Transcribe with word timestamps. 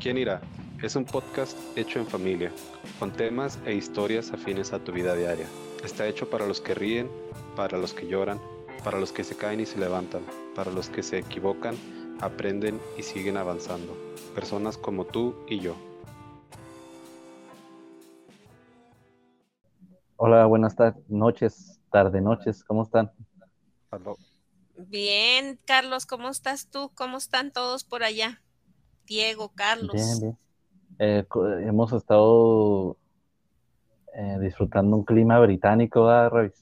¿Quién 0.00 0.16
irá? 0.16 0.40
Es 0.82 0.96
un 0.96 1.04
podcast 1.04 1.58
hecho 1.76 1.98
en 1.98 2.06
familia, 2.06 2.50
con 2.98 3.12
temas 3.12 3.58
e 3.66 3.74
historias 3.74 4.32
afines 4.32 4.72
a 4.72 4.78
tu 4.82 4.92
vida 4.92 5.14
diaria. 5.14 5.46
Está 5.84 6.06
hecho 6.06 6.30
para 6.30 6.46
los 6.46 6.62
que 6.62 6.72
ríen, 6.72 7.10
para 7.54 7.76
los 7.76 7.92
que 7.92 8.08
lloran, 8.08 8.40
para 8.82 8.98
los 8.98 9.12
que 9.12 9.24
se 9.24 9.36
caen 9.36 9.60
y 9.60 9.66
se 9.66 9.78
levantan, 9.78 10.22
para 10.56 10.70
los 10.70 10.88
que 10.88 11.02
se 11.02 11.18
equivocan, 11.18 11.76
aprenden 12.18 12.80
y 12.96 13.02
siguen 13.02 13.36
avanzando. 13.36 13.94
Personas 14.34 14.78
como 14.78 15.04
tú 15.04 15.34
y 15.46 15.60
yo. 15.60 15.76
Hola, 20.16 20.46
buenas 20.46 20.76
tardes, 20.76 21.04
noches, 21.10 21.78
tarde 21.92 22.22
noches, 22.22 22.64
¿cómo 22.64 22.84
están? 22.84 23.12
Bien, 24.78 25.60
Carlos, 25.66 26.06
¿cómo 26.06 26.30
estás 26.30 26.70
tú? 26.70 26.90
¿Cómo 26.94 27.18
están 27.18 27.52
todos 27.52 27.84
por 27.84 28.02
allá? 28.02 28.40
Diego, 29.10 29.50
Carlos. 29.52 29.92
Bien, 29.92 30.20
bien. 30.20 30.38
Eh, 31.00 31.26
hemos 31.66 31.92
estado 31.92 32.96
eh, 34.14 34.38
disfrutando 34.40 34.96
un 34.96 35.04
clima 35.04 35.40
británico, 35.40 36.04
¿verdad, 36.04 36.52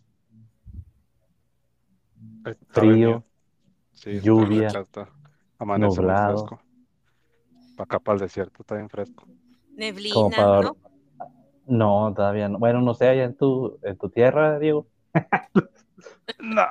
Frío, 2.70 3.22
lluvia, 4.22 4.72
nublado. 5.60 6.46
Para 7.76 7.84
acá 7.84 7.98
para 7.98 8.14
el 8.14 8.20
desierto 8.20 8.62
está 8.62 8.76
bien 8.76 8.88
fresco. 8.88 9.26
Neblina, 9.76 10.62
¿no? 10.62 10.76
No, 11.66 12.14
todavía 12.16 12.48
no. 12.48 12.58
Bueno, 12.58 12.80
no 12.80 12.94
sé, 12.94 13.08
allá 13.08 13.24
en 13.24 13.36
tu, 13.36 13.78
en 13.82 13.98
tu 13.98 14.08
tierra, 14.08 14.58
Diego. 14.58 14.86
no, 16.38 16.62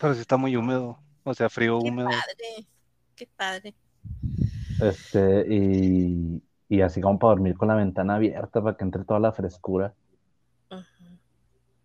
pero 0.00 0.14
sí 0.14 0.22
está 0.22 0.38
muy 0.38 0.56
húmedo. 0.56 0.98
O 1.22 1.34
sea, 1.34 1.50
frío, 1.50 1.80
Qué 1.82 1.90
húmedo. 1.90 2.08
padre, 2.08 2.66
qué 3.14 3.28
padre. 3.36 3.74
Este, 4.78 5.44
y, 5.48 6.42
y 6.68 6.80
así 6.82 7.00
como 7.00 7.18
para 7.18 7.32
dormir 7.32 7.56
con 7.56 7.68
la 7.68 7.74
ventana 7.76 8.16
abierta 8.16 8.62
para 8.62 8.76
que 8.76 8.84
entre 8.84 9.04
toda 9.04 9.20
la 9.20 9.32
frescura. 9.32 9.94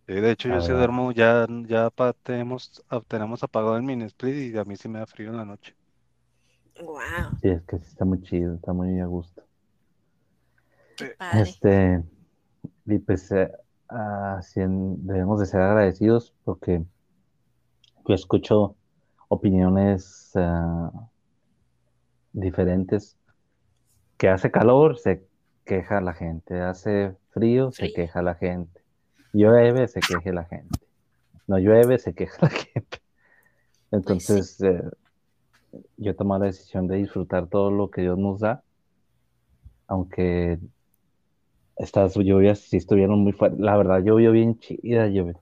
Sí, 0.06 0.14
de 0.14 0.30
hecho, 0.32 0.48
yo 0.48 0.60
sí 0.60 0.72
verdad. 0.72 0.72
duermo, 0.72 1.10
ya, 1.12 1.46
ya 1.66 1.90
pa- 1.90 2.12
tenemos, 2.12 2.82
ah, 2.88 3.00
tenemos 3.06 3.42
apagado 3.42 3.76
el 3.76 3.82
mini 3.82 4.04
split 4.06 4.54
y 4.54 4.58
a 4.58 4.64
mí 4.64 4.76
sí 4.76 4.88
me 4.88 4.98
da 5.00 5.06
frío 5.06 5.30
en 5.30 5.36
la 5.36 5.44
noche. 5.44 5.76
Wow, 6.80 7.40
Sí, 7.42 7.48
es 7.48 7.62
que 7.64 7.78
sí 7.78 7.84
está 7.88 8.04
muy 8.06 8.22
chido, 8.22 8.54
está 8.54 8.72
muy 8.72 8.98
a 9.00 9.06
gusto. 9.06 9.42
qué 10.96 11.06
padre. 11.18 11.56
Este, 11.56 12.02
y 12.86 12.98
pues 13.00 13.30
eh, 13.32 13.50
así 13.88 14.60
en- 14.60 15.06
debemos 15.06 15.40
de 15.40 15.46
ser 15.46 15.60
agradecidos 15.62 16.34
porque 16.44 16.84
yo 18.06 18.14
escucho 18.14 18.76
opiniones 19.28 20.30
ah, 20.36 20.90
diferentes. 22.32 23.16
Que 24.16 24.28
hace 24.28 24.50
calor, 24.50 24.98
se 24.98 25.26
queja 25.64 26.00
la 26.00 26.14
gente. 26.14 26.60
Hace 26.60 27.16
frío, 27.30 27.72
se 27.72 27.92
queja 27.92 28.22
la 28.22 28.34
gente. 28.34 28.82
Llueve, 29.32 29.88
se 29.88 30.00
queja 30.00 30.32
la 30.32 30.44
gente. 30.44 30.78
No 31.46 31.58
llueve, 31.58 31.98
se 31.98 32.14
queja 32.14 32.36
la 32.42 32.50
gente. 32.50 32.98
Entonces, 33.90 34.60
eh, 34.62 34.82
yo 35.96 36.16
tomé 36.16 36.38
la 36.38 36.46
decisión 36.46 36.86
de 36.86 36.96
disfrutar 36.96 37.48
todo 37.48 37.70
lo 37.70 37.90
que 37.90 38.02
Dios 38.02 38.18
nos 38.18 38.40
da, 38.40 38.62
aunque 39.86 40.58
estas 41.76 42.14
lluvias 42.14 42.60
sí 42.60 42.76
estuvieron 42.76 43.20
muy 43.20 43.32
fuertes. 43.32 43.60
La 43.60 43.76
verdad, 43.76 44.00
llovió 44.02 44.32
bien 44.32 44.58
chida, 44.58 45.08
llovió. 45.08 45.40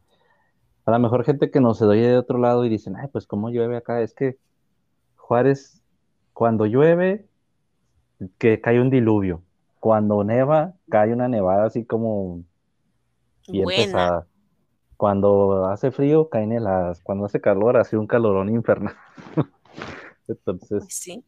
A 0.87 0.93
lo 0.93 0.99
mejor 0.99 1.25
gente 1.25 1.51
que 1.51 1.61
nos 1.61 1.83
oye 1.83 2.09
de 2.09 2.17
otro 2.17 2.39
lado 2.39 2.65
y 2.65 2.69
dicen, 2.69 2.97
ay, 2.97 3.09
pues 3.13 3.27
cómo 3.27 3.51
llueve 3.51 3.77
acá. 3.77 4.01
Es 4.03 4.15
que 4.15 4.39
Juárez, 5.17 5.80
cuando 6.41 6.65
llueve, 6.65 7.27
que 8.39 8.63
cae 8.63 8.81
un 8.81 8.89
diluvio. 8.89 9.43
Cuando 9.79 10.25
neva, 10.25 10.73
cae 10.89 11.13
una 11.13 11.29
nevada 11.29 11.67
así 11.67 11.85
como 11.85 12.45
bien 13.47 13.65
Buena. 13.65 13.83
pesada. 13.83 14.27
Cuando 14.97 15.67
hace 15.67 15.91
frío, 15.91 16.31
caen 16.31 16.53
heladas. 16.53 17.03
Cuando 17.03 17.27
hace 17.27 17.43
calor, 17.43 17.77
hace 17.77 17.99
un 17.99 18.07
calorón 18.07 18.49
infernal. 18.49 18.95
Entonces, 20.29 20.87
Sí, 20.89 21.23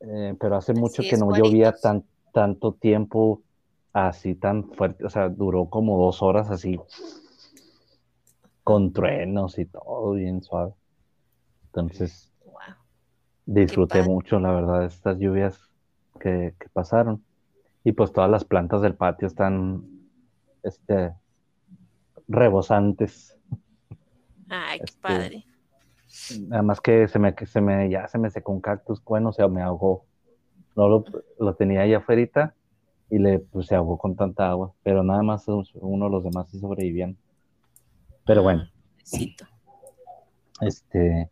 eh, 0.00 0.36
pero 0.38 0.56
hace 0.56 0.74
mucho 0.74 1.02
que 1.08 1.16
no 1.16 1.34
llovía 1.34 1.72
tan, 1.72 2.04
tanto 2.30 2.74
tiempo 2.74 3.40
así 3.94 4.34
tan 4.34 4.70
fuerte, 4.74 5.06
o 5.06 5.08
sea, 5.08 5.30
duró 5.30 5.70
como 5.70 5.98
dos 6.04 6.20
horas 6.20 6.50
así, 6.50 6.78
con 8.62 8.92
truenos 8.92 9.58
y 9.58 9.64
todo 9.64 10.12
bien 10.12 10.42
suave. 10.42 10.74
Entonces. 11.68 12.33
Disfruté 13.46 14.02
mucho, 14.02 14.38
la 14.40 14.52
verdad, 14.52 14.84
estas 14.84 15.18
lluvias 15.18 15.58
que, 16.20 16.54
que 16.58 16.68
pasaron. 16.70 17.22
Y 17.84 17.92
pues 17.92 18.12
todas 18.12 18.30
las 18.30 18.44
plantas 18.44 18.82
del 18.82 18.94
patio 18.94 19.26
están, 19.28 19.84
este, 20.62 21.12
rebosantes. 22.28 23.38
Ay, 24.48 24.78
qué 24.78 24.84
Este, 24.84 25.00
padre. 25.00 25.44
Además 26.52 26.80
que 26.80 27.08
se 27.08 27.18
me, 27.18 27.34
que 27.34 27.46
se 27.46 27.60
me, 27.60 27.90
ya 27.90 28.08
se 28.08 28.18
me 28.18 28.30
secó 28.30 28.52
un 28.52 28.60
cactus, 28.60 29.02
bueno, 29.04 29.32
se 29.32 29.46
me 29.48 29.62
ahogó. 29.62 30.06
No 30.76 30.88
lo, 30.88 31.04
lo 31.38 31.54
tenía 31.54 31.82
allá 31.82 31.98
afuera 31.98 32.54
y 33.10 33.18
le, 33.18 33.40
pues, 33.40 33.66
se 33.66 33.74
ahogó 33.74 33.98
con 33.98 34.16
tanta 34.16 34.50
agua, 34.50 34.74
pero 34.82 35.02
nada 35.02 35.22
más 35.22 35.46
uno 35.48 36.06
de 36.06 36.10
los 36.10 36.24
demás 36.24 36.48
sí 36.50 36.58
sobrevivían. 36.58 37.16
Pero 38.26 38.42
bueno, 38.42 38.64
Ah, 40.60 40.66
este, 40.66 41.30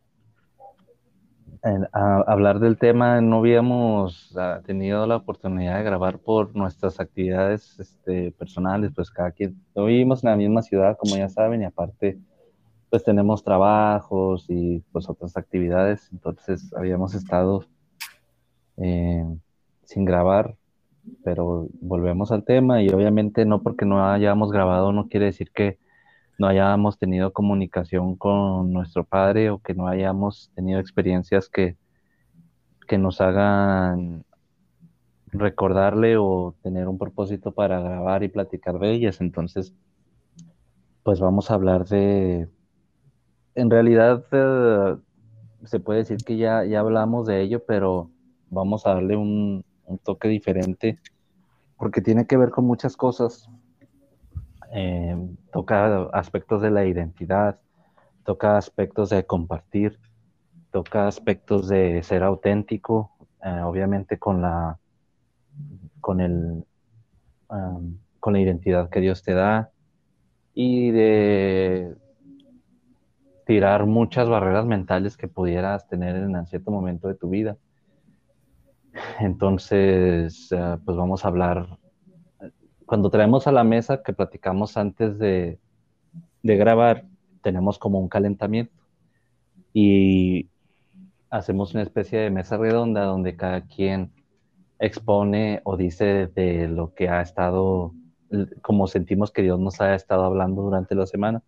hablar 1.93 2.59
del 2.59 2.77
tema, 2.77 3.21
no 3.21 3.39
habíamos 3.39 4.37
ah, 4.37 4.61
tenido 4.65 5.07
la 5.07 5.17
oportunidad 5.17 5.79
de 5.79 5.85
grabar 5.85 6.19
por 6.19 6.57
nuestras 6.57 6.99
actividades 6.99 7.79
este, 7.79 8.33
personales, 8.33 8.91
pues 8.95 9.11
cada 9.11 9.31
quien, 9.31 9.57
vivimos 9.75 10.25
en 10.25 10.31
la 10.31 10.37
misma 10.37 10.63
ciudad, 10.63 10.97
como 10.99 11.17
ya 11.17 11.29
saben, 11.29 11.63
y 11.63 11.65
aparte, 11.65 12.19
pues 12.91 13.05
tenemos 13.05 13.45
trabajos 13.45 14.47
y 14.49 14.81
pues 14.93 15.09
otras 15.09 15.37
actividades, 15.37 16.11
entonces 16.13 16.73
habíamos 16.75 17.15
estado 17.15 17.65
eh, 18.79 19.25
sin 19.85 20.05
grabar, 20.05 20.57
pero 21.25 21.69
volvemos 21.81 22.33
al 22.33 22.45
tema 22.45 22.83
y 22.83 22.89
obviamente 22.89 23.45
no 23.45 23.63
porque 23.63 23.85
no 23.85 24.05
hayamos 24.05 24.53
grabado 24.53 24.93
no 24.93 25.09
quiere 25.09 25.27
decir 25.27 25.51
que 25.53 25.79
no 26.43 26.49
hayamos 26.49 26.99
tenido 26.99 27.33
comunicación 27.33 28.17
con 28.17 28.73
nuestro 28.73 29.05
padre 29.05 29.51
o 29.51 29.61
que 29.61 29.75
no 29.75 29.87
hayamos 29.87 30.51
tenido 30.57 30.81
experiencias 30.81 31.49
que, 31.49 31.77
que 32.89 32.99
nos 32.99 33.21
hagan 33.21 34.25
recordarle 35.29 36.17
o 36.17 36.57
tener 36.61 36.89
un 36.89 36.99
propósito 36.99 37.53
para 37.53 37.79
grabar 37.79 38.25
y 38.25 38.29
platicar 38.29 38.81
de 38.81 38.91
ellas. 38.91 39.21
Entonces, 39.21 39.73
pues 41.05 41.21
vamos 41.21 41.49
a 41.49 41.55
hablar 41.55 41.87
de, 41.87 42.49
en 43.55 43.71
realidad 43.71 44.25
eh, 44.33 44.97
se 45.63 45.79
puede 45.79 46.01
decir 46.01 46.19
que 46.27 46.39
ya, 46.39 46.65
ya 46.65 46.81
hablamos 46.81 47.29
de 47.29 47.41
ello, 47.41 47.63
pero 47.65 48.11
vamos 48.51 48.85
a 48.85 48.95
darle 48.95 49.15
un, 49.15 49.65
un 49.85 49.99
toque 49.99 50.27
diferente 50.27 50.99
porque 51.77 52.01
tiene 52.01 52.27
que 52.27 52.37
ver 52.37 52.51
con 52.51 52.65
muchas 52.65 52.97
cosas. 52.97 53.49
Eh, 54.75 55.17
toca 55.53 56.05
aspectos 56.13 56.63
de 56.63 56.71
la 56.71 56.85
identidad, 56.87 57.61
toca 58.25 58.57
aspectos 58.57 59.11
de 59.11 59.25
compartir, 59.27 59.99
toca 60.71 61.07
aspectos 61.07 61.69
de 61.69 62.03
ser 62.03 62.23
auténtico, 62.23 63.13
eh, 63.45 63.61
obviamente 63.61 64.19
con 64.19 64.41
la, 64.41 64.79
con 66.01 66.21
el, 66.21 66.65
con 68.19 68.33
la 68.33 68.41
identidad 68.41 68.89
que 68.89 69.01
Dios 69.01 69.23
te 69.23 69.35
da 69.35 69.71
y 70.55 70.91
de 70.91 71.95
tirar 73.47 73.87
muchas 73.87 74.29
barreras 74.29 74.65
mentales 74.65 75.17
que 75.17 75.29
pudieras 75.29 75.87
tener 75.89 76.17
en 76.17 76.47
cierto 76.47 76.71
momento 76.71 77.09
de 77.09 77.15
tu 77.15 77.29
vida. 77.29 77.57
Entonces, 79.21 80.49
eh, 80.53 80.77
pues 80.85 80.97
vamos 80.97 81.25
a 81.25 81.29
hablar, 81.29 81.79
cuando 82.93 83.09
traemos 83.09 83.47
a 83.47 83.53
la 83.53 83.65
mesa 83.65 84.03
que 84.03 84.13
platicamos 84.13 84.77
antes 84.77 85.19
de, 85.19 85.59
grabar, 86.43 87.07
tenemos 87.41 87.79
como 87.79 87.99
un 87.99 88.11
calentamiento 88.11 88.75
y 89.73 90.51
hacemos 91.31 91.73
una 91.73 91.85
especie 91.85 92.19
de 92.19 92.29
mesa 92.29 92.59
redonda 92.59 93.05
donde 93.05 93.35
cada 93.35 93.63
quien 93.63 94.13
expone 94.79 95.63
o 95.65 95.79
dice 95.79 96.27
de 96.27 96.69
lo 96.69 96.93
que 96.93 97.09
ha 97.09 97.23
estado, 97.23 97.95
como 98.61 98.87
sentimos 98.87 99.31
que 99.31 99.41
Dios 99.41 99.59
nos 99.59 99.81
ha 99.81 99.95
estado 99.95 100.25
hablando 100.27 100.61
durante 100.61 100.95
la 100.95 101.07
semana. 101.07 101.43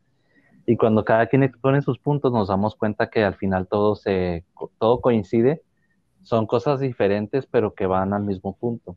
Y 0.65 0.79
cuando 0.79 1.05
cada 1.05 1.27
quien 1.27 1.43
expone 1.43 1.83
sus 1.83 1.99
puntos, 1.99 2.33
nos 2.33 2.49
damos 2.49 2.75
cuenta 2.75 3.11
que 3.11 3.23
al 3.23 3.35
final 3.35 3.69
todo, 3.69 3.97
se, 3.97 4.47
todo 4.79 5.03
coincide. 5.03 5.61
Son 6.23 6.47
cosas 6.47 6.81
diferentes, 6.81 7.45
pero 7.45 7.75
que 7.75 7.85
van 7.85 8.15
al 8.15 8.23
mismo 8.23 8.57
punto. 8.57 8.97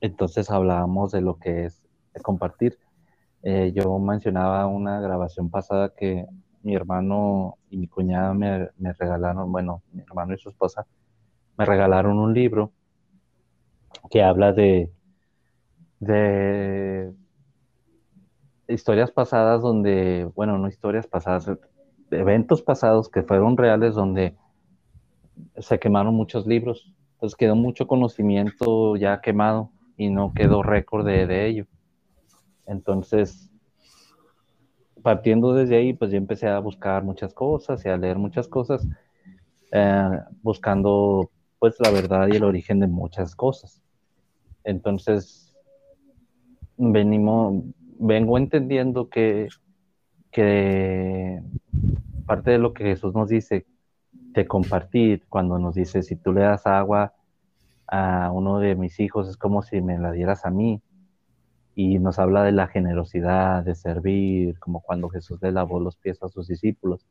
Entonces 0.00 0.50
hablábamos 0.50 1.12
de 1.12 1.20
lo 1.20 1.38
que 1.38 1.66
es 1.66 1.82
compartir. 2.22 2.78
Eh, 3.42 3.72
yo 3.74 3.98
mencionaba 3.98 4.66
una 4.66 5.00
grabación 5.00 5.50
pasada 5.50 5.94
que 5.94 6.26
mi 6.62 6.74
hermano 6.74 7.58
y 7.70 7.76
mi 7.76 7.86
cuñada 7.86 8.34
me, 8.34 8.70
me 8.76 8.92
regalaron, 8.92 9.52
bueno, 9.52 9.82
mi 9.92 10.02
hermano 10.02 10.34
y 10.34 10.38
su 10.38 10.48
esposa 10.48 10.86
me 11.56 11.64
regalaron 11.64 12.18
un 12.18 12.34
libro 12.34 12.72
que 14.10 14.22
habla 14.22 14.52
de, 14.52 14.92
de 16.00 17.12
historias 18.68 19.10
pasadas 19.10 19.62
donde, 19.62 20.28
bueno, 20.34 20.58
no 20.58 20.68
historias 20.68 21.06
pasadas, 21.06 21.50
eventos 22.10 22.62
pasados 22.62 23.08
que 23.08 23.22
fueron 23.22 23.56
reales 23.56 23.94
donde 23.94 24.36
se 25.58 25.78
quemaron 25.78 26.14
muchos 26.14 26.46
libros. 26.46 26.92
Entonces 27.12 27.36
quedó 27.36 27.54
mucho 27.54 27.86
conocimiento 27.86 28.96
ya 28.96 29.20
quemado 29.20 29.70
y 29.96 30.10
no 30.10 30.32
quedó 30.34 30.62
récord 30.62 31.06
de, 31.06 31.46
ello. 31.46 31.66
Entonces, 32.66 33.50
partiendo 35.02 35.54
desde 35.54 35.76
ahí, 35.76 35.92
pues 35.92 36.10
yo 36.10 36.18
empecé 36.18 36.48
a 36.48 36.58
buscar 36.58 37.04
muchas 37.04 37.32
cosas 37.32 37.84
y 37.84 37.88
a 37.88 37.96
leer 37.96 38.18
muchas 38.18 38.48
cosas, 38.48 38.86
eh, 39.72 40.20
buscando 40.42 41.30
pues 41.58 41.76
la 41.80 41.90
verdad 41.90 42.28
y 42.30 42.36
el 42.36 42.44
origen 42.44 42.80
de 42.80 42.86
muchas 42.86 43.34
cosas. 43.34 43.82
Entonces, 44.64 45.54
venimos, 46.76 47.64
vengo 47.98 48.36
entendiendo 48.36 49.08
que, 49.08 49.48
que 50.30 51.40
parte 52.26 52.50
de 52.50 52.58
lo 52.58 52.74
que 52.74 52.84
Jesús 52.84 53.14
nos 53.14 53.28
dice 53.28 53.64
de 54.12 54.46
compartir, 54.46 55.24
cuando 55.28 55.58
nos 55.58 55.74
dice, 55.74 56.02
si 56.02 56.16
tú 56.16 56.32
le 56.32 56.42
das 56.42 56.66
agua 56.66 57.14
a 57.88 58.30
uno 58.32 58.58
de 58.58 58.74
mis 58.74 58.98
hijos, 59.00 59.28
es 59.28 59.36
como 59.36 59.62
si 59.62 59.80
me 59.80 59.98
la 59.98 60.12
dieras 60.12 60.44
a 60.44 60.50
mí. 60.50 60.82
Y 61.74 61.98
nos 61.98 62.18
habla 62.18 62.42
de 62.42 62.52
la 62.52 62.68
generosidad, 62.68 63.62
de 63.62 63.74
servir, 63.74 64.58
como 64.58 64.80
cuando 64.80 65.08
Jesús 65.10 65.38
le 65.42 65.52
lavó 65.52 65.78
los 65.78 65.96
pies 65.96 66.22
a 66.22 66.28
sus 66.28 66.48
discípulos. 66.48 67.06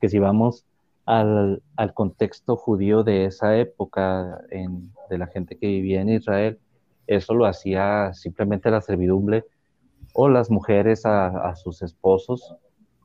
Que 0.00 0.08
si 0.08 0.18
vamos 0.18 0.64
al, 1.04 1.62
al 1.76 1.94
contexto 1.94 2.56
judío 2.56 3.02
de 3.02 3.26
esa 3.26 3.56
época, 3.56 4.40
en, 4.50 4.92
de 5.10 5.18
la 5.18 5.26
gente 5.26 5.56
que 5.58 5.66
vivía 5.66 6.00
en 6.00 6.08
Israel, 6.08 6.58
eso 7.06 7.34
lo 7.34 7.46
hacía 7.46 8.12
simplemente 8.14 8.70
la 8.70 8.80
servidumbre 8.80 9.44
o 10.14 10.28
las 10.28 10.50
mujeres 10.50 11.04
a, 11.06 11.48
a 11.48 11.54
sus 11.56 11.82
esposos 11.82 12.56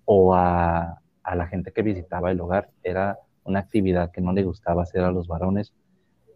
o 0.06 0.36
a, 0.36 1.02
a 1.24 1.36
la 1.36 1.48
gente 1.48 1.72
que 1.72 1.82
visitaba 1.82 2.32
el 2.32 2.42
hogar. 2.42 2.70
Era 2.84 3.20
una 3.44 3.60
actividad 3.60 4.12
que 4.12 4.22
no 4.22 4.34
le 4.34 4.44
gustaba 4.44 4.84
hacer 4.84 5.02
a 5.02 5.12
los 5.12 5.28
varones. 5.28 5.74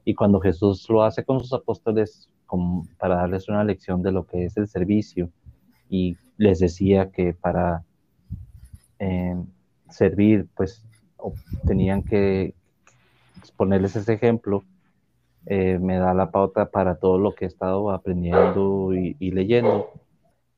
Y 0.07 0.15
cuando 0.15 0.39
Jesús 0.39 0.87
lo 0.87 1.03
hace 1.03 1.25
con 1.25 1.41
sus 1.41 1.51
apóstoles 1.51 2.29
para 2.97 3.17
darles 3.17 3.49
una 3.49 3.65
lección 3.65 4.01
de 4.01 4.13
lo 4.13 4.25
que 4.25 4.45
es 4.45 4.55
el 4.55 4.69
servicio 4.69 5.29
y 5.89 6.15
les 6.37 6.59
decía 6.59 7.11
que 7.11 7.33
para 7.33 7.83
eh, 8.99 9.35
servir, 9.89 10.47
pues 10.55 10.81
tenían 11.65 12.03
que 12.03 12.53
ponerles 13.57 13.97
ese 13.97 14.13
ejemplo, 14.13 14.63
eh, 15.45 15.77
me 15.77 15.97
da 15.97 16.13
la 16.13 16.31
pauta 16.31 16.71
para 16.71 16.95
todo 16.95 17.17
lo 17.17 17.35
que 17.35 17.43
he 17.43 17.49
estado 17.49 17.91
aprendiendo 17.91 18.93
y, 18.93 19.31
leyendo. 19.31 19.91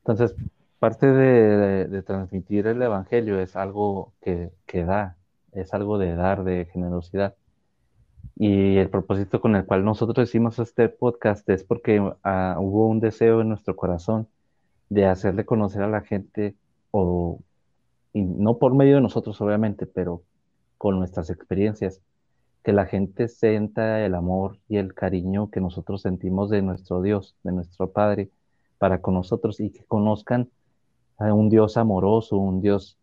Entonces, 0.04 0.32
parte 0.78 1.08
de, 1.08 1.56
de, 1.56 1.88
de, 1.88 2.02
transmitir 2.04 2.68
el 2.68 2.80
Evangelio 2.80 3.40
es 3.40 3.56
algo 3.56 4.12
que, 4.22 4.52
que 4.64 4.84
da, 4.84 5.16
es 5.50 5.74
algo 5.74 5.98
de 5.98 6.14
dar, 6.14 6.44
de 6.44 6.68
generosidad. 6.72 7.34
Y 8.42 8.78
el 8.78 8.88
propósito 8.88 9.38
con 9.42 9.54
el 9.54 9.66
cual 9.66 9.84
nosotros 9.84 10.26
hicimos 10.26 10.58
este 10.58 10.88
podcast 10.88 11.46
es 11.50 11.62
porque 11.62 12.00
uh, 12.00 12.14
hubo 12.58 12.86
un 12.86 12.98
deseo 12.98 13.42
en 13.42 13.50
nuestro 13.50 13.76
corazón 13.76 14.28
de 14.88 15.04
hacerle 15.04 15.44
conocer 15.44 15.82
a 15.82 15.88
la 15.88 16.00
gente, 16.00 16.56
o 16.90 17.38
y 18.14 18.22
no 18.22 18.56
por 18.56 18.74
medio 18.74 18.94
de 18.94 19.02
nosotros 19.02 19.38
obviamente, 19.42 19.84
pero 19.84 20.22
con 20.78 20.98
nuestras 20.98 21.28
experiencias, 21.28 22.00
que 22.64 22.72
la 22.72 22.86
gente 22.86 23.28
sienta 23.28 24.02
el 24.06 24.14
amor 24.14 24.56
y 24.70 24.78
el 24.78 24.94
cariño 24.94 25.50
que 25.50 25.60
nosotros 25.60 26.00
sentimos 26.00 26.48
de 26.48 26.62
nuestro 26.62 27.02
Dios, 27.02 27.36
de 27.42 27.52
nuestro 27.52 27.90
Padre, 27.90 28.30
para 28.78 29.02
con 29.02 29.12
nosotros 29.12 29.60
y 29.60 29.68
que 29.68 29.84
conozcan 29.84 30.48
a 31.18 31.34
un 31.34 31.50
Dios 31.50 31.76
amoroso, 31.76 32.38
un 32.38 32.62
Dios 32.62 32.96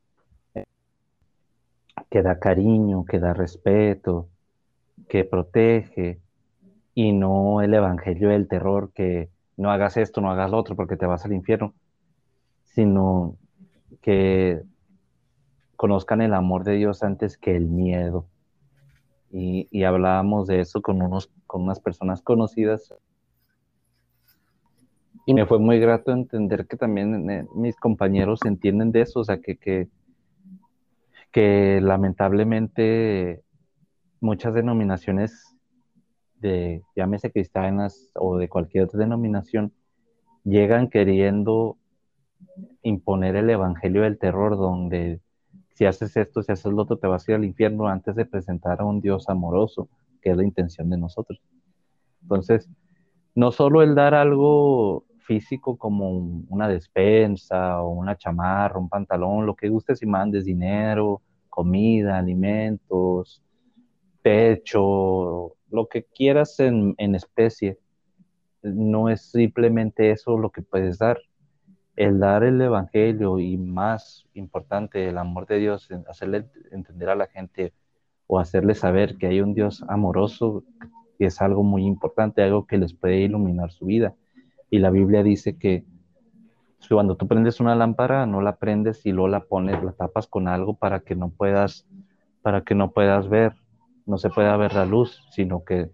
que 2.09 2.23
da 2.23 2.39
cariño, 2.39 3.05
que 3.05 3.19
da 3.19 3.35
respeto, 3.35 4.29
que 5.07 5.23
protege 5.23 6.19
y 6.93 7.13
no 7.13 7.61
el 7.61 7.73
evangelio 7.73 8.29
del 8.29 8.47
terror 8.47 8.91
que 8.93 9.29
no 9.55 9.71
hagas 9.71 9.97
esto, 9.97 10.21
no 10.21 10.31
hagas 10.31 10.51
lo 10.51 10.57
otro 10.57 10.75
porque 10.75 10.97
te 10.97 11.05
vas 11.05 11.25
al 11.25 11.33
infierno, 11.33 11.73
sino 12.63 13.35
que 14.01 14.61
conozcan 15.75 16.21
el 16.21 16.33
amor 16.33 16.63
de 16.63 16.73
Dios 16.73 17.03
antes 17.03 17.37
que 17.37 17.55
el 17.55 17.67
miedo. 17.67 18.27
Y, 19.31 19.67
y 19.71 19.83
hablábamos 19.83 20.47
de 20.47 20.61
eso 20.61 20.81
con, 20.81 21.01
unos, 21.01 21.31
con 21.45 21.63
unas 21.63 21.79
personas 21.79 22.21
conocidas. 22.21 22.93
Y 25.25 25.33
me 25.33 25.45
fue 25.45 25.59
muy 25.59 25.79
grato 25.79 26.11
entender 26.11 26.67
que 26.67 26.77
también 26.77 27.29
eh, 27.29 27.45
mis 27.53 27.75
compañeros 27.75 28.39
entienden 28.45 28.91
de 28.91 29.01
eso, 29.01 29.19
o 29.19 29.23
sea, 29.23 29.39
que, 29.39 29.57
que, 29.57 29.89
que 31.31 31.79
lamentablemente 31.81 33.43
muchas 34.19 34.53
denominaciones 34.53 35.55
de, 36.39 36.83
llámese 36.95 37.31
cristianas 37.31 38.11
o 38.15 38.37
de 38.37 38.49
cualquier 38.49 38.85
otra 38.85 38.99
denominación, 38.99 39.73
llegan 40.43 40.89
queriendo 40.89 41.77
imponer 42.83 43.35
el 43.35 43.49
evangelio 43.49 44.03
del 44.03 44.17
terror, 44.17 44.57
donde 44.57 45.19
si 45.73 45.85
haces 45.85 46.15
esto, 46.17 46.41
si 46.41 46.51
haces 46.51 46.71
lo 46.71 46.83
otro, 46.83 46.97
te 46.97 47.07
vas 47.07 47.27
a 47.27 47.31
ir 47.31 47.35
al 47.35 47.45
infierno 47.45 47.87
antes 47.87 48.15
de 48.15 48.25
presentar 48.25 48.81
a 48.81 48.85
un 48.85 49.01
Dios 49.01 49.29
amoroso, 49.29 49.89
que 50.21 50.31
es 50.31 50.37
la 50.37 50.43
intención 50.43 50.89
de 50.89 50.97
nosotros. 50.97 51.39
Entonces, 52.21 52.69
no 53.35 53.51
solo 53.51 53.83
el 53.83 53.93
dar 53.93 54.13
algo 54.13 55.05
físico 55.19 55.77
como 55.77 56.09
una 56.49 56.67
despensa 56.67 57.81
o 57.81 57.89
una 57.89 58.15
chamarra, 58.15 58.79
un 58.79 58.89
pantalón, 58.89 59.45
lo 59.45 59.55
que 59.55 59.69
gustes 59.69 60.01
y 60.01 60.05
mandes, 60.05 60.45
dinero, 60.45 61.21
comida, 61.49 62.17
alimentos, 62.17 63.43
techo, 64.27 65.55
lo 65.69 65.87
que 65.89 66.03
quieras 66.03 66.59
en, 66.59 66.95
en 66.97 67.15
especie. 67.15 67.79
No 68.61 69.07
es 69.07 69.31
simplemente 69.31 70.11
eso 70.11 70.37
lo 70.37 70.49
que 70.49 70.61
puedes 70.61 70.97
dar. 70.97 71.17
El 71.95 72.19
dar 72.19 72.43
el 72.43 72.61
Evangelio 72.61 73.39
y 73.39 73.57
más 73.57 74.25
importante, 74.33 75.07
el 75.07 75.17
amor 75.17 75.47
de 75.47 75.59
Dios, 75.59 75.87
hacerle 76.09 76.45
entender 76.71 77.09
a 77.09 77.15
la 77.15 77.27
gente 77.27 77.73
o 78.27 78.37
hacerle 78.37 78.75
saber 78.75 79.17
que 79.17 79.27
hay 79.27 79.39
un 79.39 79.53
Dios 79.53 79.83
amoroso, 79.87 80.63
es 81.17 81.41
algo 81.41 81.63
muy 81.63 81.85
importante, 81.85 82.43
algo 82.43 82.67
que 82.67 82.77
les 82.77 82.93
puede 82.93 83.21
iluminar 83.21 83.71
su 83.71 83.85
vida. 83.85 84.13
Y 84.69 84.79
la 84.79 84.91
Biblia 84.91 85.23
dice 85.23 85.57
que 85.57 85.85
cuando 86.89 87.15
tú 87.15 87.27
prendes 87.27 87.61
una 87.61 87.75
lámpara, 87.75 88.25
no 88.25 88.41
la 88.41 88.57
prendes 88.57 89.05
y 89.05 89.11
luego 89.13 89.29
la 89.29 89.39
pones, 89.39 89.81
la 89.81 89.93
tapas 89.93 90.27
con 90.27 90.49
algo 90.49 90.75
para 90.75 90.99
que 90.99 91.15
no 91.15 91.29
puedas, 91.29 91.87
para 92.41 92.61
que 92.61 92.75
no 92.75 92.91
puedas 92.91 93.29
ver, 93.29 93.55
no 94.07 94.17
se 94.17 94.29
pueda 94.29 94.55
ver 94.57 94.73
la 94.73 94.85
luz, 94.85 95.21
sino 95.31 95.63
que 95.63 95.91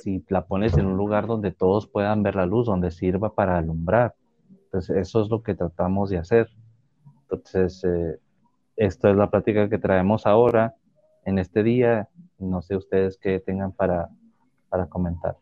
si 0.00 0.24
la 0.28 0.46
pones 0.46 0.76
en 0.78 0.86
un 0.86 0.96
lugar 0.96 1.26
donde 1.26 1.52
todos 1.52 1.86
puedan 1.86 2.22
ver 2.22 2.36
la 2.36 2.46
luz, 2.46 2.66
donde 2.66 2.90
sirva 2.90 3.34
para 3.34 3.58
alumbrar. 3.58 4.14
Entonces, 4.48 4.96
eso 4.96 5.20
es 5.20 5.28
lo 5.28 5.42
que 5.42 5.54
tratamos 5.54 6.10
de 6.10 6.18
hacer. 6.18 6.48
Entonces, 7.22 7.84
eh, 7.84 8.20
esto 8.76 9.08
es 9.08 9.16
la 9.16 9.30
práctica 9.30 9.68
que 9.68 9.78
traemos 9.78 10.26
ahora, 10.26 10.76
en 11.24 11.38
este 11.38 11.62
día. 11.62 12.08
No 12.38 12.62
sé 12.62 12.76
ustedes 12.76 13.18
qué 13.18 13.40
tengan 13.40 13.72
para, 13.72 14.08
para 14.68 14.86
comentar. 14.86 15.36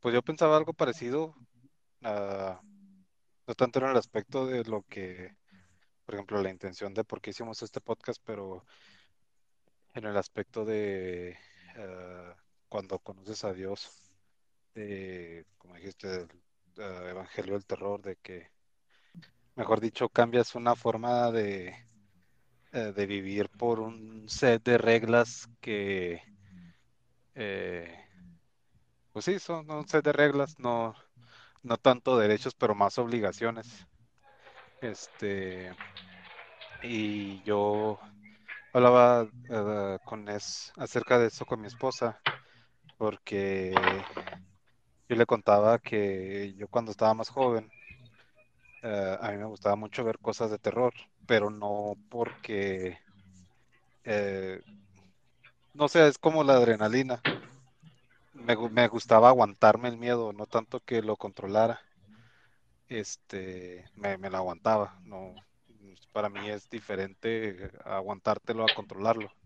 Pues 0.00 0.14
yo 0.14 0.22
pensaba 0.22 0.56
algo 0.56 0.72
parecido, 0.72 1.34
uh, 2.04 2.54
no 3.46 3.54
tanto 3.56 3.80
en 3.80 3.86
el 3.86 3.96
aspecto 3.96 4.46
de 4.46 4.64
lo 4.64 4.82
que, 4.82 5.36
por 6.06 6.14
ejemplo, 6.14 6.40
la 6.40 6.50
intención 6.50 6.94
de 6.94 7.02
por 7.04 7.20
qué 7.20 7.30
hicimos 7.30 7.62
este 7.62 7.80
podcast, 7.80 8.22
pero 8.24 8.64
en 9.92 10.04
el 10.04 10.16
aspecto 10.16 10.64
de 10.64 11.36
uh, 11.76 12.32
cuando 12.68 13.00
conoces 13.00 13.42
a 13.44 13.52
Dios, 13.52 13.90
de, 14.74 15.44
como 15.58 15.74
dijiste, 15.74 16.06
del 16.06 16.28
uh, 16.78 17.08
Evangelio 17.08 17.54
del 17.54 17.66
Terror, 17.66 18.00
de 18.02 18.16
que, 18.16 18.52
mejor 19.56 19.80
dicho, 19.80 20.08
cambias 20.08 20.54
una 20.54 20.76
forma 20.76 21.32
de, 21.32 21.74
de 22.70 23.06
vivir 23.06 23.48
por 23.48 23.80
un 23.80 24.28
set 24.28 24.62
de 24.62 24.78
reglas 24.78 25.48
que... 25.60 26.22
Eh, 27.34 27.92
pues 29.12 29.24
sí, 29.24 29.38
son 29.38 29.70
un 29.70 29.88
set 29.88 30.04
de 30.04 30.12
reglas, 30.12 30.58
no, 30.58 30.94
no 31.62 31.78
tanto 31.78 32.16
derechos, 32.16 32.54
pero 32.54 32.74
más 32.74 32.98
obligaciones. 32.98 33.86
Este, 34.80 35.74
y 36.82 37.42
yo 37.42 37.98
hablaba 38.72 39.22
uh, 39.22 39.98
con 40.04 40.28
es 40.28 40.72
acerca 40.76 41.18
de 41.18 41.28
eso 41.28 41.44
con 41.46 41.60
mi 41.60 41.66
esposa, 41.66 42.20
porque 42.98 43.74
yo 45.08 45.16
le 45.16 45.26
contaba 45.26 45.78
que 45.78 46.54
yo 46.56 46.68
cuando 46.68 46.90
estaba 46.90 47.14
más 47.14 47.30
joven, 47.30 47.70
uh, 48.82 49.16
a 49.20 49.30
mí 49.32 49.38
me 49.38 49.46
gustaba 49.46 49.76
mucho 49.76 50.04
ver 50.04 50.18
cosas 50.18 50.50
de 50.50 50.58
terror, 50.58 50.92
pero 51.26 51.50
no 51.50 51.96
porque, 52.10 52.98
eh, 54.04 54.60
no 55.74 55.88
sé, 55.88 56.06
es 56.06 56.18
como 56.18 56.44
la 56.44 56.54
adrenalina 56.54 57.22
me, 58.44 58.86
gustaba 58.88 59.28
aguantarme 59.28 59.88
el 59.88 59.96
miedo, 59.96 60.32
no 60.32 60.46
tanto 60.46 60.80
que 60.80 61.02
lo 61.02 61.16
controlara. 61.16 61.80
Este, 62.88 63.88
me, 63.94 64.18
me 64.18 64.30
lo 64.30 64.38
aguantaba. 64.38 64.98
No, 65.04 65.44
para 66.12 66.28
mí 66.28 66.48
es 66.48 66.68
diferente 66.70 67.70
aguantártelo 67.84 68.64
a 68.64 68.70
controlarlo. 68.70 69.36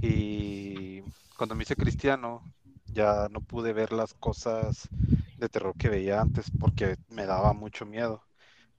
Y 0.00 1.02
cuando 1.36 1.54
me 1.54 1.62
hice 1.64 1.76
cristiano, 1.76 2.50
ya 2.86 3.28
no 3.30 3.40
pude 3.42 3.72
ver 3.72 3.92
las 3.92 4.14
cosas 4.14 4.90
de 5.36 5.48
terror 5.48 5.76
que 5.76 5.88
veía 5.88 6.20
antes 6.20 6.50
porque 6.50 6.96
me 7.08 7.26
daba 7.26 7.52
mucho 7.52 7.86
miedo. 7.86 8.26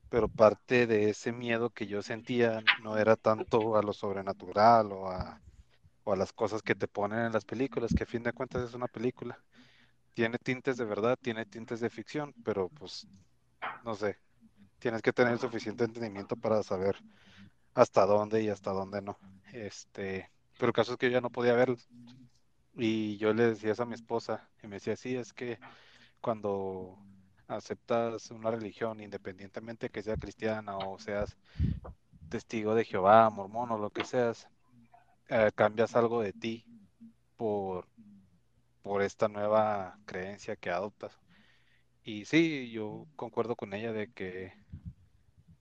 Pero 0.09 0.29
parte 0.29 0.87
de 0.87 1.09
ese 1.11 1.31
miedo 1.33 1.71
que 1.71 1.87
yo 1.87 2.01
sentía 2.03 2.61
no 2.77 2.97
era 2.97 3.15
tanto 3.17 3.77
a 3.77 3.83
lo 3.83 3.93
sobrenatural 3.93 4.91
o 4.93 5.09
a, 5.09 5.43
o 6.03 6.13
a 6.13 6.15
las 6.17 6.33
cosas 6.33 6.63
que 6.63 6.75
te 6.75 6.87
ponen 6.89 7.19
en 7.27 7.33
las 7.33 7.45
películas, 7.45 7.93
que 7.95 8.03
a 8.03 8.07
fin 8.07 8.23
de 8.23 8.33
cuentas 8.33 8.69
es 8.69 8.75
una 8.75 8.87
película. 8.89 9.43
Tiene 10.13 10.37
tintes 10.37 10.77
de 10.77 10.85
verdad, 10.85 11.17
tiene 11.21 11.45
tintes 11.45 11.79
de 11.79 11.89
ficción, 11.89 12.33
pero 12.43 12.69
pues 12.69 13.07
no 13.83 13.95
sé, 13.95 14.17
tienes 14.79 15.01
que 15.01 15.13
tener 15.13 15.37
suficiente 15.37 15.83
entendimiento 15.83 16.35
para 16.35 16.61
saber 16.63 16.95
hasta 17.73 18.05
dónde 18.05 18.43
y 18.43 18.49
hasta 18.49 18.71
dónde 18.71 19.01
no. 19.01 19.17
Este, 19.53 20.29
pero 20.57 20.69
el 20.69 20.73
caso 20.73 20.93
es 20.93 20.97
que 20.97 21.07
yo 21.07 21.13
ya 21.13 21.21
no 21.21 21.29
podía 21.29 21.53
verlos. 21.53 21.87
Y 22.73 23.17
yo 23.17 23.33
le 23.33 23.47
decía 23.47 23.73
eso 23.73 23.83
a 23.83 23.85
mi 23.85 23.95
esposa 23.95 24.49
y 24.63 24.67
me 24.67 24.75
decía, 24.75 24.95
sí, 24.95 25.15
es 25.15 25.33
que 25.33 25.59
cuando 26.21 26.97
aceptas 27.47 28.31
una 28.31 28.51
religión, 28.51 29.01
independientemente 29.01 29.89
que 29.89 30.03
sea 30.03 30.15
cristiana 30.15 30.77
o 30.77 30.97
seas 30.97 31.35
testigo 32.29 32.75
de 32.75 32.85
Jehová, 32.85 33.29
mormón 33.29 33.71
o 33.71 33.77
lo 33.77 33.89
que 33.89 34.05
seas, 34.05 34.47
eh, 35.27 35.51
cambias 35.53 35.95
algo 35.95 36.21
de 36.21 36.33
ti 36.33 36.65
por, 37.35 37.87
por 38.81 39.01
esta 39.01 39.27
nueva 39.27 39.99
creencia 40.05 40.55
que 40.55 40.69
adoptas. 40.69 41.19
Y 42.03 42.25
sí, 42.25 42.71
yo 42.71 43.07
concuerdo 43.15 43.55
con 43.55 43.73
ella 43.73 43.93
de 43.93 44.11
que, 44.13 44.53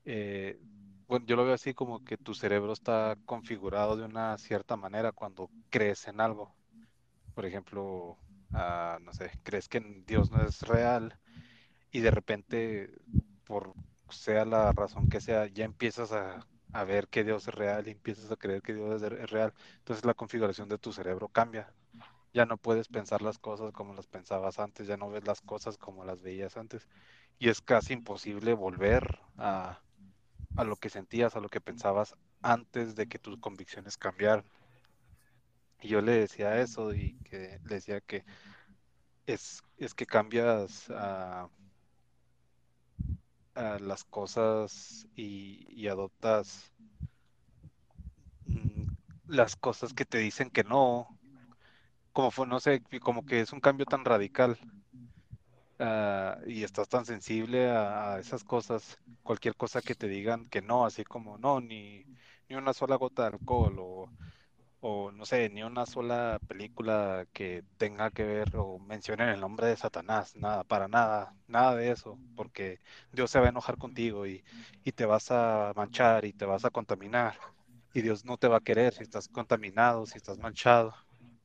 eh, 0.05 0.59
bueno, 1.07 1.27
yo 1.27 1.37
lo 1.37 1.45
veo 1.45 1.55
así 1.55 1.75
como 1.75 2.05
que 2.05 2.17
tu 2.17 2.35
cerebro 2.35 2.73
está 2.73 3.17
configurado 3.27 3.97
de 3.97 4.05
una 4.05 4.39
cierta 4.39 4.77
manera 4.77 5.13
cuando 5.13 5.51
crees 5.71 6.07
en 6.09 6.21
algo. 6.21 6.55
Por 7.35 7.47
ejemplo, 7.47 8.19
ah, 8.53 8.99
no 9.03 9.13
sé, 9.13 9.33
crees 9.45 9.69
que 9.69 9.81
Dios 10.07 10.31
no 10.31 10.43
es 10.45 10.63
real 10.63 11.19
y 11.93 12.01
de 12.01 12.11
repente, 12.11 12.91
por 13.45 13.75
sea 14.11 14.45
la 14.45 14.73
razón 14.73 15.09
que 15.09 15.21
sea, 15.21 15.47
ya 15.47 15.65
empiezas 15.65 16.13
a, 16.13 16.47
a 16.73 16.85
ver 16.85 17.09
que 17.09 17.25
Dios 17.25 17.49
es 17.49 17.55
real 17.55 17.89
y 17.89 17.93
empiezas 17.93 18.31
a 18.31 18.37
creer 18.37 18.63
que 18.63 18.75
Dios 18.75 19.03
es 19.03 19.31
real. 19.31 19.55
Entonces 19.79 20.05
la 20.05 20.15
configuración 20.15 20.69
de 20.69 20.79
tu 20.79 20.93
cerebro 20.93 21.29
cambia 21.29 21.75
ya 22.33 22.47
no 22.47 22.57
puedes 22.57 22.89
pensar 22.89 23.23
las 23.23 23.39
cosas 23.39 23.73
como 23.73 23.95
las 23.95 24.07
pensabas 24.07 24.59
antes, 24.59 24.87
ya 24.87 24.97
no 24.97 25.11
ves 25.11 25.27
las 25.27 25.41
cosas 25.41 25.79
como 25.79 26.05
las 26.05 26.23
veías 26.23 26.57
antes. 26.57 26.89
Y 27.39 27.49
es 27.49 27.61
casi 27.61 27.95
imposible 27.95 28.55
volver 28.55 29.19
a, 29.39 29.81
a 30.57 30.65
lo 30.65 30.77
que 30.77 30.91
sentías, 30.91 31.37
a 31.37 31.41
lo 31.41 31.49
que 31.49 31.61
pensabas 31.61 32.15
antes 32.43 32.95
de 32.95 33.07
que 33.07 33.19
tus 33.19 33.39
convicciones 33.39 33.97
cambiaran. 33.97 34.45
Y 35.81 35.89
yo 35.89 36.01
le 36.03 36.13
decía 36.13 36.61
eso 36.61 36.95
y 36.95 37.15
que 37.25 37.59
le 37.65 37.75
decía 37.77 38.01
que 38.01 38.25
es, 39.27 39.63
es 39.79 39.95
que 39.95 40.07
cambias 40.07 40.91
a, 40.91 41.49
las 43.55 44.05
cosas 44.05 45.07
y, 45.15 45.87
adoptas 45.89 46.73
mm, 48.47 48.87
las 49.27 49.55
cosas 49.55 49.93
que 49.93 50.07
te 50.07 50.19
dicen 50.19 50.49
que 50.49 50.65
no, 50.65 51.19
como 52.13 52.31
fue, 52.31 52.47
no 52.47 52.61
sé, 52.61 52.83
como 53.01 53.25
que 53.25 53.41
es 53.41 53.53
un 53.53 53.61
cambio 53.61 53.87
tan 53.87 54.05
radical 54.05 54.59
ah, 55.79 56.39
y 56.47 56.65
estás 56.65 56.89
tan 56.89 57.05
sensible 57.05 57.71
a, 57.71 58.19
esas 58.19 58.45
cosas, 58.45 58.99
cualquier 59.23 59.57
cosa 59.57 59.81
que 59.83 59.95
te 59.95 60.09
digan 60.09 60.49
que 60.49 60.63
no, 60.63 60.85
así 60.85 61.05
como 61.05 61.39
no, 61.39 61.61
ni, 61.61 62.05
ni 62.49 62.57
una 62.57 62.73
sola 62.73 62.97
gota 62.97 63.23
de 63.23 63.29
alcohol 63.37 63.77
o, 63.79 64.11
o 64.81 65.13
no 65.13 65.25
sé, 65.27 65.49
ni 65.51 65.63
una 65.63 65.87
sola 65.87 66.41
película 66.49 67.27
que 67.33 67.65
tenga 67.77 68.11
que 68.11 68.25
ver 68.25 68.57
o 68.57 68.79
mencionen 68.79 69.29
el 69.29 69.41
nombre 69.41 69.67
de 69.69 69.77
Satanás, 69.77 70.35
nada, 70.37 70.65
para 70.65 70.89
nada, 70.89 71.35
nada 71.47 71.77
de 71.77 71.91
eso, 71.93 72.19
porque 72.37 72.81
Dios 73.13 73.31
se 73.31 73.41
va 73.41 73.47
a 73.47 73.51
enojar 73.51 73.79
contigo 73.79 74.27
y, 74.27 74.45
y 74.85 74.93
te 74.93 75.07
vas 75.07 75.31
a 75.31 75.73
manchar 75.77 76.25
y 76.25 76.33
te 76.33 76.47
vas 76.47 76.65
a 76.65 76.71
contaminar. 76.71 77.39
Y 77.93 78.03
Dios 78.03 78.25
no 78.25 78.37
te 78.39 78.49
va 78.49 78.59
a 78.59 78.61
querer 78.61 78.95
si 78.95 79.03
estás 79.03 79.29
contaminado, 79.29 80.07
si 80.07 80.17
estás 80.17 80.39
manchado 80.39 80.95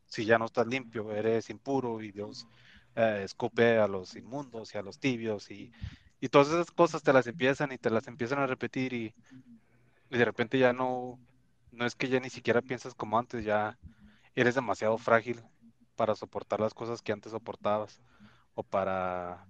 si 0.06 0.26
ya 0.26 0.38
no 0.38 0.46
estás 0.46 0.68
limpio, 0.68 1.12
eres 1.12 1.50
impuro 1.50 2.02
y 2.02 2.12
Dios 2.12 2.48
eh, 2.96 3.22
escupe 3.24 3.78
a 3.80 3.88
los 3.88 4.16
inmundos 4.16 4.74
y 4.74 4.78
a 4.78 4.82
los 4.82 5.00
tibios 5.00 5.52
y, 5.52 5.72
y, 6.22 6.30
todas 6.30 6.48
esas 6.50 6.72
cosas 6.72 7.04
te 7.04 7.14
las 7.14 7.28
empiezan 7.28 7.72
y 7.72 7.78
te 7.78 7.90
las 7.90 8.08
empiezan 8.08 8.40
a 8.40 8.48
repetir 8.48 8.94
y, 8.94 9.14
de 10.10 10.24
repente 10.24 10.58
ya 10.60 10.72
no, 10.72 11.20
no 11.72 11.86
es 11.86 11.96
que 11.96 12.08
ya 12.08 12.20
ni 12.20 12.30
siquiera 12.30 12.62
piensas 12.62 12.94
como 12.94 13.20
antes, 13.20 13.44
ya 13.44 13.78
eres 14.36 14.56
demasiado 14.56 14.98
frágil 14.98 15.42
para 15.96 16.16
soportar 16.16 16.60
las 16.60 16.74
cosas 16.74 17.02
que 17.02 17.12
antes 17.12 17.32
soportabas 17.32 18.00
o 18.54 18.64
para 18.64 19.46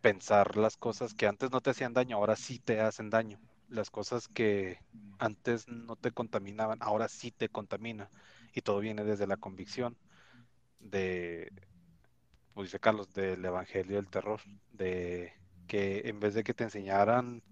pensar 0.00 0.56
las 0.56 0.76
cosas 0.76 1.14
que 1.14 1.26
antes 1.26 1.50
no 1.50 1.60
te 1.60 1.70
hacían 1.70 1.92
daño, 1.94 2.16
ahora 2.16 2.36
sí 2.36 2.58
te 2.58 2.80
hacen 2.80 3.10
daño. 3.10 3.40
Las 3.68 3.90
cosas 3.90 4.28
que 4.28 4.78
antes 5.18 5.68
no 5.68 5.96
te 5.96 6.12
contaminaban, 6.12 6.78
ahora 6.82 7.08
sí 7.08 7.30
te 7.30 7.48
contaminan 7.48 8.08
y 8.54 8.62
todo 8.62 8.80
viene 8.80 9.04
desde 9.04 9.26
la 9.26 9.36
convicción 9.36 9.96
de, 10.78 11.50
como 12.52 12.64
dice 12.64 12.78
Carlos, 12.78 13.12
del 13.12 13.44
Evangelio 13.44 13.96
del 13.96 14.08
Terror, 14.08 14.40
de 14.72 15.32
que 15.66 16.02
en 16.04 16.20
vez 16.20 16.34
de 16.34 16.44
que 16.44 16.54
te 16.54 16.64
enseñaran 16.64 17.42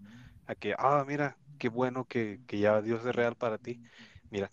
a 0.47 0.55
que, 0.55 0.75
ah, 0.79 1.05
mira, 1.07 1.37
qué 1.59 1.69
bueno 1.69 2.05
que, 2.05 2.41
ya 2.49 2.81
Dios 2.83 3.05
es 3.05 3.15
real 3.15 3.35
para 3.35 3.59
ti, 3.59 3.83
mira, 4.31 4.51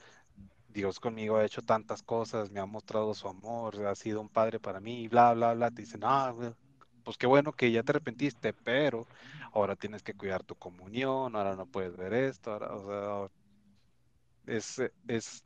Dios 0.69 0.99
conmigo 0.99 1.37
ha 1.37 1.45
hecho 1.45 1.61
tantas 1.61 2.03
cosas, 2.03 2.51
me 2.51 2.59
ha 2.59 2.65
mostrado 2.65 3.13
su 3.13 3.27
amor, 3.27 3.85
ha 3.85 3.95
sido 3.95 4.21
un 4.21 4.29
padre 4.29 4.59
para 4.59 4.79
mí, 4.79 5.07
bla, 5.07 5.33
bla, 5.33 5.53
bla, 5.53 5.71
te 5.71 5.81
dicen, 5.83 6.01
ah, 6.03 6.33
pues 7.03 7.17
qué 7.17 7.27
bueno 7.27 7.51
que 7.53 7.71
ya 7.71 7.83
te 7.83 7.91
arrepentiste, 7.91 8.53
pero 8.53 9.07
ahora 9.53 9.75
tienes 9.75 10.03
que 10.03 10.13
cuidar 10.13 10.43
tu 10.43 10.55
comunión, 10.55 11.35
ahora 11.35 11.55
no 11.55 11.65
puedes 11.65 11.95
ver 11.97 12.13
esto, 12.13 12.51
ahora, 12.53 12.75
o 12.75 13.29
sea, 14.47 14.55
es, 14.55 14.81
es, 15.07 15.43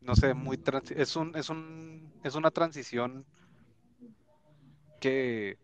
no 0.00 0.14
sé, 0.14 0.34
muy 0.34 0.58
es 0.90 1.16
un, 1.16 1.34
es 1.36 1.48
un, 1.50 2.12
es 2.22 2.34
una 2.34 2.50
transición 2.50 3.24
que 5.00 5.58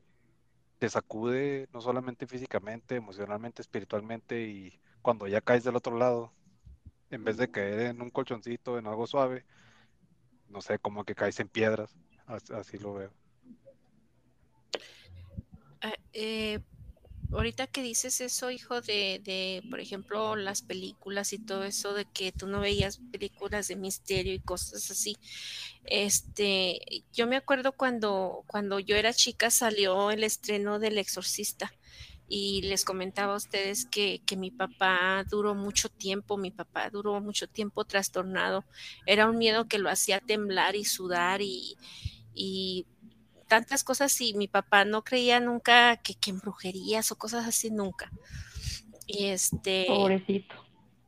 te 0.79 0.89
sacude 0.89 1.69
no 1.73 1.81
solamente 1.81 2.27
físicamente, 2.27 2.97
emocionalmente, 2.97 3.63
espiritualmente 3.63 4.43
y 4.43 4.81
cuando 5.01 5.27
ya 5.27 5.41
caes 5.41 5.65
del 5.65 5.77
otro 5.77 5.97
lado, 5.97 6.33
en 7.11 7.25
vez 7.25 7.37
de 7.37 7.51
caer 7.51 7.81
en 7.81 8.03
un 8.03 8.11
colchoncito, 8.11 8.79
en 8.79 8.87
algo 8.87 9.07
suave, 9.07 9.45
no 10.49 10.61
sé, 10.61 10.79
como 10.79 11.05
que 11.05 11.15
caes 11.15 11.39
en 11.41 11.49
piedras, 11.49 11.97
así, 12.27 12.79
lo 12.79 12.95
veo. 12.95 13.13
Ah, 15.81 15.95
eh, 16.13 16.61
ahorita 17.33 17.67
que 17.67 17.83
dices 17.83 18.21
eso, 18.21 18.51
hijo, 18.51 18.81
de, 18.81 19.21
de, 19.25 19.63
por 19.71 19.81
ejemplo, 19.81 20.37
las 20.37 20.63
películas 20.63 21.33
y 21.33 21.39
todo 21.39 21.65
eso, 21.65 21.95
de 21.95 22.05
que 22.05 22.33
tú 22.33 22.47
no 22.47 22.61
veías 22.61 23.01
películas 23.11 23.69
de 23.69 23.77
misterio 23.77 24.35
y 24.35 24.41
cosas 24.41 24.91
así, 24.91 25.17
este, 25.85 26.81
yo 27.13 27.27
me 27.27 27.37
acuerdo 27.37 27.73
cuando, 27.73 28.45
cuando 28.47 28.79
yo 28.79 28.97
era 28.97 29.13
chica 29.13 29.51
salió 29.51 30.11
el 30.11 30.25
estreno 30.25 30.79
del 30.79 30.99
Exorcista 30.99 31.73
y 32.29 32.63
les 32.63 32.85
comentaba 32.85 33.35
a 33.35 33.37
ustedes 33.37 33.85
que, 33.85 34.23
que, 34.25 34.37
mi 34.37 34.51
papá 34.51 35.25
duró 35.29 35.55
mucho 35.55 35.89
tiempo, 35.91 36.39
mi 36.39 36.51
papá 36.51 36.89
duró 36.89 37.21
mucho 37.21 37.47
tiempo 37.47 37.85
trastornado. 37.85 38.65
Era 39.05 39.29
un 39.29 39.37
miedo 39.37 39.69
que 39.69 39.79
lo 39.79 39.91
hacía 39.91 40.19
temblar 40.21 40.75
y 40.75 40.85
sudar 40.87 41.43
y, 41.43 41.77
y 42.35 42.87
tantas 43.53 43.85
cosas 43.85 44.19
y 44.23 44.33
mi 44.33 44.49
papá 44.49 44.87
no 44.87 45.05
creía 45.05 45.39
nunca 45.39 45.99
que, 45.99 46.15
que 46.15 46.31
en 46.31 46.39
brujerías 46.39 47.13
o 47.13 47.19
cosas 47.19 47.47
así, 47.47 47.71
nunca. 47.71 48.11
Y 49.07 49.27
este... 49.27 49.85
Pobrecito. 49.87 50.55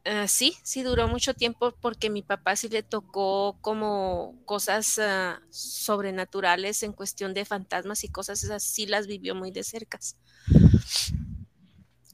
Uh, 0.05 0.29
sí, 0.29 0.55
sí 0.63 0.83
duró 0.83 1.09
mucho 1.09 1.33
tiempo 1.33 1.73
porque 1.81 2.11
mi 2.11 2.21
papá 2.21 2.55
sí 2.55 2.69
le 2.69 2.83
tocó 2.83 3.57
como 3.63 4.35
cosas 4.45 4.99
uh, 4.99 5.41
sobrenaturales 5.49 6.83
en 6.83 6.93
cuestión 6.93 7.33
de 7.33 7.47
fantasmas 7.47 8.05
y 8.05 8.09
cosas 8.09 8.45
esas, 8.45 8.63
sí 8.63 8.85
las 8.85 9.07
vivió 9.07 9.35
muy 9.35 9.51
de 9.51 9.65
cerca. 9.65 9.99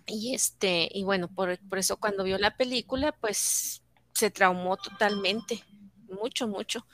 Y 0.07 0.33
este, 0.33 0.89
y 0.95 1.03
bueno, 1.03 1.27
por, 1.27 1.59
por 1.69 1.81
eso 1.81 1.97
cuando 1.97 2.23
vio 2.23 2.39
la 2.39 2.57
película, 2.57 3.11
pues 3.21 3.83
se 4.15 4.31
traumó 4.31 4.77
totalmente, 4.77 5.65
mucho, 6.09 6.47
mucho. 6.47 6.87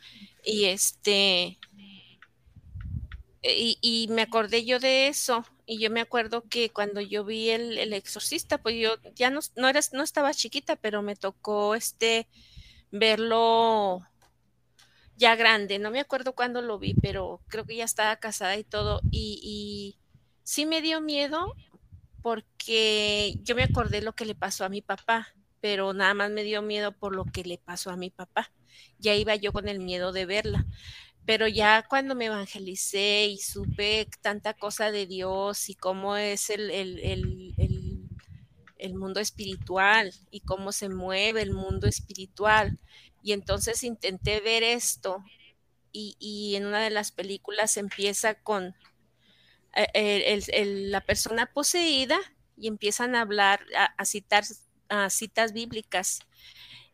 Y 0.42 0.64
este, 0.64 1.58
y, 3.48 4.06
me 4.10 4.22
acordé 4.22 4.64
yo 4.64 4.78
de 4.78 5.08
eso. 5.08 5.44
Y 5.66 5.78
yo 5.78 5.90
me 5.90 6.00
acuerdo 6.00 6.42
que 6.48 6.70
cuando 6.70 7.00
yo 7.00 7.24
vi 7.24 7.50
el, 7.50 7.92
exorcista, 7.92 8.58
pues 8.58 8.76
yo 8.76 8.96
ya 9.14 9.30
no, 9.30 9.40
no, 9.56 9.68
no 9.92 10.02
estaba 10.02 10.34
chiquita, 10.34 10.76
pero 10.76 11.02
me 11.02 11.16
tocó 11.16 11.74
este 11.74 12.28
verlo 12.90 14.06
ya 15.16 15.34
grande, 15.34 15.78
no 15.78 15.90
me 15.90 16.00
acuerdo 16.00 16.34
cuándo 16.34 16.60
lo 16.60 16.78
vi, 16.78 16.94
pero 16.94 17.40
creo 17.48 17.64
que 17.64 17.76
ya 17.76 17.84
estaba 17.84 18.16
casada 18.16 18.56
y 18.56 18.64
todo, 18.64 19.00
y, 19.10 19.40
y 19.42 19.98
sí 20.42 20.66
me 20.66 20.82
dio 20.82 21.00
miedo 21.00 21.54
porque 22.22 23.36
yo 23.42 23.54
me 23.54 23.62
acordé 23.62 24.02
lo 24.02 24.14
que 24.14 24.26
le 24.26 24.34
pasó 24.34 24.64
a 24.64 24.68
mi 24.68 24.82
papá, 24.82 25.28
pero 25.60 25.92
nada 25.94 26.12
más 26.12 26.30
me 26.30 26.42
dio 26.42 26.60
miedo 26.60 26.92
por 26.92 27.14
lo 27.14 27.24
que 27.24 27.44
le 27.44 27.58
pasó 27.58 27.90
a 27.90 27.96
mi 27.96 28.10
papá. 28.10 28.52
Ya 28.98 29.14
iba 29.14 29.34
yo 29.36 29.52
con 29.52 29.68
el 29.68 29.78
miedo 29.78 30.12
de 30.12 30.26
verla. 30.26 30.66
Pero 31.26 31.49
ya 31.49 31.85
cuando 31.88 32.14
me 32.14 32.26
evangelicé 32.26 33.26
y 33.26 33.38
supe 33.38 34.09
tanta 34.23 34.54
cosa 34.54 34.90
de 34.92 35.06
Dios 35.06 35.68
y 35.68 35.75
cómo 35.75 36.16
es 36.16 36.50
el, 36.50 36.71
el, 36.71 37.00
el, 37.00 38.09
el 38.78 38.95
mundo 38.95 39.21
espiritual 39.21 40.12
y 40.30 40.40
cómo 40.40 40.73
se 40.73 40.88
mueve 40.88 41.42
el 41.42 41.52
mundo 41.52 41.87
espiritual, 41.87 42.78
y 43.23 43.33
entonces 43.33 43.83
intenté 43.83 44.40
ver 44.40 44.62
esto 44.62 45.25
y, 45.92 46.16
y 46.21 46.54
en 46.56 46.66
una 46.66 46.80
de 46.80 46.90
las 46.90 47.11
películas 47.11 47.76
empieza 47.76 48.35
con 48.35 48.76
eh, 49.75 50.40
el, 50.52 50.90
la 50.90 51.00
persona 51.00 51.47
poseída 51.52 52.18
y 52.56 52.68
empiezan 52.68 53.16
a 53.16 53.23
hablar, 53.23 53.61
a, 53.97 54.04
citar 54.04 54.45
a 54.88 55.11
citas 55.11 55.52
bíblicas. 55.52 56.21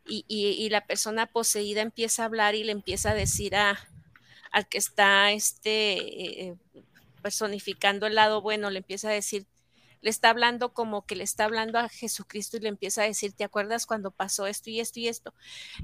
Y, 0.05 0.25
y, 0.27 0.69
la 0.69 0.85
persona 0.85 1.27
poseída 1.27 1.81
empieza 1.81 2.23
a 2.23 2.25
hablar 2.25 2.55
y 2.55 2.65
le 2.65 2.73
empieza 2.73 3.11
a 3.11 3.15
decir 3.15 3.55
a, 3.55 3.79
al 4.53 4.67
que 4.69 4.77
está 4.77 5.31
este, 5.31 6.47
eh, 6.47 6.55
personificando 7.21 8.05
el 8.05 8.15
lado 8.15 8.41
bueno, 8.41 8.69
le 8.69 8.77
empieza 8.77 9.09
a 9.09 9.13
decir, 9.13 9.47
le 10.01 10.11
está 10.11 10.29
hablando 10.29 10.73
como 10.73 11.05
que 11.05 11.15
le 11.15 11.23
está 11.23 11.45
hablando 11.45 11.79
a 11.79 11.89
Jesucristo 11.89 12.57
y 12.57 12.59
le 12.59 12.69
empieza 12.69 13.01
a 13.01 13.05
decir, 13.05 13.33
¿te 13.33 13.43
acuerdas 13.43 13.87
cuando 13.87 14.11
pasó 14.11 14.45
esto 14.45 14.69
y 14.69 14.79
esto 14.79 14.99
y 14.99 15.07
esto? 15.07 15.33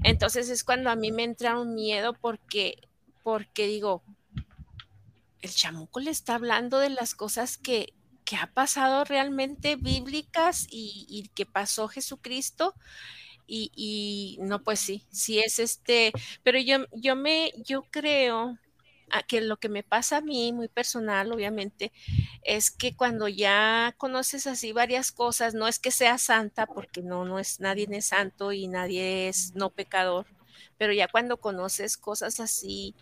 Entonces 0.04 0.48
es 0.50 0.62
cuando 0.62 0.88
a 0.88 0.96
mí 0.96 1.10
me 1.10 1.24
entra 1.24 1.58
un 1.58 1.74
miedo 1.74 2.14
porque, 2.14 2.88
porque 3.24 3.66
digo, 3.66 4.04
el 5.40 5.50
chamuco 5.50 5.98
le 5.98 6.12
está 6.12 6.36
hablando 6.36 6.78
de 6.78 6.90
las 6.90 7.16
cosas 7.16 7.58
que, 7.58 7.92
que 8.24 8.36
ha 8.36 8.46
pasado 8.52 9.04
realmente 9.04 9.74
bíblicas 9.74 10.68
y, 10.70 11.06
y 11.08 11.28
que 11.34 11.44
pasó 11.44 11.88
Jesucristo. 11.88 12.74
Y, 13.52 13.72
y, 13.74 14.38
no, 14.42 14.62
pues 14.62 14.78
sí, 14.78 15.02
sí 15.10 15.40
es 15.40 15.58
este, 15.58 16.12
pero 16.44 16.60
yo, 16.60 16.86
yo 16.92 17.16
me, 17.16 17.52
yo 17.56 17.82
creo 17.90 18.56
que 19.26 19.40
lo 19.40 19.56
que 19.56 19.68
me 19.68 19.82
pasa 19.82 20.18
a 20.18 20.20
mí, 20.20 20.52
muy 20.52 20.68
personal, 20.68 21.32
obviamente, 21.32 21.90
es 22.44 22.70
que 22.70 22.94
cuando 22.94 23.26
ya 23.26 23.92
conoces 23.98 24.46
así 24.46 24.70
varias 24.70 25.10
cosas, 25.10 25.52
no 25.54 25.66
es 25.66 25.80
que 25.80 25.90
sea 25.90 26.16
santa, 26.16 26.66
porque 26.66 27.02
no, 27.02 27.24
no 27.24 27.40
es, 27.40 27.58
nadie 27.58 27.88
es 27.90 28.06
santo 28.06 28.52
y 28.52 28.68
nadie 28.68 29.28
es 29.28 29.52
no 29.56 29.70
pecador, 29.70 30.26
pero 30.78 30.92
ya 30.92 31.08
cuando 31.08 31.38
conoces 31.38 31.96
cosas 31.96 32.38
así, 32.38 32.94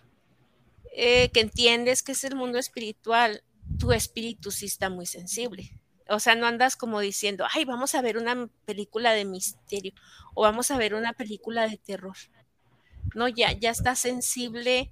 eh, 0.95 1.29
que 1.29 1.41
entiendes 1.41 2.01
que 2.01 2.13
es 2.13 2.23
el 2.23 2.35
mundo 2.35 2.57
espiritual, 2.57 3.43
tu 3.77 3.91
espíritu 3.91 4.49
sí 4.49 4.65
está 4.65 4.89
muy 4.89 5.05
sensible. 5.05 5.78
O 6.09 6.19
sea, 6.19 6.35
no 6.35 6.47
andas 6.47 6.75
como 6.75 6.99
diciendo, 6.99 7.45
ay, 7.53 7.65
vamos 7.65 7.95
a 7.95 8.01
ver 8.01 8.17
una 8.17 8.49
película 8.65 9.11
de 9.11 9.25
misterio 9.25 9.93
o 10.33 10.41
vamos 10.41 10.71
a 10.71 10.77
ver 10.77 10.95
una 10.95 11.13
película 11.13 11.67
de 11.67 11.77
terror. 11.77 12.17
No, 13.15 13.27
ya, 13.27 13.51
ya 13.53 13.69
está 13.69 13.95
sensible 13.95 14.89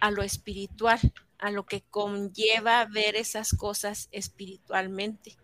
a 0.00 0.10
lo 0.10 0.22
espiritual, 0.22 1.00
a 1.38 1.50
lo 1.50 1.66
que 1.66 1.82
conlleva 1.82 2.84
ver 2.86 3.16
esas 3.16 3.50
cosas 3.50 4.08
espiritualmente. 4.12 5.36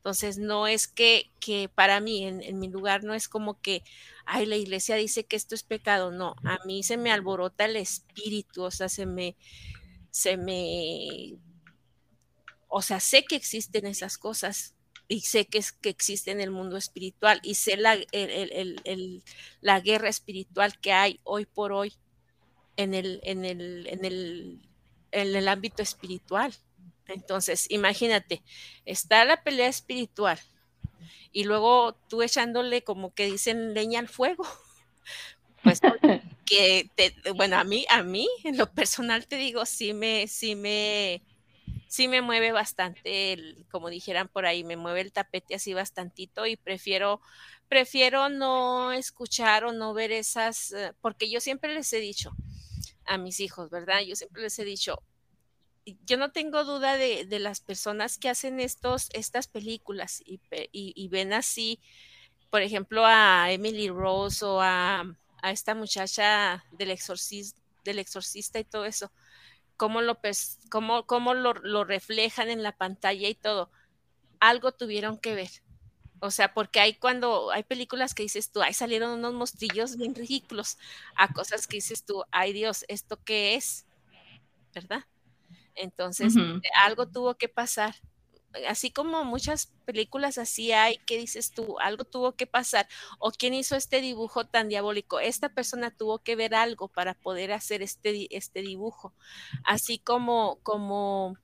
Entonces, 0.00 0.38
no 0.38 0.66
es 0.66 0.88
que, 0.88 1.30
que 1.40 1.68
para 1.68 2.00
mí, 2.00 2.24
en, 2.24 2.58
mi 2.58 2.68
lugar, 2.68 3.04
no 3.04 3.12
es 3.12 3.28
como 3.28 3.60
que, 3.60 3.82
ay, 4.24 4.46
la 4.46 4.56
iglesia 4.56 4.96
dice 4.96 5.24
que 5.24 5.36
esto 5.36 5.54
es 5.54 5.62
pecado. 5.62 6.10
No, 6.10 6.36
a 6.44 6.58
mí 6.64 6.82
se 6.82 6.96
me 6.96 7.12
alborota 7.12 7.66
el 7.66 7.76
espíritu, 7.76 8.62
o 8.62 8.70
sea, 8.70 8.88
se 8.88 9.04
me, 9.04 9.36
se 10.10 10.38
me, 10.38 11.36
o 12.70 12.82
sea, 12.82 13.00
sé 13.00 13.24
que 13.24 13.36
existen 13.36 13.86
esas 13.86 14.16
cosas 14.16 14.74
y 15.08 15.22
sé 15.22 15.46
que, 15.46 15.58
es, 15.58 15.72
que 15.72 15.88
existe 15.88 16.30
en 16.30 16.40
el 16.40 16.52
mundo 16.52 16.76
espiritual 16.76 17.40
y 17.42 17.56
sé 17.56 17.76
la, 17.76 17.98
la 19.60 19.80
guerra 19.80 20.08
espiritual 20.08 20.78
que 20.78 20.92
hay 20.92 21.20
hoy 21.24 21.46
por 21.46 21.72
hoy 21.72 21.92
en 22.76 22.94
el, 22.94 23.20
en 23.24 23.44
el, 23.44 23.88
en 23.88 24.04
el, 24.04 24.68
en 25.10 25.34
el 25.34 25.48
ámbito 25.48 25.82
espiritual. 25.82 26.54
Entonces, 27.08 27.66
imagínate, 27.70 28.42
está 28.84 29.24
la 29.24 29.42
pelea 29.42 29.66
espiritual 29.66 30.38
y 31.32 31.42
luego 31.42 31.94
tú 32.08 32.22
echándole 32.22 32.84
como 32.84 33.12
que 33.12 33.26
dicen 33.26 33.74
leña 33.74 33.98
al 34.00 34.08
fuego. 34.08 34.44
Pues 35.62 35.78
que 36.46 36.90
bueno, 37.34 37.58
a 37.58 37.64
mí, 37.64 37.84
a 37.90 38.02
mí, 38.02 38.26
en 38.44 38.56
lo 38.56 38.72
personal 38.72 39.26
te 39.26 39.36
digo, 39.36 39.66
sí 39.66 39.92
me, 39.92 40.26
sí 40.26 40.54
me, 40.54 41.22
sí 41.90 42.06
me 42.06 42.22
mueve 42.22 42.52
bastante, 42.52 43.32
el, 43.32 43.66
como 43.68 43.90
dijeran 43.90 44.28
por 44.28 44.46
ahí, 44.46 44.62
me 44.62 44.76
mueve 44.76 45.00
el 45.00 45.12
tapete 45.12 45.56
así 45.56 45.74
bastantito 45.74 46.46
y 46.46 46.54
prefiero, 46.56 47.20
prefiero 47.68 48.28
no 48.28 48.92
escuchar 48.92 49.64
o 49.64 49.72
no 49.72 49.92
ver 49.92 50.12
esas, 50.12 50.70
eh, 50.70 50.92
porque 51.00 51.28
yo 51.28 51.40
siempre 51.40 51.74
les 51.74 51.92
he 51.92 51.98
dicho, 51.98 52.30
a 53.06 53.18
mis 53.18 53.40
hijos, 53.40 53.70
¿verdad? 53.70 54.02
Yo 54.06 54.14
siempre 54.14 54.40
les 54.40 54.56
he 54.60 54.64
dicho, 54.64 55.02
yo 56.06 56.16
no 56.16 56.30
tengo 56.30 56.62
duda 56.62 56.96
de, 56.96 57.26
las 57.40 57.58
personas 57.58 58.18
que 58.18 58.28
hacen 58.28 58.60
estos, 58.60 59.08
estas 59.12 59.48
películas 59.48 60.22
y, 60.24 61.08
ven 61.08 61.32
así, 61.32 61.80
por 62.50 62.62
ejemplo, 62.62 63.02
a 63.04 63.50
Emily 63.50 63.88
Rose 63.88 64.44
o 64.44 64.60
a, 64.60 65.02
esta 65.42 65.74
muchacha 65.74 66.64
del, 66.70 66.96
del 67.84 67.98
exorcista 67.98 68.60
y 68.60 68.64
todo 68.64 68.84
eso, 68.84 69.10
cómo, 69.80 70.02
lo, 70.02 70.20
cómo, 70.70 71.06
cómo 71.06 71.32
lo, 71.32 71.54
lo 71.54 71.84
reflejan 71.84 72.50
en 72.50 72.62
la 72.62 72.76
pantalla 72.76 73.30
y 73.30 73.34
todo. 73.34 73.70
Algo 74.38 74.72
tuvieron 74.72 75.16
que 75.16 75.34
ver, 75.34 75.48
o 76.20 76.30
sea, 76.30 76.52
porque 76.52 76.80
hay 76.80 76.98
cuando 76.98 77.50
hay 77.50 77.62
películas 77.62 78.12
que 78.12 78.22
dices 78.22 78.52
tú, 78.52 78.60
ahí 78.60 78.74
salieron 78.74 79.12
unos 79.12 79.32
mostrillos 79.32 79.96
bien 79.96 80.14
ridículos, 80.14 80.76
a 81.16 81.32
cosas 81.32 81.66
que 81.66 81.78
dices 81.78 82.04
tú, 82.04 82.24
ay 82.30 82.52
Dios, 82.52 82.84
¿esto 82.88 83.18
qué 83.24 83.54
es? 83.54 83.86
¿Verdad? 84.74 85.06
Entonces, 85.74 86.34
algo 86.84 87.08
tuvo 87.08 87.36
que 87.36 87.48
pasar. 87.48 87.94
Así 88.68 88.90
como 88.90 89.24
muchas 89.24 89.72
películas 89.84 90.38
así 90.38 90.72
hay, 90.72 90.98
que 91.06 91.18
dices 91.18 91.52
tú? 91.52 91.78
Algo 91.78 92.04
tuvo 92.04 92.32
que 92.32 92.46
pasar. 92.46 92.88
¿O 93.18 93.30
quién 93.30 93.54
hizo 93.54 93.76
este 93.76 94.00
dibujo 94.00 94.46
tan 94.46 94.68
diabólico? 94.68 95.20
Esta 95.20 95.50
persona 95.50 95.90
tuvo 95.90 96.18
que 96.18 96.36
ver 96.36 96.54
algo 96.54 96.88
para 96.88 97.14
poder 97.14 97.52
hacer 97.52 97.82
este, 97.82 98.34
este 98.36 98.62
dibujo. 98.62 99.14
Así 99.64 99.98
como, 99.98 100.58
como 100.62 101.36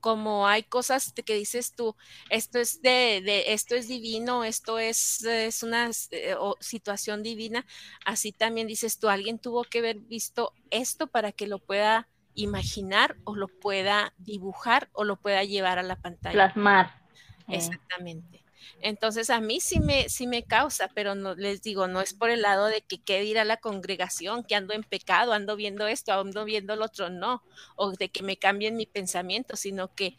como 0.00 0.46
hay 0.46 0.62
cosas 0.62 1.12
que 1.12 1.34
dices 1.34 1.74
tú, 1.74 1.94
esto 2.30 2.58
es 2.58 2.82
de, 2.82 3.20
de 3.22 3.52
esto 3.52 3.74
es 3.74 3.86
divino, 3.86 4.44
esto 4.44 4.78
es, 4.78 5.22
es 5.24 5.62
una 5.62 5.90
eh, 6.10 6.34
situación 6.60 7.22
divina, 7.22 7.66
así 8.04 8.32
también 8.32 8.66
dices 8.66 8.98
tú, 8.98 9.08
alguien 9.08 9.38
tuvo 9.38 9.62
que 9.64 9.78
haber 9.80 9.98
visto 9.98 10.54
esto 10.70 11.06
para 11.06 11.32
que 11.32 11.46
lo 11.46 11.58
pueda 11.58 12.08
imaginar 12.34 13.16
o 13.24 13.34
lo 13.34 13.48
pueda 13.48 14.12
dibujar 14.18 14.88
o 14.92 15.04
lo 15.04 15.16
pueda 15.16 15.44
llevar 15.44 15.78
a 15.78 15.82
la 15.82 15.96
pantalla. 15.96 16.32
Plasmar. 16.32 17.02
Eh. 17.48 17.56
Exactamente. 17.56 18.44
Entonces 18.82 19.30
a 19.30 19.40
mí 19.40 19.60
sí 19.60 19.80
me, 19.80 20.08
sí 20.08 20.26
me 20.26 20.42
causa, 20.44 20.88
pero 20.94 21.14
no 21.14 21.34
les 21.34 21.62
digo, 21.62 21.86
no 21.86 22.00
es 22.00 22.14
por 22.14 22.30
el 22.30 22.42
lado 22.42 22.66
de 22.66 22.82
que 22.82 23.02
quede 23.02 23.24
ir 23.24 23.38
a 23.38 23.44
la 23.44 23.58
congregación, 23.58 24.42
que 24.44 24.54
ando 24.54 24.74
en 24.74 24.84
pecado, 24.84 25.32
ando 25.32 25.56
viendo 25.56 25.86
esto, 25.86 26.12
ando 26.12 26.44
viendo 26.44 26.76
lo 26.76 26.86
otro, 26.86 27.10
no, 27.10 27.42
o 27.76 27.92
de 27.92 28.08
que 28.08 28.22
me 28.22 28.36
cambien 28.36 28.76
mi 28.76 28.86
pensamiento, 28.86 29.56
sino 29.56 29.94
que 29.94 30.16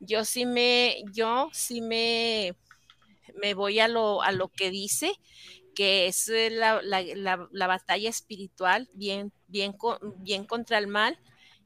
yo 0.00 0.24
sí 0.24 0.46
me, 0.46 1.02
yo 1.12 1.50
sí 1.52 1.80
me, 1.80 2.54
me 3.40 3.54
voy 3.54 3.80
a 3.80 3.88
lo, 3.88 4.22
a 4.22 4.32
lo 4.32 4.48
que 4.48 4.70
dice, 4.70 5.12
que 5.74 6.06
es 6.06 6.28
la, 6.28 6.80
la, 6.82 7.48
la, 7.50 7.66
batalla 7.66 8.08
espiritual, 8.08 8.88
bien, 8.92 9.32
bien, 9.48 9.74
bien 10.18 10.44
contra 10.44 10.78
el 10.78 10.86
mal, 10.86 11.18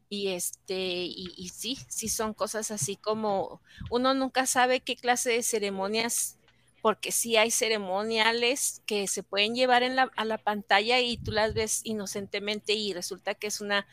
y 0.09 0.29
este, 0.29 0.75
y, 0.77 1.35
y, 1.37 1.49
sí, 1.51 1.79
sí 1.89 2.09
son 2.09 2.33
cosas 2.33 2.71
así 2.71 2.97
como 2.97 3.61
uno 3.91 4.15
nunca 4.15 4.47
sabe 4.47 4.81
qué 4.81 4.97
clase 4.97 5.31
de 5.31 5.43
ceremonias, 5.43 6.39
porque 6.81 7.13
sí 7.13 7.37
hay 7.37 7.51
ceremoniales 7.51 8.83
que 8.87 9.07
se 9.07 9.23
pueden 9.23 9.55
llevar 9.55 9.83
en 9.83 9.97
la, 9.97 10.11
a 10.17 10.25
la 10.25 10.39
pantalla 10.39 11.01
y 11.01 11.19
tú 11.19 11.33
las 11.33 11.53
ves 11.53 11.83
inocentemente 11.85 12.73
y 12.73 12.95
resulta 12.95 13.35
que 13.35 13.49
es 13.49 13.61
una, 13.61 13.87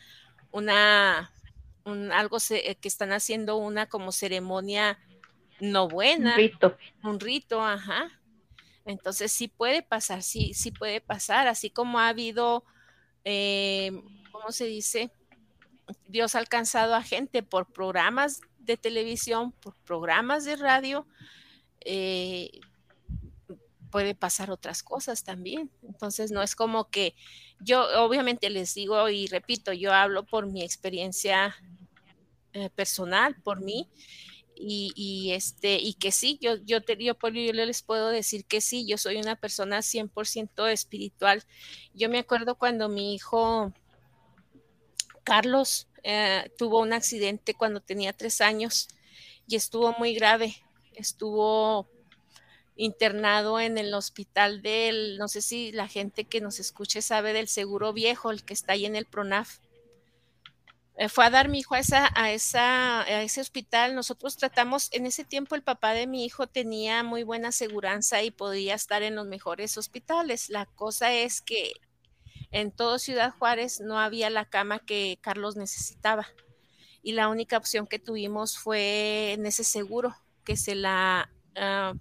una, 0.52 1.32
un, 1.84 2.12
algo 2.12 2.40
se, 2.40 2.76
que 2.76 2.88
están 2.88 3.12
haciendo 3.12 3.56
una 3.56 3.86
como 3.86 4.12
ceremonia 4.12 4.98
no 5.60 5.88
buena. 5.88 6.30
Un 6.30 6.36
rito. 6.36 6.78
Un 7.02 7.20
rito, 7.20 7.62
ajá. 7.62 8.10
Entonces 8.84 9.32
sí 9.32 9.48
puede 9.48 9.82
pasar, 9.82 10.22
sí, 10.22 10.54
sí 10.54 10.70
puede 10.70 11.00
pasar, 11.00 11.48
así 11.48 11.70
como 11.70 11.98
ha 11.98 12.08
habido, 12.08 12.64
eh, 13.24 13.90
¿cómo 14.30 14.52
se 14.52 14.66
dice? 14.66 15.10
Dios 16.08 16.34
ha 16.34 16.38
alcanzado 16.38 16.94
a 16.94 17.02
gente 17.02 17.42
por 17.42 17.72
programas 17.72 18.40
de 18.58 18.76
televisión, 18.76 19.52
por 19.52 19.74
programas 19.84 20.44
de 20.44 20.56
radio, 20.56 21.06
eh, 21.80 22.50
puede 23.90 24.14
pasar 24.14 24.50
otras 24.50 24.82
cosas 24.82 25.24
también. 25.24 25.70
Entonces 25.82 26.30
no 26.30 26.42
es 26.42 26.54
como 26.54 26.90
que 26.90 27.14
yo 27.60 27.86
obviamente 28.02 28.50
les 28.50 28.74
digo 28.74 29.08
y 29.08 29.26
repito, 29.28 29.72
yo 29.72 29.92
hablo 29.92 30.26
por 30.26 30.46
mi 30.46 30.62
experiencia 30.62 31.54
eh, 32.52 32.70
personal, 32.70 33.36
por 33.42 33.60
mí. 33.60 33.88
Y, 34.58 35.32
este 35.32 35.76
y 35.76 35.92
que 35.94 36.10
sí, 36.10 36.38
yo 36.40 36.82
te, 36.82 36.96
yo, 36.96 37.14
yo 37.20 37.52
les 37.52 37.82
puedo 37.82 38.08
decir 38.08 38.46
que 38.46 38.62
sí, 38.62 38.86
yo 38.86 38.96
soy 38.96 39.16
una 39.16 39.36
persona 39.36 39.80
100% 39.80 40.70
espiritual. 40.70 41.44
Yo 41.92 42.08
me 42.08 42.18
acuerdo 42.18 42.54
cuando 42.54 42.88
mi 42.88 43.14
hijo 43.14 43.74
Carlos 45.26 45.88
eh, 46.04 46.52
tuvo 46.56 46.80
un 46.80 46.92
accidente 46.92 47.52
cuando 47.54 47.80
tenía 47.80 48.12
tres 48.12 48.40
años 48.40 48.88
y 49.48 49.56
estuvo 49.56 49.92
muy 49.98 50.14
grave. 50.14 50.54
Estuvo 50.94 51.88
internado 52.76 53.58
en 53.58 53.76
el 53.76 53.92
hospital 53.92 54.62
del, 54.62 55.18
no 55.18 55.26
sé 55.26 55.42
si 55.42 55.72
la 55.72 55.88
gente 55.88 56.24
que 56.24 56.40
nos 56.40 56.60
escuche 56.60 57.02
sabe 57.02 57.32
del 57.32 57.48
seguro 57.48 57.92
viejo, 57.92 58.30
el 58.30 58.44
que 58.44 58.54
está 58.54 58.74
ahí 58.74 58.86
en 58.86 58.94
el 58.94 59.06
PRONAF. 59.06 59.58
Eh, 60.96 61.08
fue 61.08 61.26
a 61.26 61.30
dar 61.30 61.48
mi 61.48 61.58
hijo 61.58 61.74
a, 61.74 61.80
esa, 61.80 62.08
a, 62.14 62.30
esa, 62.30 63.02
a 63.02 63.22
ese 63.22 63.40
hospital. 63.40 63.96
Nosotros 63.96 64.36
tratamos, 64.36 64.90
en 64.92 65.06
ese 65.06 65.24
tiempo 65.24 65.56
el 65.56 65.62
papá 65.62 65.92
de 65.92 66.06
mi 66.06 66.24
hijo 66.24 66.46
tenía 66.46 67.02
muy 67.02 67.24
buena 67.24 67.48
aseguranza 67.48 68.22
y 68.22 68.30
podía 68.30 68.74
estar 68.74 69.02
en 69.02 69.16
los 69.16 69.26
mejores 69.26 69.76
hospitales. 69.76 70.50
La 70.50 70.66
cosa 70.66 71.12
es 71.12 71.42
que 71.42 71.72
en 72.56 72.70
todo 72.70 72.98
Ciudad 72.98 73.34
Juárez 73.38 73.80
no 73.80 74.00
había 74.00 74.30
la 74.30 74.46
cama 74.46 74.78
que 74.78 75.18
Carlos 75.20 75.56
necesitaba. 75.56 76.26
Y 77.02 77.12
la 77.12 77.28
única 77.28 77.58
opción 77.58 77.86
que 77.86 77.98
tuvimos 77.98 78.56
fue 78.56 79.32
en 79.34 79.44
ese 79.44 79.62
seguro, 79.62 80.16
que 80.42 80.56
se 80.56 80.74
la, 80.74 81.30
ah, 81.54 81.92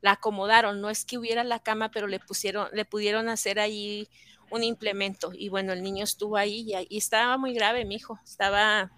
la 0.00 0.12
acomodaron. 0.12 0.80
No 0.80 0.88
es 0.88 1.04
que 1.04 1.18
hubiera 1.18 1.44
la 1.44 1.58
cama, 1.58 1.90
pero 1.90 2.06
le 2.06 2.18
pusieron, 2.18 2.68
le 2.72 2.86
pudieron 2.86 3.28
hacer 3.28 3.60
ahí 3.60 4.08
un 4.50 4.64
implemento. 4.64 5.32
Y 5.34 5.50
bueno, 5.50 5.74
el 5.74 5.82
niño 5.82 6.04
estuvo 6.04 6.38
ahí 6.38 6.64
y, 6.66 6.86
y 6.88 6.96
estaba 6.96 7.36
muy 7.36 7.52
grave, 7.52 7.84
mi 7.84 7.96
hijo. 7.96 8.18
Estaba, 8.24 8.90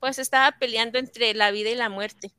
pues 0.00 0.18
estaba 0.18 0.52
peleando 0.58 0.98
entre 0.98 1.34
la 1.34 1.50
vida 1.50 1.68
y 1.68 1.74
la 1.74 1.90
muerte. 1.90 2.32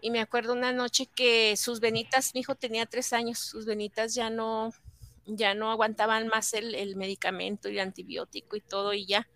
Y 0.00 0.10
me 0.10 0.20
acuerdo 0.20 0.54
una 0.54 0.72
noche 0.72 1.04
que 1.04 1.54
sus 1.58 1.80
venitas, 1.80 2.32
mi 2.32 2.40
hijo 2.40 2.54
tenía 2.54 2.86
tres 2.86 3.12
años, 3.12 3.40
sus 3.40 3.66
venitas 3.66 4.14
ya 4.14 4.30
no, 4.30 4.72
ya 5.28 5.54
no 5.54 5.70
aguantaban 5.70 6.28
más 6.28 6.54
el, 6.54 6.96
medicamento 6.96 7.68
y 7.68 7.72
el 7.72 7.80
antibiótico 7.80 8.56
y 8.56 8.60
todo 8.60 8.94
y 8.94 9.06
ya, 9.06 9.28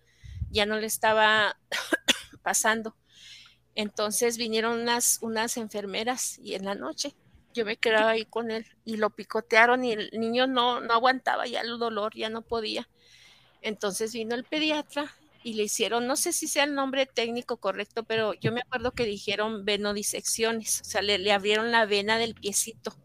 ya 0.50 0.66
no 0.66 0.78
le 0.78 0.86
estaba 0.86 1.58
pasando. 2.42 2.96
Entonces 3.74 4.36
vinieron 4.36 4.80
unas, 4.80 5.18
unas 5.22 5.56
enfermeras 5.56 6.38
y 6.38 6.54
en 6.54 6.64
la 6.64 6.74
noche 6.74 7.14
yo 7.54 7.64
me 7.64 7.76
quedaba 7.76 8.10
ahí 8.10 8.24
con 8.24 8.50
él 8.50 8.66
y 8.84 8.96
lo 8.96 9.10
picotearon 9.10 9.84
y 9.84 9.92
el 9.92 10.10
niño 10.12 10.46
no, 10.46 10.80
no 10.80 10.94
aguantaba 10.94 11.46
ya 11.46 11.60
el 11.60 11.78
dolor, 11.78 12.14
ya 12.14 12.30
no 12.30 12.42
podía. 12.42 12.88
Entonces 13.60 14.12
vino 14.12 14.34
el 14.34 14.44
pediatra 14.44 15.14
y 15.44 15.54
le 15.54 15.64
hicieron, 15.64 16.06
no 16.06 16.16
sé 16.16 16.32
si 16.32 16.48
sea 16.48 16.64
el 16.64 16.74
nombre 16.74 17.04
técnico 17.06 17.58
correcto, 17.58 18.04
pero 18.04 18.32
yo 18.34 18.52
me 18.52 18.60
acuerdo 18.60 18.92
que 18.92 19.04
dijeron 19.04 19.64
venodisecciones, 19.64 20.80
o 20.80 20.84
sea, 20.84 21.02
le 21.02 21.32
abrieron 21.32 21.72
la 21.72 21.84
vena 21.84 22.16
del 22.16 22.34
piecito 22.34 22.96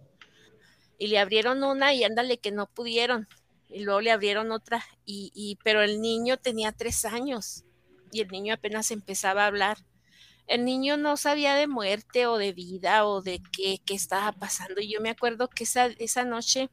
y 0.97 1.07
le 1.07 1.19
abrieron 1.19 1.63
una 1.63 1.93
y 1.93 2.03
ándale 2.03 2.39
que 2.39 2.51
no 2.51 2.67
pudieron 2.67 3.27
y 3.69 3.83
luego 3.83 4.01
le 4.01 4.11
abrieron 4.11 4.51
otra 4.51 4.83
y, 5.05 5.31
y, 5.33 5.57
pero 5.63 5.81
el 5.81 6.01
niño 6.01 6.37
tenía 6.37 6.71
tres 6.71 7.05
años 7.05 7.65
y 8.11 8.21
el 8.21 8.29
niño 8.29 8.53
apenas 8.53 8.91
empezaba 8.91 9.43
a 9.43 9.47
hablar. 9.47 9.77
El 10.47 10.63
niño 10.63 10.95
no 10.95 11.17
sabía 11.17 11.55
de 11.55 11.67
muerte 11.67 12.25
o 12.25 12.37
de 12.37 12.53
vida 12.53 13.05
o 13.05 13.21
de 13.21 13.41
qué, 13.51 13.81
qué 13.85 13.95
estaba 13.95 14.31
pasando. 14.31 14.79
Y 14.79 14.91
yo 14.91 15.01
me 15.01 15.09
acuerdo 15.09 15.49
que 15.49 15.65
esa, 15.65 15.87
esa 15.87 16.23
noche, 16.23 16.69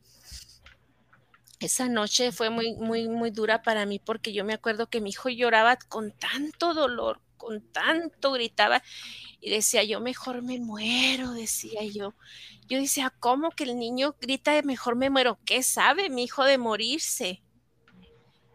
esa 1.60 1.88
noche 1.88 2.32
fue 2.32 2.50
muy, 2.50 2.74
muy, 2.74 3.08
muy 3.08 3.30
dura 3.30 3.62
para 3.62 3.86
mí 3.86 3.98
porque 3.98 4.32
yo 4.32 4.44
me 4.44 4.54
acuerdo 4.54 4.88
que 4.88 5.00
mi 5.00 5.10
hijo 5.10 5.28
lloraba 5.28 5.76
con 5.76 6.12
tanto 6.12 6.74
dolor, 6.74 7.20
con 7.36 7.60
tanto 7.72 8.32
gritaba 8.32 8.82
y 9.40 9.50
decía, 9.50 9.84
yo 9.84 10.00
mejor 10.00 10.42
me 10.42 10.58
muero, 10.58 11.32
decía 11.32 11.82
yo. 11.84 12.14
Yo 12.66 12.78
decía, 12.78 13.14
¿cómo 13.20 13.50
que 13.50 13.64
el 13.64 13.78
niño 13.78 14.16
grita 14.20 14.52
de 14.52 14.62
mejor 14.62 14.96
me 14.96 15.10
muero? 15.10 15.38
¿Qué 15.44 15.62
sabe 15.62 16.08
mi 16.08 16.24
hijo 16.24 16.44
de 16.44 16.58
morirse? 16.58 17.42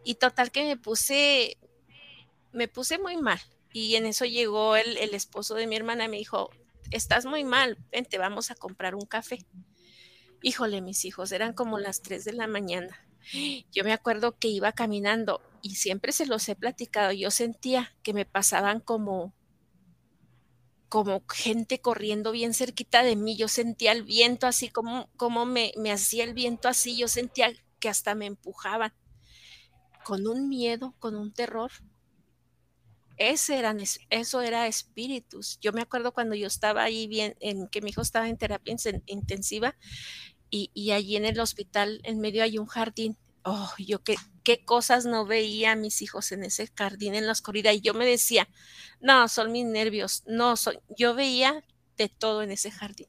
Y 0.04 0.16
total 0.16 0.50
que 0.50 0.64
me 0.64 0.76
puse, 0.76 1.58
me 2.52 2.66
puse 2.66 2.98
muy 2.98 3.16
mal. 3.16 3.40
Y 3.72 3.94
en 3.94 4.06
eso 4.06 4.24
llegó 4.24 4.74
el, 4.76 4.96
esposo 5.14 5.54
de 5.54 5.66
mi 5.66 5.76
hermana 5.76 6.06
y 6.06 6.08
me 6.08 6.16
dijo, 6.16 6.50
estás 6.90 7.24
muy 7.24 7.44
mal, 7.44 7.78
vente, 7.92 8.18
vamos 8.18 8.50
a 8.50 8.56
comprar 8.56 8.94
un 8.96 9.06
café. 9.06 9.46
Híjole, 10.42 10.80
mis 10.80 11.04
hijos, 11.04 11.32
eran 11.32 11.52
como 11.52 11.78
las 11.78 12.02
3 12.02 12.24
de 12.24 12.32
la 12.32 12.46
mañana. 12.46 13.06
Yo 13.72 13.84
me 13.84 13.92
acuerdo 13.92 14.38
que 14.38 14.48
iba 14.48 14.72
caminando 14.72 15.42
y 15.62 15.76
siempre 15.76 16.12
se 16.12 16.26
los 16.26 16.48
he 16.48 16.56
platicado, 16.56 17.12
yo 17.12 17.30
sentía 17.30 17.92
que 18.02 18.14
me 18.14 18.24
pasaban 18.24 18.80
como 18.80 19.34
como 20.88 21.22
gente 21.28 21.80
corriendo 21.80 22.32
bien 22.32 22.52
cerquita 22.52 23.04
de 23.04 23.14
mí, 23.14 23.36
yo 23.36 23.46
sentía 23.46 23.92
el 23.92 24.02
viento 24.02 24.48
así 24.48 24.68
como, 24.68 25.08
como 25.16 25.46
me, 25.46 25.72
me 25.76 25.92
hacía 25.92 26.24
el 26.24 26.34
viento 26.34 26.66
así, 26.66 26.96
yo 26.98 27.06
sentía 27.06 27.52
que 27.78 27.88
hasta 27.88 28.16
me 28.16 28.26
empujaban, 28.26 28.92
con 30.04 30.26
un 30.26 30.48
miedo, 30.48 30.94
con 30.98 31.14
un 31.14 31.32
terror. 31.32 31.70
Ese 33.20 33.62
eso 34.08 34.40
era 34.40 34.66
espíritus. 34.66 35.58
Yo 35.60 35.74
me 35.74 35.82
acuerdo 35.82 36.12
cuando 36.12 36.34
yo 36.34 36.46
estaba 36.46 36.82
ahí 36.82 37.06
bien, 37.06 37.36
en 37.40 37.68
que 37.68 37.82
mi 37.82 37.90
hijo 37.90 38.00
estaba 38.00 38.30
en 38.30 38.38
terapia 38.38 38.74
intensiva 39.04 39.76
y, 40.48 40.90
allí 40.92 41.16
en 41.16 41.26
el 41.26 41.38
hospital 41.38 42.00
en 42.04 42.18
medio 42.18 42.42
hay 42.42 42.56
un 42.56 42.66
jardín 42.66 43.18
oh, 43.44 43.72
yo 43.78 44.02
qué, 44.02 44.16
qué 44.42 44.64
cosas 44.64 45.04
no 45.04 45.26
veía 45.26 45.72
a 45.72 45.76
mis 45.76 46.00
hijos 46.00 46.32
en 46.32 46.44
ese 46.44 46.68
jardín 46.74 47.14
en 47.14 47.26
la 47.26 47.32
oscuridad. 47.32 47.72
Y 47.72 47.82
yo 47.82 47.92
me 47.92 48.06
decía, 48.06 48.48
no, 49.02 49.28
son 49.28 49.52
mis 49.52 49.66
nervios, 49.66 50.22
no, 50.26 50.56
son, 50.56 50.76
yo 50.96 51.14
veía 51.14 51.62
de 51.98 52.08
todo 52.08 52.42
en 52.42 52.52
ese 52.52 52.70
jardín. 52.70 53.08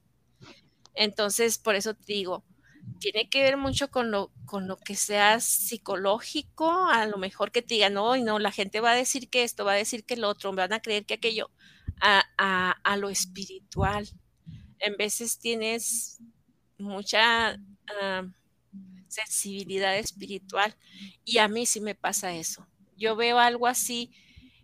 Entonces, 0.93 1.57
por 1.57 1.75
eso 1.75 1.93
te 1.93 2.11
digo, 2.11 2.43
tiene 3.01 3.29
que 3.29 3.43
ver 3.43 3.57
mucho 3.57 3.91
con 3.91 4.11
lo, 4.11 4.31
con 4.45 4.69
lo 4.69 4.77
que 4.77 4.95
sea 4.95 5.41
psicológico, 5.41 6.71
a 6.87 7.05
lo 7.05 7.17
mejor 7.17 7.51
que 7.51 7.61
te 7.61 7.73
digan, 7.73 7.95
no, 7.95 8.15
no, 8.15 8.39
la 8.39 8.51
gente 8.51 8.79
va 8.79 8.91
a 8.91 8.95
decir 8.95 9.29
que 9.29 9.43
esto, 9.43 9.65
va 9.65 9.73
a 9.73 9.75
decir 9.75 10.05
que 10.05 10.15
lo 10.15 10.29
otro, 10.29 10.53
van 10.53 10.71
a 10.71 10.81
creer 10.81 11.05
que 11.05 11.15
aquello, 11.15 11.51
a, 11.99 12.23
a, 12.83 12.97
lo 12.97 13.09
espiritual. 13.09 14.07
En 14.79 14.95
veces 14.95 15.37
tienes 15.37 16.19
mucha... 16.77 17.57
Uh, 18.01 18.31
sensibilidad 19.11 19.97
espiritual 19.97 20.75
y 21.25 21.37
a 21.37 21.47
mí 21.47 21.65
sí 21.65 21.81
me 21.81 21.95
pasa 21.95 22.33
eso. 22.33 22.65
Yo 22.97 23.15
veo 23.15 23.39
algo 23.39 23.67
así, 23.67 24.11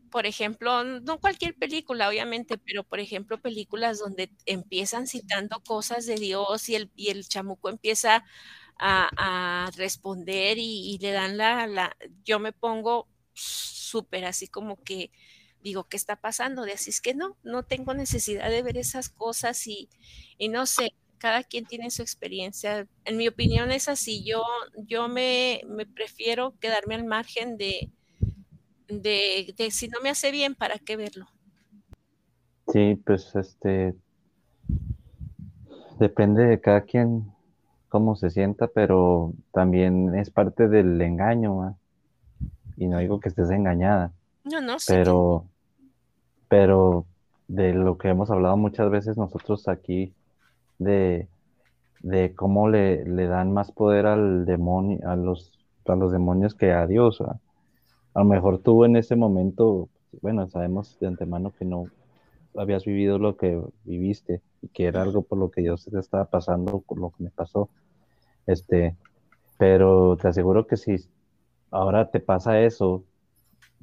por 0.10 0.26
ejemplo, 0.26 0.84
no 0.84 1.20
cualquier 1.20 1.56
película, 1.56 2.10
obviamente, 2.10 2.58
pero 2.58 2.84
por 2.84 3.00
ejemplo, 3.00 3.42
películas 3.42 4.00
donde 4.00 4.32
empiezan 4.46 5.08
citando 5.08 5.62
cosas 5.64 6.06
de 6.06 6.16
Dios 6.16 6.70
y 6.70 6.76
el, 6.76 6.92
y 6.96 7.10
el 7.10 7.28
chamuco 7.28 7.70
empieza 7.70 8.24
a, 8.80 9.70
responder 9.76 10.58
y, 10.60 10.98
le 11.02 11.12
dan 11.12 11.38
la, 11.38 11.68
la, 11.68 11.98
yo 12.24 12.40
me 12.40 12.54
pongo 12.54 13.08
súper 13.34 14.26
así 14.26 14.48
como 14.48 14.82
que 14.84 15.12
digo, 15.62 15.86
¿qué 15.86 15.98
está 15.98 16.16
pasando? 16.16 16.64
De 16.64 16.74
así 16.74 16.90
es 16.90 17.02
que 17.02 17.14
no, 17.14 17.38
no 17.44 17.64
tengo 17.64 17.94
necesidad 17.94 18.50
de 18.50 18.64
ver 18.64 18.78
esas 18.78 19.10
cosas 19.10 19.66
y, 19.68 19.90
y 20.38 20.50
no 20.50 20.66
sé, 20.66 20.94
cada 21.18 21.44
quien 21.44 21.66
tiene 21.66 21.92
su 21.92 22.02
experiencia. 22.02 22.88
En 23.06 23.18
mi 23.18 23.28
opinión 23.28 23.72
es 23.72 23.88
así. 23.90 24.24
Yo, 24.24 24.44
yo 24.78 25.08
me, 25.08 25.62
prefiero 25.94 26.58
quedarme 26.60 26.96
al 26.96 27.06
margen 27.06 27.58
de, 27.58 27.92
de, 28.88 29.54
de, 29.58 29.72
si 29.72 29.88
no 29.88 30.00
me 30.02 30.10
hace 30.10 30.32
bien, 30.32 30.56
¿para 30.56 30.78
qué 30.80 30.96
verlo? 30.96 31.28
Sí, 32.68 32.96
pues 33.06 33.34
este 33.36 33.96
depende 36.00 36.46
de 36.46 36.60
cada 36.60 36.82
quien 36.82 37.32
cómo 37.90 38.16
se 38.16 38.30
sienta, 38.30 38.68
pero 38.68 39.34
también 39.52 40.16
es 40.16 40.30
parte 40.30 40.68
del 40.68 41.02
engaño, 41.02 41.78
y 42.76 42.88
no 42.88 43.00
digo 43.00 43.20
que 43.20 43.30
estés 43.30 43.50
engañada. 43.50 44.12
No, 44.44 44.62
no, 44.62 44.78
Pero, 44.88 45.46
pero 46.48 47.06
de 47.48 47.74
lo 47.74 47.98
que 47.98 48.10
hemos 48.10 48.30
hablado 48.30 48.58
muchas 48.58 48.90
veces 48.90 49.18
nosotros 49.18 49.68
aquí 49.68 50.14
de, 50.78 51.28
cómo 52.36 52.70
le, 52.70 53.04
dan 53.28 53.52
más 53.52 53.72
poder 53.72 54.06
al 54.06 54.46
demonio, 54.46 55.00
a 55.10 55.16
los, 55.16 55.52
a 55.86 55.96
los 55.96 56.12
demonios 56.12 56.54
que 56.54 56.72
a 56.72 56.86
Dios. 56.86 57.22
A 58.18 58.22
lo 58.22 58.26
mejor 58.26 58.58
tú 58.58 58.84
en 58.84 58.96
ese 58.96 59.16
momento, 59.16 59.90
bueno, 60.24 60.50
sabemos 60.50 60.98
de 61.00 61.06
antemano 61.06 61.54
que 61.56 61.66
no 61.66 61.88
habías 62.56 62.84
vivido 62.84 63.20
lo 63.20 63.38
que 63.38 63.62
viviste 63.84 64.42
y 64.64 64.70
que 64.70 64.86
era 64.86 65.04
algo 65.04 65.22
por 65.22 65.38
lo 65.38 65.52
que 65.52 65.62
te 65.62 66.00
estaba 66.00 66.26
pasando, 66.26 66.80
por 66.80 66.98
lo 66.98 67.12
que 67.12 67.26
me 67.26 67.30
pasó. 67.30 67.70
Este, 68.48 68.96
pero 69.60 70.18
te 70.18 70.30
aseguro 70.30 70.66
que 70.66 70.78
si 70.78 70.96
ahora 71.70 72.10
te 72.10 72.20
pasa 72.20 72.60
eso, 72.60 73.04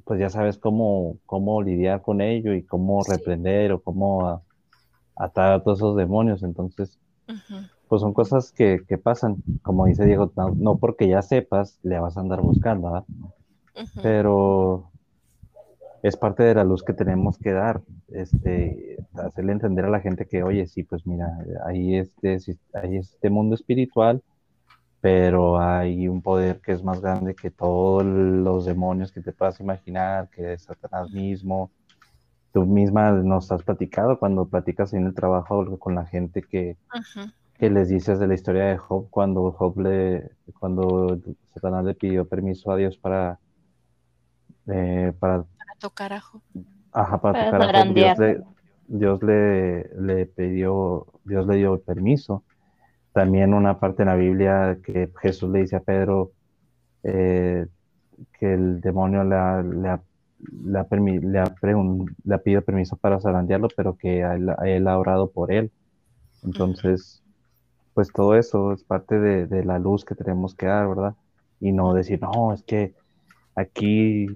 pues 0.03 0.19
ya 0.19 0.29
sabes 0.29 0.57
cómo, 0.57 1.15
cómo 1.25 1.61
lidiar 1.61 2.01
con 2.01 2.19
ello 2.19 2.53
y 2.55 2.61
cómo 2.61 3.05
reprender 3.05 3.71
o 3.71 3.79
cómo 3.79 4.43
atar 5.15 5.53
a 5.53 5.63
todos 5.63 5.79
esos 5.79 5.95
demonios. 5.95 6.43
Entonces, 6.43 6.99
pues 7.87 8.01
son 8.01 8.13
cosas 8.13 8.51
que, 8.51 8.81
pasan, 9.01 9.37
como 9.61 9.85
dice 9.85 10.03
Diego, 10.03 10.29
no, 10.57 10.77
porque 10.77 11.07
ya 11.07 11.21
sepas, 11.21 11.79
le 11.83 11.99
vas 11.99 12.17
a 12.17 12.19
andar 12.19 12.41
buscando, 12.41 12.91
¿verdad? 12.91 13.05
Pero 14.01 14.89
es 16.07 16.15
parte 16.17 16.43
de 16.43 16.53
la 16.53 16.63
luz 16.63 16.83
que 16.83 16.93
tenemos 16.93 17.37
que 17.39 17.51
dar, 17.51 17.81
este, 18.09 18.97
hacerle 19.15 19.53
entender 19.53 19.85
a 19.85 19.89
la 19.89 20.01
gente 20.01 20.27
que, 20.27 20.43
oye, 20.43 20.67
sí, 20.67 20.83
pues 20.83 21.07
mira, 21.07 21.35
hay 21.65 21.97
este, 21.97 22.37
hay 22.73 22.97
este 22.97 23.29
mundo 23.31 23.55
espiritual, 23.55 24.21
pero 25.01 25.59
hay 25.59 26.07
un 26.07 26.21
poder 26.21 26.61
que 26.61 26.73
es 26.73 26.83
más 26.83 27.01
grande 27.01 27.33
que 27.33 27.49
todos 27.49 28.05
los 28.05 28.65
demonios 28.65 29.11
que 29.11 29.21
te 29.21 29.31
puedas 29.31 29.59
imaginar, 29.59 30.29
que 30.29 30.53
es 30.53 30.63
Satanás 30.63 31.09
mismo. 31.11 31.71
Tú 32.53 32.65
misma 32.65 33.11
nos 33.11 33.51
has 33.51 33.63
platicado 33.63 34.19
cuando 34.19 34.45
platicas 34.45 34.93
en 34.93 35.07
el 35.07 35.15
trabajo 35.15 35.77
con 35.79 35.95
la 35.95 36.05
gente 36.05 36.43
que, 36.43 36.77
que 37.57 37.69
les 37.71 37.89
dices 37.89 38.19
de 38.19 38.27
la 38.27 38.35
historia 38.35 38.65
de 38.65 38.77
Job, 38.77 39.07
cuando 39.09 39.51
Job 39.51 39.79
le, 39.79 40.29
cuando 40.59 41.19
Satanás 41.53 41.83
le 41.83 41.95
pidió 41.95 42.25
permiso 42.25 42.71
a 42.71 42.77
Dios 42.77 42.95
para, 42.95 43.39
eh, 44.67 45.13
para 45.19 45.45
tocar 45.79 46.13
a 46.13 46.21
Job. 46.21 46.41
Ajá, 46.91 47.19
para, 47.21 47.51
tocar 47.51 47.75
a 47.75 47.85
Job, 47.85 47.93
Dios, 47.93 48.19
le, 48.19 48.41
Dios 48.87 49.23
le, 49.23 50.25
pidió, 50.25 51.07
Dios 51.23 51.45
le 51.47 51.57
dio 51.57 51.79
permiso. 51.81 52.43
También 53.13 53.53
una 53.53 53.79
parte 53.79 54.03
en 54.03 54.09
la 54.09 54.15
Biblia 54.15 54.77
que 54.83 55.09
Jesús 55.21 55.49
le 55.49 55.59
dice 55.61 55.75
a 55.75 55.79
Pedro 55.79 56.31
eh, 57.03 57.67
que 58.39 58.53
el 58.53 58.81
demonio 58.81 59.23
le 59.23 59.35
ha, 59.35 59.61
le 59.61 59.89
ha, 59.89 60.01
le 60.63 60.79
ha, 60.79 62.37
pedido 62.39 62.61
permiso 62.61 62.97
para 62.97 63.19
zarandearlo, 63.19 63.67
pero 63.75 63.95
que 63.95 64.21
él, 64.21 64.87
ha 64.87 64.97
orado 64.97 65.29
por 65.31 65.51
él. 65.51 65.71
Entonces, 66.43 67.23
pues 67.93 68.11
todo 68.11 68.35
eso 68.35 68.73
es 68.73 68.83
parte 68.83 69.19
de, 69.19 69.47
de, 69.47 69.63
la 69.63 69.79
luz 69.79 70.03
que 70.03 70.15
tenemos 70.15 70.53
que 70.53 70.65
dar, 70.65 70.87
¿verdad? 70.87 71.15
Y 71.61 71.71
no 71.71 71.93
decir, 71.93 72.21
no, 72.21 72.53
es 72.53 72.63
que 72.63 72.93
aquí 73.55 74.27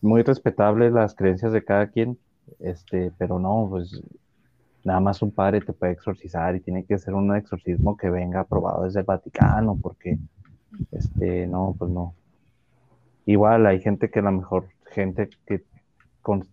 muy 0.00 0.22
respetable 0.22 0.90
las 0.90 1.14
creencias 1.14 1.52
de 1.52 1.64
cada 1.64 1.88
quien, 1.88 2.18
este, 2.60 3.12
pero 3.18 3.38
no, 3.38 3.66
pues 3.70 4.00
nada 4.84 5.00
más 5.00 5.22
un 5.22 5.30
padre 5.30 5.60
te 5.60 5.72
puede 5.72 5.92
exorcizar 5.92 6.54
y 6.56 6.60
tiene 6.60 6.84
que 6.84 6.98
ser 6.98 7.14
un 7.14 7.34
exorcismo 7.34 7.96
que 7.96 8.10
venga 8.10 8.40
aprobado 8.40 8.84
desde 8.84 9.00
el 9.00 9.06
Vaticano, 9.06 9.78
porque, 9.80 10.18
este, 10.92 11.46
no, 11.46 11.74
pues 11.78 11.90
no. 11.90 12.14
Igual 13.26 13.66
hay 13.66 13.80
gente 13.80 14.10
que 14.10 14.20
a 14.20 14.22
lo 14.22 14.32
mejor, 14.32 14.68
gente 14.90 15.28
que, 15.46 15.62
con, 16.22 16.46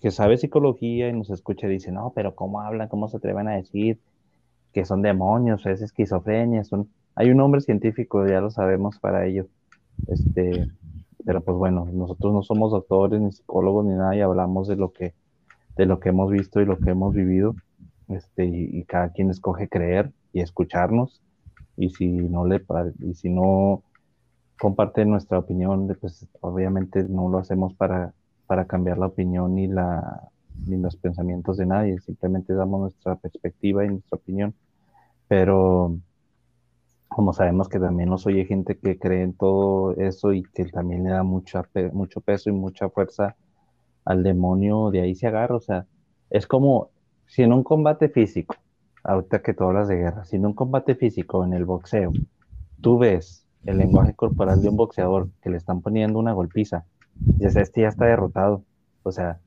que 0.00 0.10
sabe 0.10 0.36
psicología 0.36 1.08
y 1.08 1.12
nos 1.12 1.30
escucha 1.30 1.66
y 1.66 1.70
dice, 1.70 1.90
no, 1.90 2.12
pero 2.14 2.34
¿cómo 2.34 2.60
hablan? 2.60 2.88
¿Cómo 2.88 3.08
se 3.08 3.16
atreven 3.16 3.48
a 3.48 3.56
decir 3.56 3.98
que 4.72 4.84
son 4.84 5.02
demonios? 5.02 5.66
Es 5.66 5.82
esquizofrenia, 5.82 6.64
son... 6.64 6.88
Hay 7.14 7.30
un 7.30 7.38
nombre 7.38 7.62
científico, 7.62 8.26
ya 8.26 8.40
lo 8.40 8.50
sabemos 8.50 8.98
para 8.98 9.24
ello. 9.24 9.46
Este, 10.06 10.68
pero 11.26 11.42
pues 11.42 11.58
bueno, 11.58 11.88
nosotros 11.92 12.32
no 12.32 12.44
somos 12.44 12.70
doctores 12.70 13.20
ni 13.20 13.32
psicólogos 13.32 13.84
ni 13.84 13.94
nada 13.94 14.14
y 14.14 14.20
hablamos 14.20 14.68
de 14.68 14.76
lo 14.76 14.92
que, 14.92 15.12
de 15.76 15.84
lo 15.84 15.98
que 15.98 16.10
hemos 16.10 16.30
visto 16.30 16.60
y 16.60 16.64
lo 16.64 16.78
que 16.78 16.90
hemos 16.90 17.12
vivido. 17.12 17.56
Este, 18.06 18.44
y, 18.44 18.84
cada 18.84 19.10
quien 19.10 19.30
escoge 19.30 19.68
creer 19.68 20.12
y 20.32 20.40
escucharnos. 20.40 21.20
Y 21.76 21.90
si 21.90 22.06
no 22.06 22.46
le 22.46 22.64
y 23.00 23.14
si 23.14 23.28
no 23.28 23.82
comparte 24.56 25.04
nuestra 25.04 25.40
opinión, 25.40 25.94
pues 26.00 26.28
obviamente 26.40 27.02
no 27.02 27.28
lo 27.28 27.38
hacemos 27.38 27.74
para, 27.74 28.14
para 28.46 28.66
cambiar 28.66 28.98
la 28.98 29.06
opinión 29.06 29.56
ni 29.56 29.66
la 29.66 30.30
ni 30.64 30.76
los 30.78 30.96
pensamientos 30.96 31.56
de 31.56 31.66
nadie, 31.66 31.98
simplemente 32.00 32.54
damos 32.54 32.80
nuestra 32.80 33.16
perspectiva 33.16 33.84
y 33.84 33.88
nuestra 33.88 34.16
opinión. 34.16 34.54
Pero 35.26 35.98
como 37.08 37.32
sabemos 37.32 37.68
que 37.68 37.78
también 37.80 38.08
nos 38.10 38.26
oye 38.26 38.44
gente 38.46 38.78
que 38.78 38.98
cree 38.98 39.22
en 39.22 39.36
todo 39.36 39.92
eso 39.96 40.32
y 40.32 40.42
que 40.44 40.66
también 40.66 41.04
le 41.04 41.10
da 41.10 41.22
mucho 41.22 41.62
peso 42.24 42.50
y 42.50 42.52
mucha 42.52 42.88
fuerza 42.90 43.36
al 44.04 44.22
demonio, 44.22 44.90
de 44.90 45.00
ahí 45.02 45.14
se 45.14 45.26
agarra. 45.28 45.56
O 45.56 45.60
sea, 45.60 45.86
es 46.30 46.46
como 46.46 46.92
si 47.26 47.42
en 47.42 47.52
un 47.52 47.64
combate 47.64 48.08
físico, 48.08 48.56
ahorita 49.04 49.42
que 49.42 49.54
tú 49.54 49.64
hablas 49.64 49.88
de 49.88 49.96
guerra, 49.96 50.24
si 50.24 50.36
en 50.36 50.46
un 50.46 50.54
combate 50.54 50.94
físico, 50.96 51.44
en 51.44 51.54
el 51.54 51.64
boxeo, 51.64 52.18
tú 52.80 52.98
ves 52.98 53.46
el 53.66 53.78
lenguaje 53.78 54.14
corporal 54.14 54.62
de 54.62 54.68
un 54.70 54.76
boxeador 54.76 55.30
que 55.42 55.50
le 55.50 55.56
están 55.58 55.82
poniendo 55.82 56.18
una 56.18 56.32
golpiza, 56.34 56.86
y 57.38 57.46
este 57.46 57.82
ya 57.82 57.88
está 57.88 58.06
derrotado. 58.06 58.64
O 59.02 59.12
sea, 59.12 59.42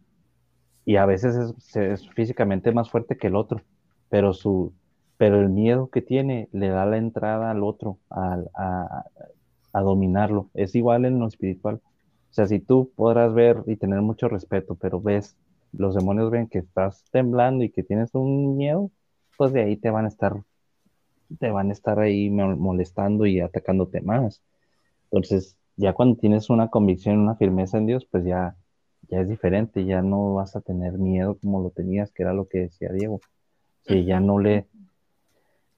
y 0.86 0.96
a 0.98 1.06
veces 1.06 1.36
es, 1.36 1.76
es 1.76 2.10
físicamente 2.12 2.72
más 2.72 2.90
fuerte 2.90 3.18
que 3.18 3.28
el 3.28 3.36
otro, 3.36 3.62
pero 4.10 4.34
su, 4.34 4.76
pero 5.20 5.42
el 5.42 5.50
miedo 5.50 5.90
que 5.90 6.02
tiene 6.02 6.48
le 6.54 6.70
da 6.70 6.86
la 6.86 6.96
entrada 6.96 7.52
al 7.52 7.62
otro, 7.62 7.98
a, 8.10 8.38
a, 9.74 9.82
dominarlo. 9.82 10.50
Es 10.54 10.76
igual 10.76 11.04
en 11.04 11.20
lo 11.20 11.28
espiritual. 11.28 11.82
O 12.32 12.34
sea, 12.34 12.48
si 12.48 12.62
tú 12.62 12.90
podrás 12.96 13.34
ver 13.34 13.62
y 13.68 13.76
tener 13.76 14.02
mucho 14.02 14.30
respeto, 14.30 14.76
pero 14.76 15.02
ves, 15.02 15.36
los 15.74 15.94
demonios 15.94 16.32
ven 16.32 16.48
que 16.48 16.60
estás 16.60 17.04
temblando 17.12 17.66
y 17.66 17.70
que 17.70 17.84
tienes 17.84 18.16
un 18.16 18.56
miedo, 18.56 18.92
pues 19.38 19.52
de 19.52 19.62
ahí 19.62 19.76
te 19.76 19.90
van 19.90 20.06
a 20.06 20.08
estar, 20.08 20.42
te 21.38 21.52
van 21.52 21.70
a 21.70 21.74
estar 21.74 22.00
ahí 22.00 22.30
molestando 22.30 23.26
y 23.26 23.42
atacándote 23.42 24.00
más. 24.00 24.42
Entonces, 25.12 25.58
ya 25.76 25.92
cuando 25.92 26.16
tienes 26.16 26.50
una 26.50 26.70
convicción, 26.70 27.20
una 27.20 27.36
firmeza 27.36 27.78
en 27.78 27.88
Dios, 27.88 28.08
pues 28.10 28.24
ya, 28.24 28.56
ya 29.10 29.20
es 29.20 29.28
diferente, 29.28 29.84
ya 29.84 30.02
no 30.02 30.36
vas 30.36 30.56
a 30.56 30.62
tener 30.62 30.94
miedo 30.94 31.38
como 31.42 31.62
lo 31.62 31.72
tenías, 31.72 32.10
que 32.14 32.24
era 32.24 32.32
lo 32.32 32.48
que 32.48 32.60
decía 32.60 32.94
Diego. 32.94 33.20
Que 33.84 34.06
ya 34.06 34.20
no 34.22 34.40
le, 34.40 34.68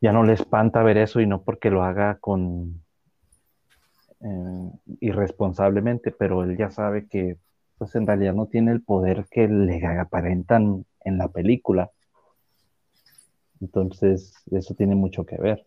ya 0.01 0.11
no 0.11 0.23
le 0.23 0.33
espanta 0.33 0.83
ver 0.83 0.97
eso 0.97 1.21
y 1.21 1.27
no 1.27 1.43
porque 1.43 1.69
lo 1.69 1.83
haga 1.83 2.17
con 2.19 2.83
eh, 4.19 4.71
irresponsablemente, 4.99 6.11
pero 6.11 6.43
él 6.43 6.57
ya 6.57 6.71
sabe 6.71 7.07
que 7.07 7.37
pues 7.77 7.95
en 7.95 8.05
realidad 8.05 8.33
no 8.33 8.47
tiene 8.47 8.71
el 8.71 8.81
poder 8.81 9.27
que 9.29 9.47
le 9.47 9.83
aparentan 9.85 10.85
en 11.03 11.17
la 11.17 11.27
película. 11.29 11.91
Entonces, 13.59 14.33
eso 14.51 14.73
tiene 14.75 14.95
mucho 14.95 15.25
que 15.25 15.37
ver. 15.37 15.65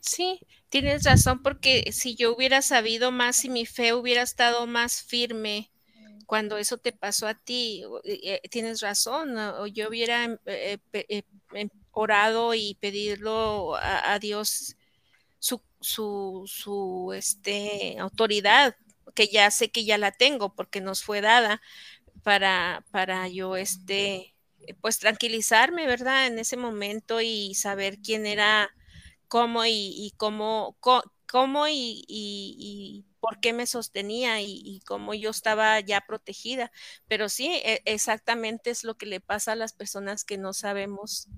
Sí, 0.00 0.40
tienes 0.68 1.04
razón, 1.04 1.42
porque 1.42 1.90
si 1.92 2.16
yo 2.16 2.34
hubiera 2.34 2.62
sabido 2.62 3.10
más, 3.10 3.36
si 3.36 3.48
mi 3.48 3.64
fe 3.66 3.94
hubiera 3.94 4.22
estado 4.22 4.66
más 4.66 5.02
firme 5.02 5.70
cuando 6.26 6.58
eso 6.58 6.78
te 6.78 6.92
pasó 6.92 7.26
a 7.26 7.34
ti, 7.34 7.84
eh, 8.04 8.40
tienes 8.50 8.80
razón, 8.80 9.36
o 9.38 9.66
yo 9.66 9.88
hubiera 9.88 10.38
eh, 10.46 10.78
em, 11.52 11.68
orado 11.94 12.54
y 12.54 12.76
pedirlo 12.80 13.76
a, 13.76 14.18
Dios 14.18 14.76
su, 15.38 15.62
su, 15.80 16.44
su 16.46 17.12
este, 17.14 17.96
autoridad, 17.98 18.76
que 19.14 19.28
ya 19.28 19.50
sé 19.50 19.70
que 19.70 19.84
ya 19.84 19.98
la 19.98 20.12
tengo 20.12 20.54
porque 20.54 20.80
nos 20.80 21.04
fue 21.04 21.20
dada 21.20 21.60
para, 22.22 22.84
para 22.90 23.28
yo 23.28 23.56
este, 23.56 24.34
pues 24.80 24.98
tranquilizarme, 24.98 25.86
¿verdad? 25.86 26.26
En 26.26 26.38
ese 26.38 26.56
momento 26.56 27.20
y 27.20 27.54
saber 27.54 27.98
quién 27.98 28.26
era, 28.26 28.70
cómo 29.28 29.64
y, 29.66 30.12
cómo, 30.16 30.76
cómo 31.26 31.68
y, 31.68 32.04
y, 32.08 33.04
por 33.20 33.40
qué 33.40 33.52
me 33.52 33.66
sostenía 33.66 34.40
y, 34.42 34.80
cómo 34.86 35.14
yo 35.14 35.30
estaba 35.30 35.80
ya 35.80 36.02
protegida. 36.02 36.72
Pero 37.08 37.28
sí, 37.28 37.48
e, 37.64 37.82
exactamente 37.84 38.70
es 38.70 38.84
lo 38.84 38.96
que 38.96 39.06
le 39.06 39.20
pasa 39.20 39.52
a 39.52 39.56
las 39.56 39.72
personas 39.72 40.24
que 40.24 40.38
no 40.38 40.52
sabemos 40.52 41.28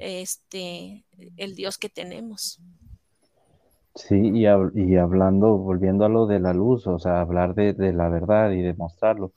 este, 0.00 1.04
el 1.36 1.54
Dios 1.54 1.78
que 1.78 1.88
tenemos. 1.88 2.60
Sí, 3.94 4.16
y, 4.16 4.44
y, 4.44 4.96
hablando, 4.96 5.58
volviendo 5.58 6.04
a 6.04 6.08
lo 6.08 6.26
de 6.26 6.40
la 6.40 6.54
luz, 6.54 6.86
o 6.86 6.98
sea, 6.98 7.20
hablar 7.20 7.54
de, 7.54 7.92
la 7.92 8.08
verdad 8.08 8.50
y 8.52 8.62
demostrarlo, 8.62 9.32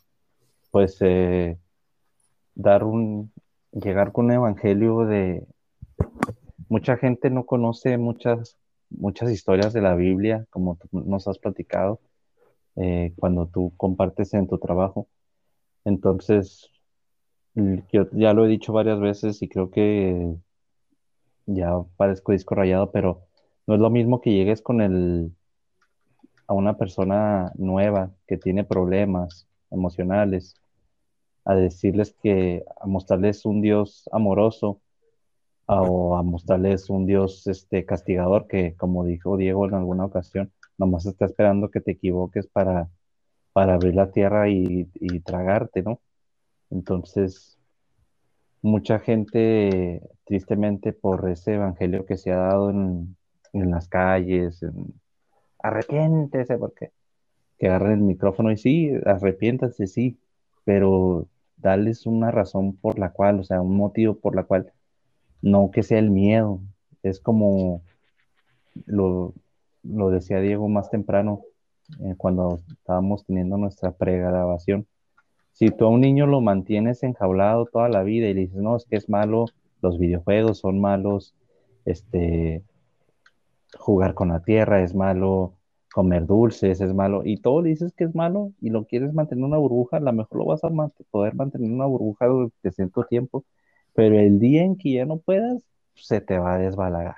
pues 0.72 0.98
eh, 1.02 1.58
dar 2.56 2.84
un, 2.84 3.32
llegar 3.72 4.12
con 4.12 4.26
un 4.26 4.34
evangelio 4.34 5.06
de, 5.06 5.46
mucha 6.70 6.98
gente 6.98 7.30
no 7.30 7.46
conoce 7.46 7.98
muchas, 7.98 8.58
muchas 8.90 9.32
historias 9.32 9.74
de 9.74 9.82
la 9.82 9.96
Biblia, 9.96 10.46
como 10.50 10.78
nos 10.92 11.28
has 11.28 11.40
platicado, 11.40 12.00
eh, 12.76 13.14
cuando 13.18 13.48
tú 13.48 13.74
compartes 13.78 14.34
en 14.34 14.48
tu 14.48 14.58
trabajo. 14.60 15.08
Entonces, 15.86 16.70
yo 17.56 18.10
ya 18.12 18.34
lo 18.34 18.46
he 18.46 18.50
dicho 18.50 18.74
varias 18.74 19.00
veces 19.00 19.42
y 19.42 19.48
creo 19.50 19.70
que 19.70 20.36
ya 21.46 21.72
parezco 21.98 22.32
disco 22.32 22.56
rayado, 22.56 22.92
pero 22.92 23.22
no 23.68 23.76
es 23.76 23.80
lo 23.80 23.90
mismo 23.90 24.22
que 24.22 24.34
llegues 24.34 24.62
con 24.62 24.82
el 24.82 25.32
a 26.48 26.54
una 26.54 26.78
persona 26.78 27.52
nueva 27.56 28.12
que 28.28 28.38
tiene 28.38 28.64
problemas 28.64 29.48
emocionales, 29.72 30.56
a 31.46 31.56
decirles 31.56 32.16
que, 32.22 32.64
a 32.80 32.88
mostrarles 32.88 33.46
un 33.46 33.62
Dios 33.62 34.10
amoroso 34.12 34.82
o 35.66 36.18
a 36.18 36.24
mostrarles 36.24 36.90
un 36.90 37.06
Dios 37.06 37.48
este, 37.48 37.86
castigador 37.86 38.48
que, 38.48 38.76
como 38.76 39.06
dijo 39.06 39.38
Diego 39.38 39.68
en 39.68 39.76
alguna 39.76 40.06
ocasión, 40.06 40.52
nomás 40.78 41.06
está 41.06 41.26
esperando 41.26 41.70
que 41.72 41.82
te 41.82 41.92
equivoques 41.92 42.48
para, 42.48 42.90
para 43.54 43.76
abrir 43.76 43.96
la 43.96 44.12
tierra 44.12 44.50
y, 44.50 44.90
y 44.96 45.20
tragarte, 45.22 45.84
¿no? 45.84 46.02
Entonces, 46.70 47.58
mucha 48.64 49.00
gente, 49.00 50.02
tristemente, 50.26 50.94
por 50.94 51.30
ese 51.30 51.56
evangelio 51.56 52.06
que 52.06 52.18
se 52.18 52.32
ha 52.32 52.38
dado 52.38 52.72
en, 52.72 53.16
las 53.54 53.88
calles, 53.88 54.64
en, 54.64 54.94
arrepiéntese, 55.60 56.58
porque 56.58 56.92
que 57.60 57.68
agarren 57.68 58.00
el 58.00 58.02
micrófono 58.02 58.52
y 58.52 58.58
sí, 58.58 58.92
arrepiéntase, 59.06 59.88
sí, 59.88 60.18
pero 60.66 61.28
darles 61.58 62.06
una 62.08 62.32
razón 62.32 62.76
por 62.76 62.98
la 63.00 63.12
cual, 63.12 63.40
o 63.40 63.44
sea, 63.44 63.62
un 63.62 63.78
motivo 63.78 64.16
por 64.16 64.36
la 64.36 64.44
cual, 64.44 64.74
no 65.42 65.70
que 65.72 65.84
sea 65.84 66.00
el 66.00 66.10
miedo, 66.10 66.62
es 67.04 67.20
como 67.20 67.82
lo, 68.86 69.34
decía 69.84 70.40
Diego 70.40 70.68
más 70.70 70.90
temprano, 70.90 71.42
eh, 72.00 72.16
cuando 72.18 72.60
estábamos 72.72 73.26
teniendo 73.26 73.58
nuestra 73.58 73.92
pregrabación. 73.92 74.88
Si 75.54 75.70
tú 75.70 75.86
a 75.86 75.90
un 75.90 76.02
niño 76.02 76.26
lo 76.26 76.42
mantienes 76.42 77.04
enjaulado 77.04 77.66
toda 77.66 77.88
la 77.88 78.04
vida 78.04 78.28
y 78.28 78.34
le 78.34 78.42
dices, 78.42 78.58
no, 78.58 78.76
es 78.76 78.86
que 78.86 78.96
es 78.96 79.08
malo, 79.08 79.46
los 79.82 80.00
videojuegos 80.00 80.60
son 80.60 80.82
malos, 80.82 81.36
este, 81.86 82.64
jugar 83.78 84.14
con 84.16 84.30
la 84.30 84.42
tierra 84.42 84.82
es 84.82 84.96
malo, 84.96 85.54
comer 85.94 86.26
dulces 86.26 86.82
es 86.82 86.94
malo, 86.94 87.22
y 87.24 87.38
todo 87.38 87.62
le 87.62 87.70
dices 87.70 87.94
que 87.94 88.06
es 88.06 88.16
malo 88.16 88.52
y 88.62 88.72
lo 88.72 88.86
quieres 88.86 89.14
mantener 89.14 89.46
una 89.46 89.58
burbuja, 89.58 89.98
a 89.98 90.00
lo 90.00 90.12
mejor 90.12 90.40
lo 90.40 90.46
vas 90.46 90.64
a 90.64 90.70
poder 91.12 91.36
mantener 91.36 91.72
una 91.72 91.86
burbuja 91.86 92.26
durante 92.26 92.72
cierto 92.72 93.04
tiempo, 93.04 93.46
pero 93.94 94.18
el 94.18 94.40
día 94.40 94.64
en 94.64 94.76
que 94.76 94.94
ya 94.94 95.06
no 95.06 95.18
puedas, 95.18 95.64
se 95.94 96.20
te 96.20 96.40
va 96.40 96.56
a 96.56 96.58
desbalagar. 96.58 97.16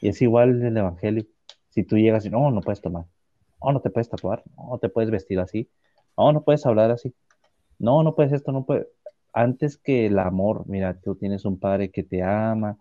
Y 0.00 0.08
es 0.08 0.20
igual 0.20 0.62
el 0.62 0.76
Evangelio. 0.76 1.24
Si 1.70 1.82
tú 1.82 1.96
llegas 1.96 2.26
y 2.26 2.30
no, 2.30 2.50
no 2.50 2.60
puedes 2.60 2.82
tomar, 2.82 3.06
no, 3.62 3.72
no 3.72 3.80
te 3.80 3.90
puedes 3.90 4.08
tatuar, 4.08 4.42
no 4.56 4.78
te 4.78 4.90
puedes 4.90 5.10
vestir 5.10 5.40
así, 5.40 5.68
no, 6.16 6.32
no 6.32 6.44
puedes 6.44 6.64
hablar 6.66 6.90
así, 6.90 7.14
no, 7.78 8.02
no 8.02 8.14
puedes 8.14 8.32
esto, 8.32 8.52
no 8.52 8.64
puedes. 8.64 8.86
Antes 9.32 9.76
que 9.78 10.06
el 10.06 10.18
amor, 10.18 10.64
mira, 10.68 11.00
tú 11.00 11.16
tienes 11.16 11.44
un 11.44 11.58
padre 11.58 11.90
que 11.90 12.04
te 12.04 12.22
ama, 12.22 12.78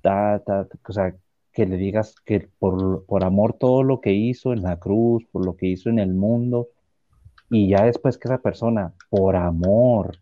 ta, 0.00 0.42
ta, 0.44 0.68
o 0.88 0.92
sea, 0.92 1.16
que 1.52 1.66
le 1.66 1.76
digas 1.76 2.14
que 2.24 2.48
por, 2.58 3.04
por 3.06 3.24
amor 3.24 3.54
todo 3.54 3.82
lo 3.82 4.00
que 4.00 4.12
hizo 4.12 4.52
en 4.52 4.62
la 4.62 4.78
cruz, 4.78 5.24
por 5.32 5.44
lo 5.44 5.56
que 5.56 5.66
hizo 5.66 5.90
en 5.90 5.98
el 5.98 6.14
mundo, 6.14 6.68
y 7.50 7.68
ya 7.68 7.84
después 7.84 8.16
que 8.16 8.28
esa 8.28 8.38
persona, 8.38 8.94
por 9.10 9.36
amor, 9.36 10.18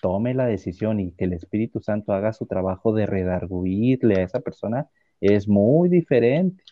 tome 0.00 0.34
la 0.34 0.46
decisión 0.46 1.00
y 1.00 1.12
que 1.12 1.24
el 1.26 1.34
Espíritu 1.34 1.80
Santo 1.80 2.12
haga 2.12 2.32
su 2.32 2.46
trabajo 2.46 2.94
de 2.94 3.06
redarguirle 3.06 4.20
a 4.20 4.24
esa 4.24 4.40
persona, 4.40 4.88
es 5.20 5.48
muy 5.48 5.88
diferente. 5.88 6.64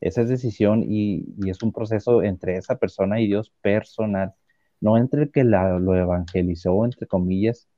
Esa 0.00 0.22
es 0.22 0.30
decisión 0.30 0.82
y, 0.82 1.26
es 1.46 1.62
un 1.62 1.72
proceso 1.72 2.22
entre 2.22 2.56
esa 2.56 2.76
persona 2.76 3.20
y 3.20 3.26
Dios 3.26 3.52
personal, 3.60 4.32
no 4.80 4.96
entre 4.96 5.24
el 5.24 5.30
que 5.30 5.44
la, 5.44 5.78
lo 5.78 5.94
evangelizó, 5.94 6.84
entre 6.84 7.06
comillas, 7.06 7.68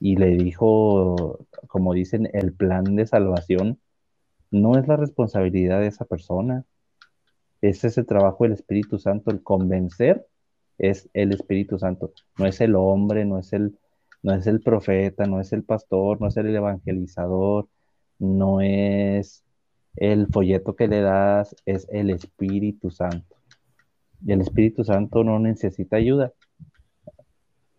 y 0.00 0.16
le 0.16 0.30
dijo, 0.36 1.46
como 1.68 1.92
dicen, 1.94 2.28
el 2.32 2.52
plan 2.52 2.96
de 2.96 3.06
salvación, 3.06 3.78
no 4.50 4.78
es 4.78 4.88
la 4.88 4.96
responsabilidad 4.96 5.80
de 5.80 5.88
esa 5.88 6.04
persona. 6.04 6.64
Ese 7.60 7.88
es 7.88 7.98
el 7.98 8.06
trabajo 8.06 8.44
del 8.44 8.54
Espíritu 8.54 8.98
Santo, 8.98 9.30
el 9.30 9.42
convencer 9.42 10.26
es 10.78 11.10
el 11.12 11.32
Espíritu 11.32 11.78
Santo, 11.78 12.12
no 12.38 12.46
es 12.46 12.60
el 12.62 12.74
hombre, 12.74 13.26
no 13.26 13.38
es 13.38 13.52
el, 13.52 13.78
no 14.22 14.32
es 14.34 14.46
el 14.46 14.60
profeta, 14.62 15.26
no 15.26 15.40
es 15.40 15.52
el 15.52 15.62
pastor, 15.62 16.20
no 16.20 16.28
es 16.28 16.36
el 16.38 16.54
evangelizador, 16.56 17.68
no 18.18 18.62
es 18.62 19.44
el 19.96 20.26
folleto 20.28 20.76
que 20.76 20.88
le 20.88 21.02
das, 21.02 21.54
es 21.66 21.86
el 21.90 22.10
Espíritu 22.10 22.90
Santo. 22.90 23.36
El 24.26 24.40
Espíritu 24.40 24.84
Santo 24.84 25.24
no 25.24 25.38
necesita 25.38 25.96
ayuda. 25.96 26.32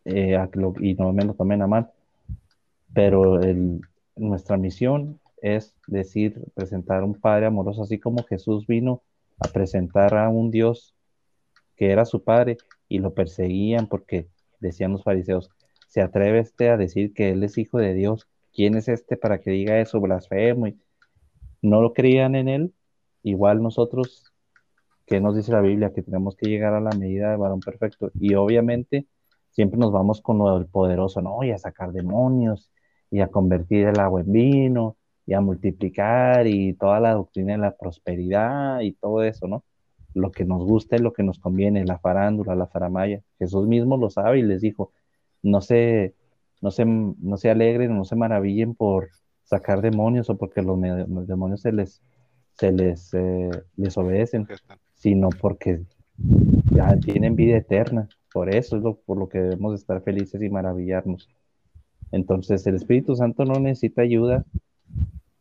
Eh, 0.06 0.36
y 0.80 0.96
no 0.96 1.14
me 1.14 1.26
lo 1.26 1.36
tomen 1.36 1.62
a 1.62 1.68
mal, 1.68 1.92
pero 2.94 3.40
nuestra 4.16 4.58
misión 4.58 5.20
es 5.42 5.76
decir, 5.88 6.40
presentar 6.54 7.04
un 7.04 7.16
Padre 7.16 7.48
amoroso, 7.48 7.82
así 7.82 8.00
como 8.00 8.24
Jesús 8.24 8.68
vino 8.68 9.02
a 9.40 9.48
presentar 9.48 10.14
a 10.16 10.30
un 10.30 10.52
Dios 10.52 10.94
que 11.76 11.92
era 11.92 12.06
su 12.06 12.24
Padre 12.24 12.58
y 12.88 13.00
lo 13.00 13.14
perseguían 13.14 13.88
porque 13.88 14.28
decían 14.60 14.92
los 14.92 15.04
fariseos, 15.04 15.50
¿se 15.88 16.02
atreve 16.02 16.40
este 16.40 16.70
a 16.70 16.78
decir 16.78 17.14
que 17.14 17.32
Él 17.32 17.44
es 17.44 17.58
hijo 17.58 17.80
de 17.80 17.96
Dios? 17.96 18.28
¿Quién 18.54 18.76
es 18.76 18.88
este 18.88 19.18
para 19.18 19.42
que 19.42 19.50
diga 19.50 19.80
eso, 19.80 20.00
blasfemo? 20.00 20.68
Y 20.68 20.80
no 21.64 21.82
lo 21.82 21.94
creían 21.94 22.36
en 22.36 22.48
Él, 22.48 22.74
igual 23.24 23.64
nosotros, 23.64 24.31
que 25.12 25.20
nos 25.20 25.36
dice 25.36 25.52
la 25.52 25.60
Biblia? 25.60 25.92
Que 25.94 26.04
tenemos 26.04 26.38
que 26.38 26.48
llegar 26.48 26.74
a 26.74 26.80
la 26.80 26.92
medida 26.92 27.32
de 27.32 27.36
varón 27.36 27.60
perfecto. 27.60 28.12
Y 28.18 28.34
obviamente 28.36 29.08
siempre 29.50 29.78
nos 29.78 29.92
vamos 29.92 30.22
con 30.22 30.38
lo 30.38 30.58
del 30.58 30.68
poderoso, 30.68 31.22
¿no? 31.22 31.44
Y 31.44 31.52
a 31.52 31.58
sacar 31.58 31.92
demonios 31.92 32.72
y 33.10 33.20
a 33.20 33.28
convertir 33.28 33.88
el 33.88 34.00
agua 34.00 34.22
en 34.22 34.32
vino 34.32 34.96
y 35.26 35.34
a 35.34 35.42
multiplicar 35.42 36.48
y 36.48 36.76
toda 36.76 37.02
la 37.02 37.14
doctrina 37.14 37.52
de 37.54 37.60
la 37.60 37.76
prosperidad 37.76 38.80
y 38.80 38.94
todo 38.94 39.24
eso, 39.24 39.48
¿no? 39.50 39.66
Lo 40.14 40.32
que 40.32 40.46
nos 40.46 40.64
gusta 40.64 40.96
y 40.96 41.00
lo 41.00 41.12
que 41.12 41.24
nos 41.24 41.40
conviene, 41.40 41.84
la 41.84 42.00
farándula, 42.00 42.56
la 42.56 42.68
faramaya. 42.68 43.22
Jesús 43.38 43.68
mismo 43.68 43.98
lo 43.98 44.10
sabe 44.10 44.40
y 44.40 44.44
les 44.44 44.62
dijo, 44.62 44.94
no 45.44 45.60
se, 45.60 46.16
no 46.62 46.72
se, 46.72 46.86
no 46.86 47.36
se 47.36 47.50
alegren, 47.50 47.98
no 47.98 48.06
se 48.06 48.16
maravillen 48.16 48.76
por 48.76 49.10
sacar 49.44 49.82
demonios 49.82 50.30
o 50.30 50.38
porque 50.38 50.62
los, 50.62 50.80
demonios 51.28 51.60
se 51.60 51.74
les, 51.74 52.02
se 52.54 52.72
les, 52.72 53.14
eh, 53.14 53.50
les 53.76 53.98
obedecen, 53.98 54.48
sino 55.02 55.30
porque 55.30 55.82
ya 56.72 56.96
tienen 56.98 57.36
vida 57.36 57.58
eterna. 57.58 58.08
Por 58.32 58.54
eso 58.54 58.78
es 58.78 58.84
lo, 58.84 58.96
por 58.96 59.18
lo 59.18 59.28
que 59.28 59.40
debemos 59.40 59.74
estar 59.74 60.02
felices 60.04 60.42
y 60.42 60.50
maravillarnos. 60.50 61.28
Entonces 62.12 62.66
el 62.68 62.76
Espíritu 62.76 63.16
Santo 63.16 63.44
no 63.44 63.60
necesita 63.60 64.04
ayuda, 64.04 64.46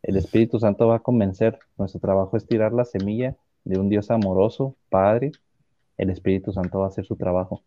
el 0.01 0.17
Espíritu 0.17 0.59
Santo 0.59 0.87
va 0.87 0.95
a 0.95 0.99
convencer. 0.99 1.59
Nuestro 1.77 1.99
trabajo 1.99 2.37
es 2.37 2.47
tirar 2.47 2.73
la 2.73 2.85
semilla 2.85 3.35
de 3.63 3.79
un 3.79 3.87
Dios 3.87 4.09
amoroso, 4.09 4.75
Padre. 4.89 5.31
El 5.95 6.09
Espíritu 6.09 6.51
Santo 6.51 6.79
va 6.79 6.85
a 6.85 6.87
hacer 6.87 7.05
su 7.05 7.15
trabajo. 7.15 7.61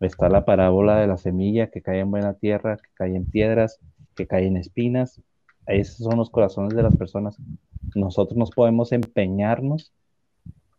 Está 0.00 0.28
la 0.28 0.44
parábola 0.44 0.98
de 0.98 1.06
la 1.06 1.16
semilla 1.16 1.70
que 1.70 1.80
cae 1.80 2.00
en 2.00 2.10
buena 2.10 2.34
tierra, 2.34 2.76
que 2.76 2.90
cae 2.92 3.16
en 3.16 3.24
piedras, 3.24 3.80
que 4.14 4.26
cae 4.26 4.46
en 4.46 4.58
espinas. 4.58 5.22
Esos 5.66 6.04
son 6.04 6.18
los 6.18 6.28
corazones 6.28 6.74
de 6.74 6.82
las 6.82 6.96
personas. 6.96 7.38
Nosotros 7.94 8.36
nos 8.36 8.50
podemos 8.50 8.92
empeñarnos 8.92 9.92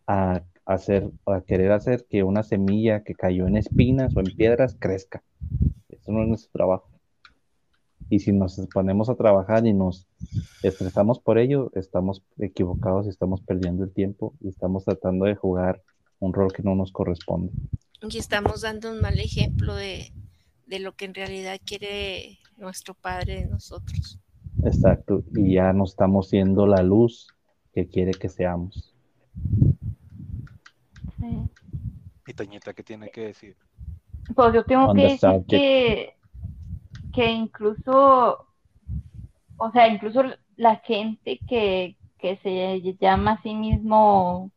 a 0.06 0.44
hacer, 0.66 1.10
a 1.26 1.42
querer 1.42 1.72
hacer 1.72 2.06
que 2.10 2.24
una 2.24 2.44
semilla 2.44 3.04
que 3.04 3.14
cayó 3.14 3.48
en 3.48 3.58
espinas 3.58 4.16
o 4.16 4.20
en 4.20 4.36
piedras 4.36 4.76
crezca. 4.80 5.24
Eso 5.90 6.12
no 6.12 6.24
es 6.24 6.28
nuestro 6.28 6.52
trabajo. 6.52 6.90
Y 8.10 8.20
si 8.20 8.34
nos 8.34 8.60
ponemos 8.74 9.10
a 9.10 9.16
trabajar 9.16 9.66
y 9.66 9.74
nos 9.74 10.06
estresamos 10.64 11.20
por 11.20 11.38
ello, 11.38 11.72
estamos 11.76 12.24
equivocados 12.38 13.06
y 13.06 13.10
estamos 13.10 13.42
perdiendo 13.42 13.86
el 13.86 13.94
tiempo 13.94 14.34
y 14.42 14.50
estamos 14.50 14.84
tratando 14.84 15.26
de 15.26 15.36
jugar 15.36 15.82
un 16.20 16.34
rol 16.34 16.52
que 16.52 16.62
no 16.62 16.76
nos 16.76 16.92
corresponde. 16.92 17.52
Y 18.02 18.18
estamos 18.18 18.62
dando 18.62 18.92
un 18.92 19.00
mal 19.00 19.20
ejemplo 19.20 19.76
de, 19.76 20.12
lo 20.68 20.94
que 20.96 21.06
en 21.06 21.14
realidad 21.14 21.60
quiere 21.66 22.40
nuestro 22.58 22.96
Padre 22.96 23.42
de 23.42 23.46
nosotros. 23.46 24.20
Exacto, 24.64 25.24
y 25.36 25.54
ya 25.54 25.72
no 25.72 25.86
estamos 25.86 26.30
siendo 26.30 26.68
la 26.68 26.84
luz 26.84 27.28
que 27.74 27.88
quiere 27.88 28.12
que 28.12 28.28
seamos. 28.28 28.94
¿Y 32.28 32.34
Toñita 32.34 32.74
qué 32.74 32.84
tiene 32.84 33.10
que 33.10 33.22
decir? 33.28 33.56
Pues 34.36 34.54
yo 34.54 34.64
tengo 34.64 34.94
que 34.94 35.02
decir 35.04 35.46
que 35.48 36.16
que 37.12 37.30
incluso, 37.30 38.48
o 39.58 39.72
sea, 39.72 39.88
incluso 39.88 40.24
la 40.56 40.78
gente 40.78 41.40
que, 41.48 41.98
se 42.22 42.82
llama 43.00 43.32
a 43.32 43.42
sí 43.42 43.56
mismo 43.56 44.52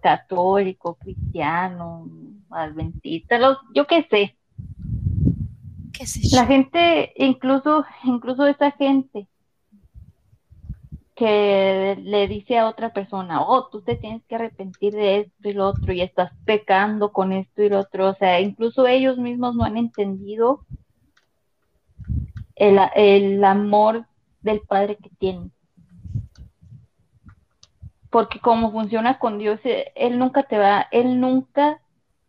católico, 0.00 0.94
cristiano, 0.94 2.08
adventista, 2.50 3.38
los, 3.38 3.58
yo 3.74 3.86
qué 3.86 4.06
sé. 4.10 4.36
¿Qué 5.92 6.06
sé 6.06 6.34
La 6.34 6.46
gente, 6.46 7.12
incluso, 7.16 7.84
incluso 8.04 8.46
esa 8.46 8.70
gente 8.72 9.28
que 11.14 11.96
le 12.02 12.26
dice 12.26 12.58
a 12.58 12.68
otra 12.68 12.92
persona, 12.92 13.42
oh, 13.42 13.68
tú 13.68 13.82
te 13.82 13.96
tienes 13.96 14.22
que 14.24 14.36
arrepentir 14.36 14.94
de 14.94 15.20
esto 15.20 15.48
y 15.48 15.52
lo 15.52 15.68
otro, 15.68 15.92
y 15.92 16.00
estás 16.00 16.32
pecando 16.44 17.12
con 17.12 17.32
esto 17.32 17.62
y 17.62 17.68
lo 17.68 17.80
otro, 17.80 18.10
o 18.10 18.14
sea, 18.14 18.40
incluso 18.40 18.86
ellos 18.86 19.18
mismos 19.18 19.54
no 19.54 19.64
han 19.64 19.76
entendido 19.76 20.64
el, 22.56 23.44
amor 23.44 24.06
del 24.40 24.60
Padre 24.60 24.96
que 24.96 25.10
tiene 25.18 25.50
Porque 28.10 28.38
como 28.40 28.70
funciona 28.70 29.18
con 29.18 29.38
Dios, 29.38 29.60
eh, 29.64 29.92
Él 29.96 30.18
nunca 30.18 30.44
te 30.44 30.58
va, 30.58 30.86
Él 30.90 31.20
nunca, 31.20 31.80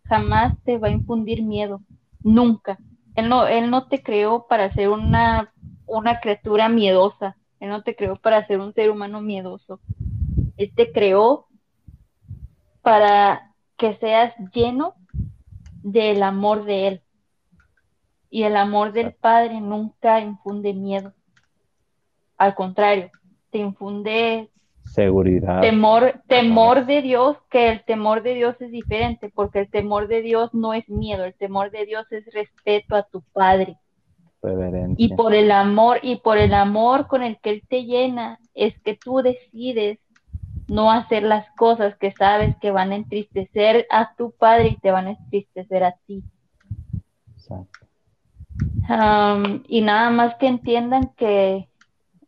jamás 0.05 0.55
te 0.63 0.77
va 0.77 0.87
a 0.87 0.91
infundir 0.91 1.43
miedo. 1.43 1.81
Nunca. 2.21 2.77
Él 3.15 3.29
no, 3.29 3.45
él 3.47 3.69
no 3.69 3.87
te 3.87 4.01
creó 4.01 4.47
para 4.47 4.73
ser 4.73 4.89
una, 4.89 5.53
una 5.85 6.19
criatura 6.19 6.69
miedosa. 6.69 7.37
Él 7.63 7.69
no 7.69 7.81
te 7.81 7.95
creó 7.95 8.17
para 8.17 8.45
ser 8.45 8.59
un 8.59 8.73
ser 8.73 8.91
humano 8.91 9.21
miedoso. 9.21 9.79
Él 10.57 10.73
te 10.75 10.91
creó 10.91 11.47
para 12.81 13.53
que 13.77 13.95
seas 13.99 14.33
lleno 14.53 14.95
del 15.81 16.23
amor 16.23 16.65
de 16.65 16.87
Él 16.87 17.01
Y 18.29 18.43
el 18.43 18.57
amor 18.57 18.91
del 18.91 19.13
Padre 19.13 19.61
nunca 19.61 20.19
infunde 20.19 20.73
miedo. 20.73 21.13
Al 22.37 22.53
contrario, 22.53 23.09
te 23.49 23.59
infunde 23.59 24.49
seguridad. 24.83 25.61
Temor, 25.61 26.21
temor 26.27 26.85
de 26.85 27.01
Dios, 27.01 27.37
que 27.49 27.69
el 27.69 27.85
temor 27.85 28.23
de 28.23 28.33
Dios 28.33 28.59
es 28.59 28.71
diferente, 28.71 29.31
porque 29.33 29.59
el 29.59 29.69
temor 29.69 30.09
de 30.09 30.21
Dios 30.21 30.53
no 30.53 30.73
es 30.73 30.89
miedo, 30.89 31.23
el 31.23 31.33
temor 31.35 31.71
de 31.71 31.85
Dios 31.85 32.11
es 32.11 32.25
respeto 32.33 32.97
a 32.97 33.03
tu 33.03 33.21
Padre. 33.31 33.77
Y 34.97 35.15
por 35.15 35.33
el 35.33 35.51
amor, 35.51 35.99
y 36.03 36.17
por 36.17 36.37
el 36.37 36.53
amor 36.53 37.07
con 37.07 37.23
el 37.23 37.39
que 37.39 37.51
Él 37.51 37.63
te 37.67 37.85
llena, 37.85 38.39
es 38.53 38.77
que 38.81 38.95
tú 38.95 39.21
decides 39.21 39.99
no 40.67 40.91
hacer 40.91 41.23
las 41.23 41.49
cosas 41.55 41.95
que 41.97 42.11
sabes 42.11 42.55
que 42.57 42.71
van 42.71 42.91
a 42.91 42.95
entristecer 42.95 43.85
a 43.89 44.15
tu 44.15 44.31
Padre 44.31 44.69
y 44.69 44.77
te 44.77 44.91
van 44.91 45.07
a 45.07 45.11
entristecer 45.11 45.83
a 45.83 45.95
ti. 46.05 46.23
y 49.67 49.81
nada 49.81 50.09
más 50.09 50.35
que 50.35 50.47
entiendan 50.47 51.11
que 51.15 51.69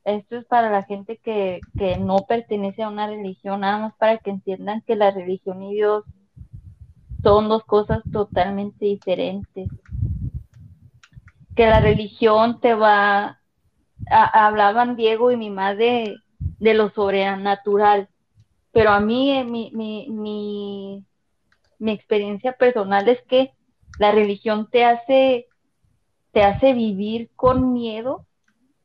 esto 0.05 0.37
es 0.37 0.45
para 0.45 0.69
la 0.69 0.83
gente 0.83 1.17
que, 1.17 1.59
que 1.77 1.97
no 1.97 2.17
pertenece 2.27 2.83
a 2.83 2.89
una 2.89 3.07
religión, 3.07 3.61
nada 3.61 3.79
más 3.79 3.95
para 3.95 4.17
que 4.19 4.29
entiendan 4.29 4.81
que 4.81 4.95
la 4.95 5.11
religión 5.11 5.63
y 5.63 5.73
Dios 5.73 6.03
son 7.23 7.49
dos 7.49 7.63
cosas 7.63 8.01
totalmente 8.11 8.85
diferentes. 8.85 9.67
Que 11.55 11.67
la 11.67 11.79
religión 11.79 12.59
te 12.59 12.73
va, 12.73 13.39
hablaban 14.09 14.95
Diego 14.95 15.31
y 15.31 15.37
mi 15.37 15.49
madre 15.49 16.15
de 16.37 16.73
lo 16.73 16.89
sobrenatural, 16.89 18.09
pero 18.71 18.91
a 18.91 18.99
mí 18.99 19.43
mi, 19.45 19.71
mi, 19.73 20.07
mi, 20.09 21.03
mi 21.79 21.91
experiencia 21.91 22.53
personal 22.53 23.07
es 23.07 23.21
que 23.23 23.53
la 23.99 24.11
religión 24.11 24.69
te 24.69 24.83
hace, 24.83 25.47
te 26.31 26.43
hace 26.43 26.73
vivir 26.73 27.29
con 27.35 27.71
miedo 27.71 28.25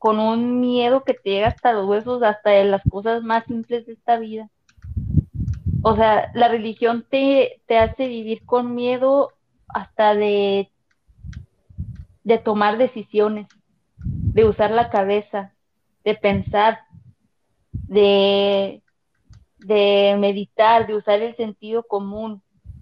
con 0.01 0.19
un 0.19 0.59
miedo 0.59 1.03
que 1.03 1.13
te 1.13 1.29
llega 1.29 1.49
hasta 1.49 1.73
los 1.73 1.85
huesos, 1.85 2.23
hasta 2.23 2.49
de 2.49 2.63
las 2.63 2.81
cosas 2.89 3.21
más 3.21 3.45
simples 3.45 3.85
de 3.85 3.93
esta 3.93 4.17
vida. 4.17 4.49
O 5.83 5.95
sea, 5.95 6.31
la 6.33 6.47
religión 6.47 7.05
te, 7.07 7.61
te 7.67 7.77
hace 7.77 8.07
vivir 8.07 8.43
con 8.43 8.73
miedo 8.73 9.29
hasta 9.67 10.15
de, 10.15 10.71
de 12.23 12.37
tomar 12.37 12.77
decisiones, 12.77 13.47
de 13.97 14.45
usar 14.45 14.71
la 14.71 14.89
cabeza, 14.89 15.53
de 16.03 16.15
pensar, 16.15 16.79
de, 17.71 18.81
de 19.59 20.15
meditar, 20.19 20.87
de 20.87 20.95
usar 20.95 21.21
el 21.21 21.35
sentido 21.35 21.83
común. 21.83 22.41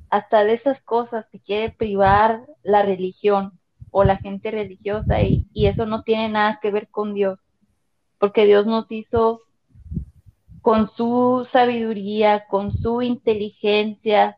Hasta 0.09 0.43
de 0.43 0.53
esas 0.53 0.81
cosas 0.81 1.29
te 1.31 1.39
quiere 1.39 1.71
privar 1.71 2.45
la 2.63 2.81
religión 2.81 3.59
o 3.91 4.03
la 4.03 4.17
gente 4.17 4.51
religiosa 4.51 5.21
y, 5.21 5.47
eso 5.53 5.85
no 5.85 6.03
tiene 6.03 6.29
nada 6.29 6.59
que 6.61 6.71
ver 6.71 6.89
con 6.89 7.13
Dios, 7.13 7.39
porque 8.17 8.45
Dios 8.45 8.65
nos 8.65 8.89
hizo 8.91 9.41
con 10.61 10.91
su 10.95 11.47
sabiduría, 11.51 12.45
con 12.47 12.71
su 12.71 13.01
inteligencia, 13.01 14.37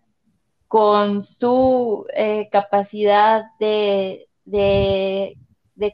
con 0.68 1.28
su 1.40 2.06
eh, 2.16 2.48
capacidad 2.52 3.44
de, 3.60 4.30
de, 4.52 5.38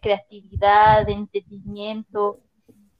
creatividad, 0.01 1.05
de 1.05 1.13
entendimiento. 1.13 2.39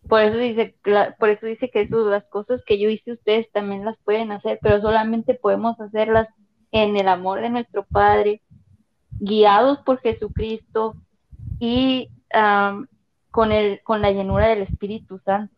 Por 0.08 0.22
eso 0.22 0.38
dice, 0.38 0.76
por 1.20 1.30
eso 1.30 1.46
dice 1.46 1.70
que 1.70 1.88
las 1.90 2.24
cosas 2.26 2.62
que 2.66 2.80
yo 2.80 2.90
hice 2.90 3.14
ustedes 3.14 3.52
también 3.52 3.84
las 3.84 3.98
pueden 4.06 4.32
hacer, 4.32 4.60
pero 4.62 4.82
solamente 4.82 5.34
podemos 5.34 5.80
hacerlas 5.80 6.28
en 6.72 6.96
el 6.96 7.08
amor 7.08 7.42
de 7.42 7.50
nuestro 7.50 7.84
Padre, 7.84 8.42
guiados 9.20 9.80
por 9.80 10.00
Jesucristo 10.00 10.96
y 11.60 12.10
con, 13.32 13.52
el, 13.52 13.82
con 13.84 14.02
la 14.02 14.12
llenura 14.12 14.48
del 14.48 14.62
Espíritu 14.62 15.20
Santo. 15.26 15.56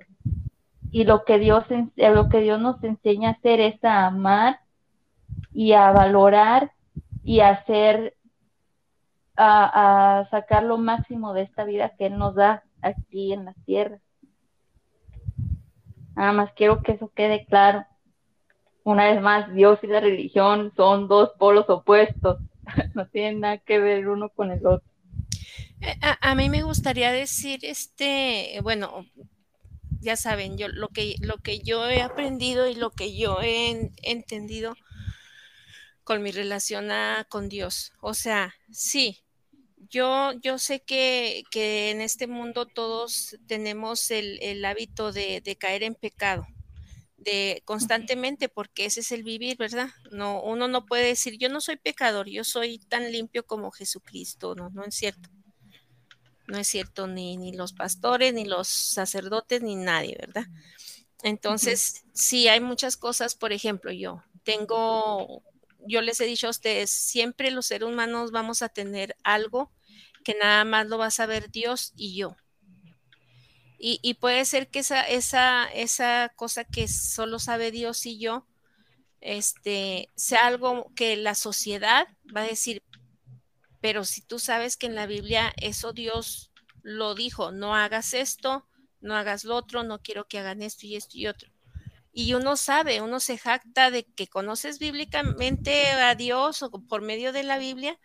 Y 0.92 1.04
lo 1.04 1.24
que, 1.24 1.38
Dios, 1.38 1.66
lo 1.96 2.30
que 2.30 2.42
Dios 2.42 2.60
nos 2.60 2.84
enseña 2.84 3.30
a 3.30 3.34
hacer 3.34 3.60
es 3.60 3.84
a 3.84 4.08
amar 4.08 4.60
y 5.54 5.74
a 5.74 5.92
valorar 5.92 6.72
y 7.24 7.42
a 7.42 7.50
hacer, 7.50 8.16
a, 9.40 10.20
a 10.20 10.30
sacar 10.30 10.64
lo 10.64 10.78
máximo 10.78 11.34
de 11.34 11.44
esta 11.44 11.64
vida 11.64 11.96
que 11.98 12.08
Él 12.08 12.18
nos 12.18 12.36
da 12.36 12.64
aquí 12.82 13.34
en 13.34 13.46
la 13.46 13.54
tierra. 13.66 14.00
Nada 16.16 16.34
más 16.34 16.52
quiero 16.54 16.84
que 16.84 16.92
eso 16.92 17.12
quede 17.16 17.46
claro. 17.46 17.86
Una 18.84 19.12
vez 19.12 19.22
más, 19.22 19.54
Dios 19.54 19.80
y 19.84 19.88
la 19.88 20.02
religión 20.02 20.74
son 20.76 21.08
dos 21.08 21.32
polos 21.40 21.70
opuestos. 21.70 22.40
no 22.94 23.08
tienen 23.08 23.40
nada 23.40 23.58
que 23.60 23.80
ver 23.80 24.08
uno 24.08 24.30
con 24.30 24.52
el 24.52 24.66
otro. 24.66 24.88
Eh, 25.82 25.96
a, 26.02 26.36
mí 26.36 26.50
me 26.50 26.64
gustaría 26.64 27.12
decir, 27.12 27.60
este, 27.64 28.60
bueno, 28.64 29.06
ya 30.02 30.18
saben, 30.18 30.58
yo 30.58 30.68
lo 30.68 30.90
que, 30.90 31.16
lo 31.22 31.38
que 31.38 31.60
yo 31.60 31.88
he 31.88 32.02
aprendido 32.02 32.68
y 32.68 32.76
lo 32.76 32.92
que 32.92 33.16
yo 33.16 33.40
he 33.42 33.92
entendido 34.04 34.76
con 36.04 36.22
mi 36.22 36.32
relación 36.32 36.90
con 37.30 37.48
Dios. 37.48 37.94
O 38.02 38.14
sea, 38.14 38.54
sí, 38.72 39.20
yo, 39.90 40.34
yo 40.42 40.60
sé 40.60 40.82
que, 40.82 41.44
en 41.54 42.02
este 42.02 42.28
mundo 42.28 42.66
todos 42.66 43.38
tenemos 43.48 44.12
el, 44.12 44.64
hábito 44.64 45.12
de, 45.12 45.58
caer 45.60 45.84
en 45.84 45.96
pecado 45.96 46.46
de 47.18 47.62
constantemente, 47.66 48.48
porque 48.48 48.86
ese 48.86 49.02
es 49.02 49.12
el 49.12 49.24
vivir, 49.24 49.58
¿verdad? 49.58 49.90
No, 50.10 50.42
uno 50.42 50.70
no 50.70 50.86
puede 50.86 51.08
decir, 51.08 51.38
yo 51.38 51.50
no 51.50 51.60
soy 51.60 51.76
pecador, 51.76 52.30
yo 52.30 52.46
soy 52.46 52.80
tan 52.80 53.12
limpio 53.12 53.46
como 53.46 53.72
Jesucristo, 53.72 54.56
no, 54.56 54.70
no 54.70 54.86
es 54.86 54.96
cierto. 54.96 55.30
No 56.48 56.58
es 56.58 56.68
cierto 56.68 57.08
ni, 57.08 57.36
ni 57.38 57.52
los 57.52 57.74
pastores, 57.74 58.34
ni 58.34 58.46
los 58.46 58.68
sacerdotes, 58.70 59.62
ni 59.62 59.76
nadie, 59.76 60.16
¿verdad? 60.20 60.46
Entonces, 61.22 62.06
sí, 62.14 62.48
hay 62.48 62.62
muchas 62.62 62.96
cosas, 62.96 63.36
por 63.36 63.52
ejemplo, 63.52 63.92
yo 63.92 64.24
tengo, 64.44 65.44
yo 65.86 66.02
les 66.02 66.22
he 66.22 66.26
dicho 66.26 66.48
a 66.48 66.52
ustedes, 66.52 66.90
siempre 66.90 67.52
los 67.52 67.66
seres 67.66 67.90
humanos 67.90 68.32
vamos 68.32 68.62
a 68.62 68.70
tener 68.70 69.18
algo 69.24 69.70
que 70.24 70.36
nada 70.36 70.66
más 70.66 70.88
lo 70.88 70.98
va 70.98 71.08
a 71.08 71.12
saber 71.12 71.52
Dios 71.52 71.94
y 71.96 72.16
yo. 72.16 72.36
Y, 73.82 74.16
puede 74.16 74.44
ser 74.44 74.70
que 74.70 74.80
esa, 74.80 75.08
esa, 75.08 75.66
esa 75.72 76.34
cosa 76.36 76.66
que 76.66 76.90
solo 76.90 77.40
sabe 77.40 77.72
Dios 77.72 78.06
y 78.06 78.20
yo, 78.20 78.46
este, 79.22 80.10
sea 80.16 80.48
algo 80.48 80.92
que 80.96 81.16
la 81.16 81.34
sociedad 81.34 82.06
va 82.36 82.42
a 82.42 82.48
decir, 82.48 82.84
pero 83.80 84.04
si 84.04 84.22
tú 84.22 84.38
sabes 84.38 84.76
que 84.76 84.88
en 84.88 84.96
la 84.96 85.06
Biblia 85.06 85.54
eso 85.56 85.94
Dios 85.94 86.52
lo 86.84 87.16
dijo, 87.16 87.54
no 87.54 87.74
hagas 87.74 88.14
esto, 88.14 88.68
no 89.00 89.16
hagas 89.16 89.46
lo 89.46 89.56
otro, 89.56 89.84
no 89.84 90.00
quiero 90.00 90.28
que 90.28 90.40
hagan 90.40 90.62
esto 90.62 90.86
y 90.86 90.98
esto 90.98 91.18
y 91.18 91.28
otro. 91.28 91.50
Y 92.12 92.34
uno 92.34 92.58
sabe, 92.58 93.02
uno 93.02 93.22
se 93.22 93.38
jacta 93.38 93.92
de 93.92 94.04
que 94.04 94.28
conoces 94.28 94.80
bíblicamente 94.80 95.88
a 95.92 96.16
Dios 96.16 96.64
o 96.64 96.70
por 96.70 97.02
medio 97.02 97.32
de 97.32 97.44
la 97.44 97.58
Biblia 97.58 97.98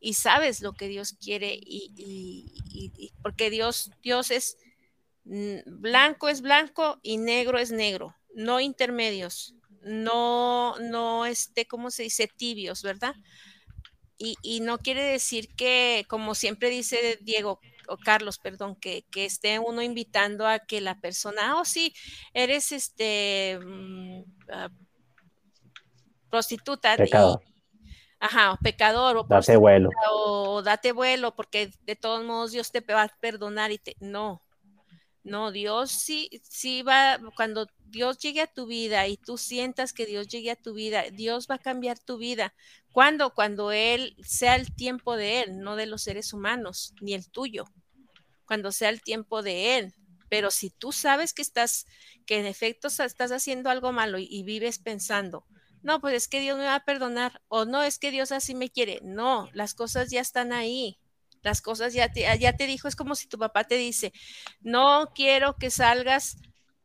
y 0.00 0.14
sabes 0.14 0.60
lo 0.60 0.72
que 0.72 0.88
Dios 0.88 1.14
quiere 1.14 1.58
y, 1.60 1.92
y 1.96 3.12
porque 3.22 3.50
Dios, 3.50 3.90
Dios 4.02 4.30
es 4.30 4.56
blanco 5.24 6.28
es 6.28 6.40
blanco 6.40 6.98
y 7.02 7.18
negro 7.18 7.58
es 7.58 7.70
negro, 7.70 8.16
no 8.34 8.60
intermedios, 8.60 9.54
no, 9.82 10.78
no, 10.78 11.26
este, 11.26 11.66
¿cómo 11.66 11.90
se 11.90 12.04
dice? 12.04 12.28
Tibios, 12.28 12.82
¿verdad? 12.82 13.14
Y, 14.20 14.60
no 14.60 14.78
quiere 14.78 15.04
decir 15.04 15.48
que, 15.54 16.04
como 16.08 16.34
siempre 16.34 16.70
dice 16.70 17.20
Diego, 17.22 17.60
o 17.86 17.96
Carlos, 17.96 18.38
perdón, 18.38 18.74
que, 18.74 19.04
esté 19.14 19.60
uno 19.60 19.80
invitando 19.80 20.44
a 20.44 20.58
que 20.58 20.80
la 20.80 21.00
persona, 21.00 21.60
oh 21.60 21.64
sí, 21.64 21.94
eres 22.34 22.72
este 22.72 23.60
mm, 23.64 24.22
ah, 24.50 24.70
prostituta. 26.30 26.96
Pecado. 26.96 27.40
Ajá, 28.20 28.58
pecador 28.62 29.16
o 29.16 29.24
date 29.24 29.56
vuelo. 29.56 29.90
O 30.10 30.62
date 30.62 30.92
vuelo, 30.92 31.34
porque 31.34 31.70
de 31.82 31.96
todos 31.96 32.24
modos 32.24 32.52
Dios 32.52 32.70
te 32.70 32.80
va 32.80 33.02
a 33.02 33.08
perdonar 33.20 33.70
y 33.72 33.78
te. 33.78 33.96
No, 34.00 34.42
no, 35.28 35.52
Dios 35.52 35.90
sí, 35.90 36.30
sí 36.42 36.82
va, 36.82 37.20
cuando 37.36 37.66
Dios 37.84 38.18
llegue 38.18 38.40
a 38.40 38.46
tu 38.46 38.66
vida 38.66 39.06
y 39.08 39.18
tú 39.18 39.36
sientas 39.36 39.92
que 39.92 40.06
Dios 40.06 40.26
llegue 40.28 40.50
a 40.50 40.56
tu 40.56 40.72
vida, 40.72 41.04
Dios 41.12 41.46
va 41.50 41.56
a 41.56 41.58
cambiar 41.58 41.98
tu 41.98 42.16
vida. 42.16 42.54
¿Cuándo? 42.92 43.34
Cuando 43.34 43.70
Él 43.70 44.16
sea 44.24 44.56
el 44.56 44.74
tiempo 44.74 45.16
de 45.16 45.42
Él, 45.42 45.58
no 45.60 45.76
de 45.76 45.86
los 45.86 46.02
seres 46.02 46.32
humanos, 46.32 46.94
ni 47.02 47.12
el 47.12 47.30
tuyo. 47.30 47.66
Cuando 48.46 48.72
sea 48.72 48.88
el 48.88 49.02
tiempo 49.02 49.42
de 49.42 49.76
Él. 49.76 49.94
Pero 50.30 50.50
si 50.50 50.70
tú 50.70 50.92
sabes 50.92 51.34
que 51.34 51.42
estás, 51.42 51.86
que 52.24 52.38
en 52.38 52.46
efecto 52.46 52.88
estás 52.88 53.30
haciendo 53.30 53.68
algo 53.68 53.92
malo 53.92 54.18
y, 54.18 54.26
y 54.30 54.44
vives 54.44 54.78
pensando, 54.78 55.46
no, 55.88 56.00
pues 56.00 56.14
es 56.14 56.28
que 56.28 56.40
Dios 56.40 56.56
me 56.56 56.64
va 56.64 56.76
a 56.76 56.84
perdonar, 56.84 57.40
o 57.48 57.64
no, 57.64 57.82
es 57.82 57.98
que 57.98 58.10
Dios 58.10 58.30
así 58.30 58.54
me 58.54 58.70
quiere. 58.70 59.00
No, 59.02 59.48
las 59.52 59.74
cosas 59.74 60.10
ya 60.10 60.20
están 60.20 60.52
ahí 60.52 60.98
las 61.42 61.62
cosas 61.62 61.94
ya 61.94 62.10
te, 62.10 62.26
ya 62.38 62.56
te 62.56 62.66
dijo, 62.66 62.88
es 62.88 62.96
como 62.96 63.14
si 63.14 63.28
tu 63.28 63.38
papá 63.38 63.64
te 63.64 63.76
dice, 63.76 64.12
no 64.60 65.12
quiero 65.14 65.56
que 65.56 65.70
salgas 65.70 66.36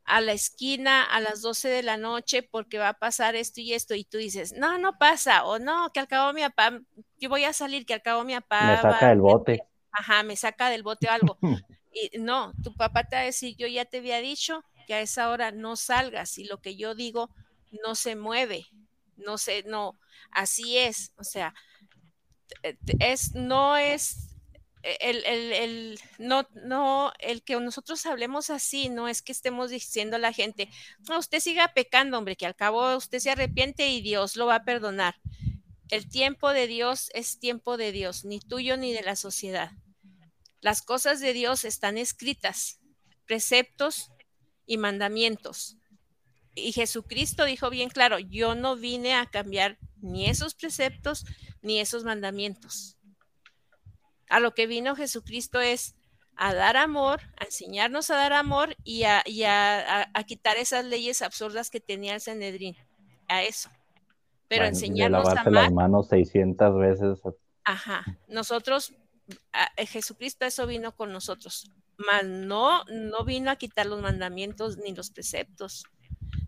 a 0.06 0.22
la 0.22 0.34
esquina 0.34 1.04
a 1.04 1.22
las 1.22 1.42
12 1.42 1.70
de 1.70 1.84
la 1.84 1.98
noche 1.98 2.44
porque 2.44 2.78
va 2.78 2.90
a 2.90 3.00
pasar 3.00 3.36
esto 3.36 3.62
y 3.62 3.74
esto 3.74 3.96
y 3.96 4.04
tú 4.04 4.18
dices, 4.18 4.54
no, 4.54 4.78
no 4.78 4.98
pasa, 4.98 5.46
o 5.46 5.60
no, 5.60 5.92
que 5.94 6.00
al 6.00 6.08
cabo 6.08 6.34
mi 6.34 6.42
papá, 6.42 6.80
yo 7.18 7.30
voy 7.30 7.46
a 7.46 7.54
salir, 7.54 7.86
que 7.86 7.94
al 7.94 8.02
cabo 8.02 8.24
mi 8.24 8.34
papá... 8.36 8.76
Me 8.76 8.82
saca 8.82 9.12
el 9.12 9.22
bote. 9.22 9.64
ajá, 9.92 10.24
me 10.24 10.36
saca 10.36 10.70
del 10.70 10.84
bote 10.84 11.08
o 11.08 11.12
algo. 11.12 11.38
Y 11.96 12.18
no, 12.18 12.54
tu 12.64 12.74
papá 12.74 13.04
te 13.04 13.16
va 13.16 13.22
a 13.22 13.26
decir, 13.26 13.56
yo 13.56 13.68
ya 13.68 13.86
te 13.86 14.00
había 14.00 14.18
dicho 14.18 14.64
que 14.88 14.96
a 14.96 15.02
esa 15.02 15.30
hora 15.30 15.52
no 15.52 15.76
salgas 15.76 16.40
y 16.40 16.46
lo 16.46 16.60
que 16.60 16.76
yo 16.76 16.96
digo 16.96 17.30
no 17.84 17.94
se 17.94 18.16
mueve, 18.16 18.66
no 19.18 19.38
sé, 19.38 19.64
no, 19.64 20.00
así 20.32 20.78
es, 20.78 21.14
o 21.18 21.24
sea, 21.24 21.54
es, 23.00 23.34
no 23.34 23.78
es 23.78 24.34
el, 24.84 25.26
el, 25.26 25.54
el, 25.54 26.00
no, 26.20 26.48
no, 26.66 27.14
el 27.20 27.44
que 27.44 27.56
nosotros 27.60 28.06
hablemos 28.06 28.50
así, 28.50 28.90
no 28.90 29.08
es 29.08 29.22
que 29.22 29.32
estemos 29.32 29.70
diciendo 29.70 30.18
a 30.18 30.20
la 30.20 30.34
gente, 30.34 30.70
no, 31.08 31.18
usted 31.20 31.40
siga 31.40 31.74
pecando, 31.74 32.18
hombre, 32.18 32.36
que 32.36 32.46
al 32.46 32.56
cabo 32.56 32.96
usted 32.98 33.20
se 33.20 33.32
arrepiente 33.32 33.88
y 33.88 34.02
Dios 34.02 34.36
lo 34.36 34.46
va 34.46 34.56
a 34.56 34.66
perdonar. 34.66 35.16
El 35.90 36.10
tiempo 36.10 36.50
de 36.52 36.68
Dios 36.68 37.10
es 37.14 37.40
tiempo 37.40 37.78
de 37.78 37.92
Dios, 37.92 38.26
ni 38.26 38.40
tuyo 38.40 38.78
ni 38.78 38.94
de 38.94 39.04
la 39.04 39.16
sociedad. 39.16 39.72
Las 40.60 40.82
cosas 40.82 41.20
de 41.20 41.34
Dios 41.34 41.66
están 41.66 41.98
escritas, 41.98 42.80
preceptos 43.26 44.10
y 44.66 44.78
mandamientos. 44.78 45.78
Y 46.56 46.72
Jesucristo 46.72 47.46
dijo 47.46 47.70
bien 47.70 47.90
claro, 47.90 48.20
yo 48.20 48.56
no 48.56 48.76
vine 48.76 49.16
a 49.16 49.26
cambiar 49.26 49.78
ni 50.02 50.30
esos 50.30 50.54
preceptos 50.54 51.26
ni 51.62 51.80
esos 51.80 52.04
mandamientos. 52.04 52.98
A 54.30 54.40
lo 54.40 54.54
que 54.54 54.68
vino 54.68 54.96
Jesucristo 54.96 55.62
es 55.62 55.96
a 56.36 56.54
dar 56.54 56.78
amor, 56.78 57.22
a 57.38 57.46
enseñarnos 57.46 58.10
a 58.10 58.16
dar 58.16 58.34
amor 58.34 58.76
y 58.84 59.04
a, 59.04 59.24
quitar 60.26 60.58
esas 60.58 60.86
leyes 60.86 61.22
absurdas 61.22 61.70
que 61.70 61.80
tenía 61.80 62.16
el 62.16 62.22
Sanedrín. 62.22 62.76
A 63.28 63.44
eso. 63.44 63.70
Pero 64.48 64.66
enseñarnos 64.66 65.28
a 65.28 65.42
amar. 65.42 65.54
las 65.54 65.72
manos 65.72 66.10
600 66.10 66.78
veces. 66.78 67.20
Ajá. 67.64 68.04
Nosotros, 68.28 68.94
eh, 69.78 69.86
Jesucristo 69.86 70.46
eso 70.46 70.68
vino 70.68 70.96
con 70.96 71.12
nosotros. 71.12 71.72
Mas 71.98 72.26
no, 72.26 72.84
no 72.86 73.24
vino 73.24 73.50
a 73.50 73.56
quitar 73.56 73.86
los 73.86 74.02
mandamientos 74.02 74.78
ni 74.78 74.94
los 74.94 75.10
preceptos. 75.12 75.86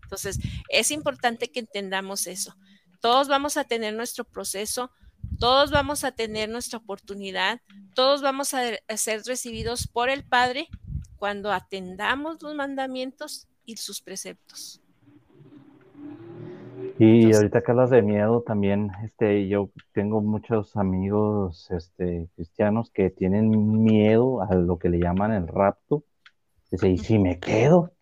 Entonces, 0.06 0.38
es 0.68 0.92
importante 0.92 1.48
que 1.48 1.60
entendamos 1.60 2.28
eso. 2.28 2.54
Todos 3.00 3.26
vamos 3.26 3.56
a 3.56 3.64
tener 3.64 3.92
nuestro 3.92 4.24
proceso, 4.24 4.92
todos 5.40 5.72
vamos 5.72 6.04
a 6.04 6.12
tener 6.12 6.48
nuestra 6.48 6.78
oportunidad, 6.78 7.60
todos 7.94 8.22
vamos 8.22 8.54
a, 8.54 8.60
ser 8.96 9.22
recibidos 9.26 9.88
por 9.88 10.08
el 10.08 10.24
Padre 10.24 10.68
cuando 11.16 11.50
atendamos 11.52 12.40
los 12.40 12.54
mandamientos 12.54 13.48
y 13.64 13.76
sus 13.76 14.00
preceptos. 14.00 14.80
Y 16.98 17.34
ahorita 17.34 17.62
que 17.62 17.70
hablas 17.72 17.90
de 17.90 18.02
miedo 18.02 18.42
también, 18.42 18.92
este, 19.04 19.48
yo 19.48 19.70
tengo 19.92 20.20
muchos 20.22 20.76
amigos 20.76 21.68
este, 21.70 22.28
cristianos 22.36 22.90
que 22.90 23.10
tienen 23.10 23.82
miedo 23.82 24.40
a 24.40 24.54
lo 24.54 24.78
que 24.78 24.88
le 24.88 25.00
llaman 25.00 25.32
el 25.32 25.48
rapto. 25.48 26.04
Dice, 26.70 26.88
¿y 26.88 26.98
si 26.98 27.18
me 27.18 27.38
quedo? 27.38 27.95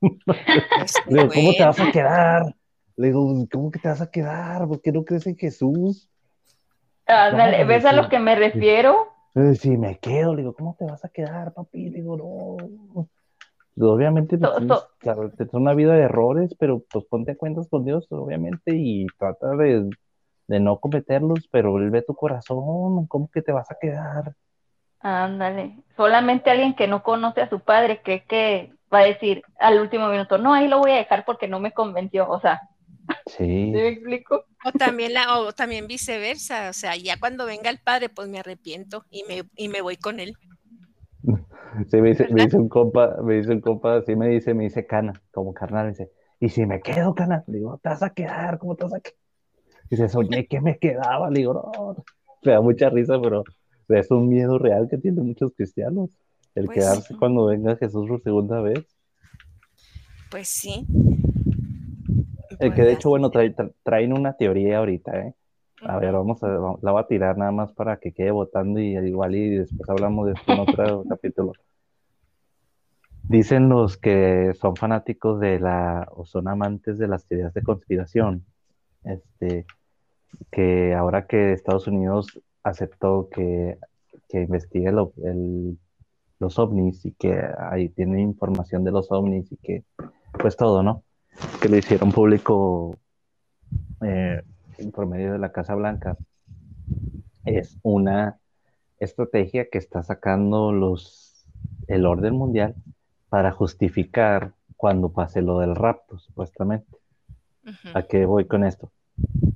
Pues, 0.00 0.94
Le 1.06 1.22
digo, 1.22 1.32
¿cómo 1.34 1.52
te 1.52 1.64
vas 1.64 1.80
a 1.80 1.92
quedar? 1.92 2.42
Le 2.96 3.06
digo, 3.08 3.46
¿cómo 3.52 3.70
que 3.70 3.78
te 3.78 3.88
vas 3.88 4.00
a 4.00 4.10
quedar? 4.10 4.66
¿Por 4.66 4.80
qué 4.80 4.92
no 4.92 5.04
crees 5.04 5.26
en 5.26 5.36
Jesús? 5.36 6.10
¿ves 7.06 7.84
a 7.84 7.92
lo 7.92 8.08
que 8.08 8.18
me 8.18 8.34
refiero? 8.34 9.08
Si 9.54 9.76
me 9.76 9.98
quedo, 9.98 10.34
le 10.34 10.42
digo, 10.42 10.54
¿cómo 10.54 10.76
te 10.78 10.84
vas 10.84 11.04
a 11.04 11.08
quedar, 11.08 11.52
papi? 11.52 11.90
Le 11.90 11.98
digo, 11.98 12.16
no. 12.16 13.08
Pues, 13.80 13.90
obviamente 13.90 14.36
pues, 14.36 15.32
es 15.38 15.54
una 15.54 15.72
vida 15.74 15.94
de 15.94 16.02
errores, 16.02 16.54
pero 16.58 16.84
pues 16.90 17.04
ponte 17.06 17.36
cuentas 17.36 17.68
con 17.68 17.84
Dios, 17.84 18.06
obviamente, 18.10 18.72
y 18.74 19.06
trata 19.18 19.56
de, 19.56 19.88
no 20.48 20.78
cometerlos, 20.78 21.48
pero 21.50 21.78
Él 21.78 21.90
ve 21.90 22.02
tu 22.02 22.14
corazón, 22.14 23.06
¿cómo 23.06 23.30
que 23.32 23.40
te 23.40 23.52
vas 23.52 23.70
a 23.70 23.76
quedar? 23.80 24.34
Ándale, 25.00 25.78
solamente 25.96 26.50
alguien 26.50 26.74
que 26.74 26.88
no 26.88 27.02
conoce 27.02 27.40
a 27.40 27.48
su 27.48 27.60
padre 27.60 28.02
cree 28.02 28.24
que 28.24 28.74
va 28.92 29.00
a 29.00 29.04
decir 29.04 29.42
al 29.58 29.80
último 29.80 30.08
minuto, 30.08 30.38
no, 30.38 30.54
ahí 30.54 30.68
lo 30.68 30.78
voy 30.78 30.92
a 30.92 30.96
dejar 30.96 31.24
porque 31.24 31.48
no 31.48 31.60
me 31.60 31.72
convenció, 31.72 32.28
o 32.28 32.40
sea, 32.40 32.60
Sí. 33.26 33.72
me 33.72 33.88
explico? 33.88 34.44
O 34.64 34.72
también, 34.72 35.14
la, 35.14 35.38
o 35.38 35.52
también 35.52 35.86
viceversa, 35.86 36.68
o 36.70 36.72
sea, 36.72 36.96
ya 36.96 37.18
cuando 37.18 37.46
venga 37.46 37.70
el 37.70 37.78
padre, 37.78 38.08
pues 38.10 38.28
me 38.28 38.38
arrepiento 38.40 39.04
y 39.10 39.24
me, 39.24 39.42
y 39.56 39.68
me 39.68 39.80
voy 39.80 39.96
con 39.96 40.20
él. 40.20 40.34
Sí, 41.90 42.00
me 42.00 42.10
dice, 42.10 42.28
me 42.30 42.42
dice, 42.42 42.56
un 42.56 42.68
compa, 42.68 43.16
me 43.22 43.34
dice 43.34 43.52
un 43.52 43.60
compa, 43.60 43.96
así 43.96 44.16
me 44.16 44.28
dice, 44.28 44.54
me 44.54 44.64
dice 44.64 44.86
cana, 44.86 45.12
como 45.30 45.54
carnal, 45.54 45.84
me 45.86 45.90
dice, 45.90 46.10
y 46.40 46.48
si 46.48 46.66
me 46.66 46.80
quedo, 46.80 47.14
cana, 47.14 47.44
le 47.46 47.58
digo, 47.58 47.78
te 47.82 47.88
vas 47.90 48.02
a 48.02 48.10
quedar, 48.10 48.58
¿cómo 48.58 48.74
te 48.76 48.84
vas 48.84 48.94
a 48.94 49.00
quedar? 49.00 49.16
Dice, 49.90 50.08
soñé 50.08 50.46
que 50.46 50.60
me 50.60 50.78
quedaba, 50.78 51.30
le 51.30 51.40
digo, 51.40 51.54
no, 51.54 51.96
me 52.42 52.52
da 52.52 52.60
mucha 52.60 52.90
risa, 52.90 53.20
pero 53.22 53.44
es 53.88 54.10
un 54.10 54.28
miedo 54.28 54.58
real 54.58 54.88
que 54.90 54.98
tienen 54.98 55.26
muchos 55.26 55.52
cristianos, 55.54 56.10
el 56.54 56.66
pues 56.66 56.78
quedarse 56.78 57.16
cuando 57.16 57.46
venga 57.46 57.76
Jesús 57.76 58.08
por 58.08 58.22
segunda 58.22 58.60
vez. 58.60 58.84
Pues 60.30 60.48
sí, 60.48 60.86
el 62.60 62.74
que 62.74 62.82
de 62.82 62.92
hecho, 62.92 63.08
bueno, 63.08 63.30
traen 63.30 64.12
una 64.12 64.34
teoría 64.34 64.78
ahorita, 64.78 65.18
¿eh? 65.18 65.34
A 65.82 65.98
ver, 65.98 66.12
vamos 66.12 66.42
a, 66.42 66.48
la 66.48 66.92
voy 66.92 67.00
a 67.00 67.06
tirar 67.06 67.38
nada 67.38 67.52
más 67.52 67.72
para 67.72 67.98
que 67.98 68.12
quede 68.12 68.30
votando 68.30 68.80
y 68.80 68.98
igual 68.98 69.34
y 69.34 69.56
después 69.56 69.88
hablamos 69.88 70.26
de 70.26 70.32
esto 70.32 70.52
en 70.52 70.60
otro 70.60 71.04
capítulo. 71.08 71.52
Dicen 73.22 73.70
los 73.70 73.96
que 73.96 74.52
son 74.60 74.76
fanáticos 74.76 75.40
de 75.40 75.58
la, 75.58 76.06
o 76.14 76.26
son 76.26 76.48
amantes 76.48 76.98
de 76.98 77.08
las 77.08 77.24
teorías 77.24 77.54
de 77.54 77.62
conspiración, 77.62 78.44
este, 79.04 79.64
que 80.50 80.94
ahora 80.94 81.26
que 81.26 81.52
Estados 81.52 81.86
Unidos 81.86 82.42
aceptó 82.62 83.30
que, 83.30 83.78
que 84.28 84.42
investigue 84.42 84.92
los 86.40 86.58
ovnis 86.58 87.04
y 87.06 87.12
que 87.12 87.40
ahí 87.58 87.90
tiene 87.90 88.20
información 88.20 88.82
de 88.82 88.90
los 88.90 89.12
ovnis 89.12 89.52
y 89.52 89.56
que, 89.56 89.84
pues 90.32 90.56
todo, 90.56 90.82
¿no? 90.82 91.04
que 91.60 91.68
le 91.68 91.78
hicieron 91.78 92.12
público 92.12 92.98
eh, 94.02 94.42
por 94.92 95.06
medio 95.06 95.32
de 95.32 95.38
la 95.38 95.52
Casa 95.52 95.74
Blanca 95.74 96.16
es 97.44 97.78
una 97.82 98.38
estrategia 98.98 99.68
que 99.70 99.78
está 99.78 100.02
sacando 100.02 100.72
los 100.72 101.46
el 101.88 102.06
orden 102.06 102.34
mundial 102.34 102.74
para 103.28 103.52
justificar 103.52 104.52
cuando 104.76 105.12
pase 105.12 105.42
lo 105.42 105.58
del 105.58 105.74
rapto, 105.74 106.18
supuestamente. 106.18 106.96
¿A 107.94 108.02
qué 108.04 108.24
voy 108.26 108.46
con 108.46 108.64
esto? 108.64 108.92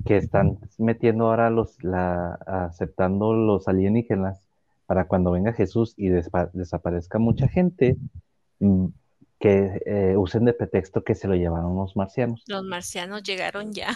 Que 0.04 0.16
están 0.16 0.58
metiendo 0.78 1.26
ahora 1.26 1.50
los, 1.50 1.82
la, 1.82 2.34
aceptando 2.34 3.32
los 3.32 3.68
alienígenas 3.68 4.43
para 4.86 5.06
cuando 5.06 5.30
venga 5.30 5.52
Jesús 5.52 5.94
y 5.96 6.08
desaparezca 6.08 7.18
mucha 7.18 7.48
gente, 7.48 7.96
mm, 8.60 8.86
que 9.38 9.82
eh, 9.84 10.16
usen 10.16 10.44
de 10.44 10.52
pretexto 10.54 11.04
que 11.04 11.14
se 11.14 11.28
lo 11.28 11.34
llevaron 11.34 11.76
los 11.76 11.96
marcianos. 11.96 12.42
Los 12.46 12.64
marcianos 12.64 13.22
llegaron 13.22 13.72
ya. 13.72 13.94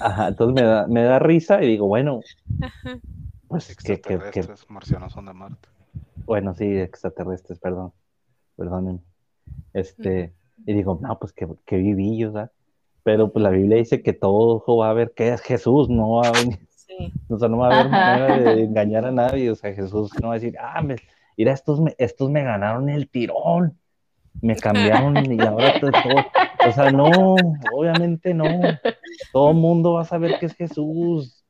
Ajá, 0.00 0.28
entonces 0.28 0.54
me 0.54 0.66
da, 0.66 0.86
me 0.86 1.02
da 1.02 1.18
risa 1.18 1.62
y 1.62 1.66
digo, 1.66 1.86
bueno, 1.86 2.20
pues 3.48 3.76
que, 3.76 4.00
que, 4.00 4.18
marcianos 4.68 5.12
son 5.12 5.26
de 5.26 5.32
Marte. 5.32 5.68
Bueno, 6.24 6.54
sí, 6.54 6.64
extraterrestres, 6.64 7.58
perdón, 7.58 7.92
perdónenme. 8.56 9.00
Este, 9.72 10.34
y 10.64 10.72
digo, 10.72 10.98
no, 11.00 11.18
pues 11.18 11.32
que, 11.32 11.46
que 11.64 11.76
vivillos, 11.76 12.32
¿verdad? 12.32 12.50
Pero 13.02 13.32
pues 13.32 13.42
la 13.42 13.50
Biblia 13.50 13.76
dice 13.76 14.02
que 14.02 14.12
todo 14.12 14.56
ojo 14.56 14.78
va 14.78 14.90
a 14.90 14.94
ver 14.94 15.12
que 15.14 15.28
es 15.32 15.40
Jesús, 15.40 15.88
no 15.88 16.16
va 16.16 16.28
a 16.28 16.32
venir. 16.32 16.65
O 17.28 17.38
sea, 17.38 17.48
no 17.48 17.58
va 17.58 17.68
a 17.68 17.80
haber 17.80 17.90
manera 17.90 18.54
de 18.54 18.64
engañar 18.64 19.06
a 19.06 19.12
nadie. 19.12 19.50
O 19.50 19.54
sea, 19.54 19.74
Jesús 19.74 20.10
no 20.20 20.28
va 20.28 20.34
a 20.34 20.38
decir, 20.38 20.56
ah, 20.58 20.82
mira, 20.82 21.52
estos 21.52 21.80
me, 21.80 21.94
estos 21.98 22.30
me 22.30 22.42
ganaron 22.42 22.88
el 22.88 23.08
tirón 23.08 23.78
me 24.42 24.56
cambiaron 24.56 25.32
y 25.32 25.40
ahora 25.40 25.80
todo, 25.80 25.90
o 26.68 26.72
sea, 26.72 26.90
no, 26.90 27.36
obviamente 27.72 28.34
no. 28.34 28.44
Todo 29.32 29.50
el 29.50 29.56
mundo 29.56 29.94
va 29.94 30.02
a 30.02 30.04
saber 30.04 30.38
que 30.38 30.46
es 30.46 30.54
Jesús. 30.54 31.42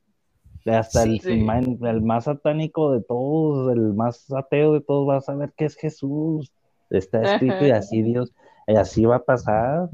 Hasta 0.66 1.04
el, 1.04 1.20
el, 1.24 2.02
más 2.02 2.24
satánico 2.24 2.92
de 2.92 3.00
todos, 3.00 3.72
el 3.72 3.94
más 3.94 4.32
ateo 4.32 4.72
de 4.72 4.80
todos 4.80 5.08
va 5.08 5.18
a 5.18 5.20
saber 5.20 5.52
que 5.56 5.64
es 5.64 5.76
Jesús. 5.76 6.52
Está 6.90 7.22
escrito 7.22 7.66
y 7.66 7.70
así 7.70 8.02
Dios, 8.02 8.32
y 8.66 8.74
así 8.74 9.04
va 9.04 9.16
a 9.16 9.24
pasar. 9.24 9.88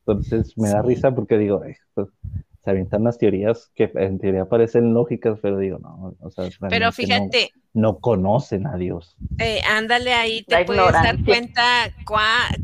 Entonces 0.00 0.56
me 0.56 0.68
da 0.68 0.82
risa 0.82 1.12
porque 1.12 1.36
digo, 1.36 1.62
pues, 1.94 2.08
se 2.64 2.70
avientan 2.70 3.04
las 3.04 3.18
teorías 3.18 3.70
que 3.74 3.92
en 3.94 4.18
teoría 4.18 4.48
parecen 4.48 4.94
lógicas, 4.94 5.38
pero 5.42 5.58
digo, 5.58 5.78
no, 5.78 6.16
o 6.18 6.30
sea, 6.30 6.48
pero 6.70 6.90
fíjate, 6.92 7.50
no, 7.74 7.98
conocen 7.98 8.66
a 8.66 8.76
Dios. 8.76 9.18
Eh, 9.38 9.60
ándale 9.70 10.14
ahí, 10.14 10.44
te 10.44 10.64
puedes 10.64 10.92
dar 10.92 11.22
cuenta 11.24 11.62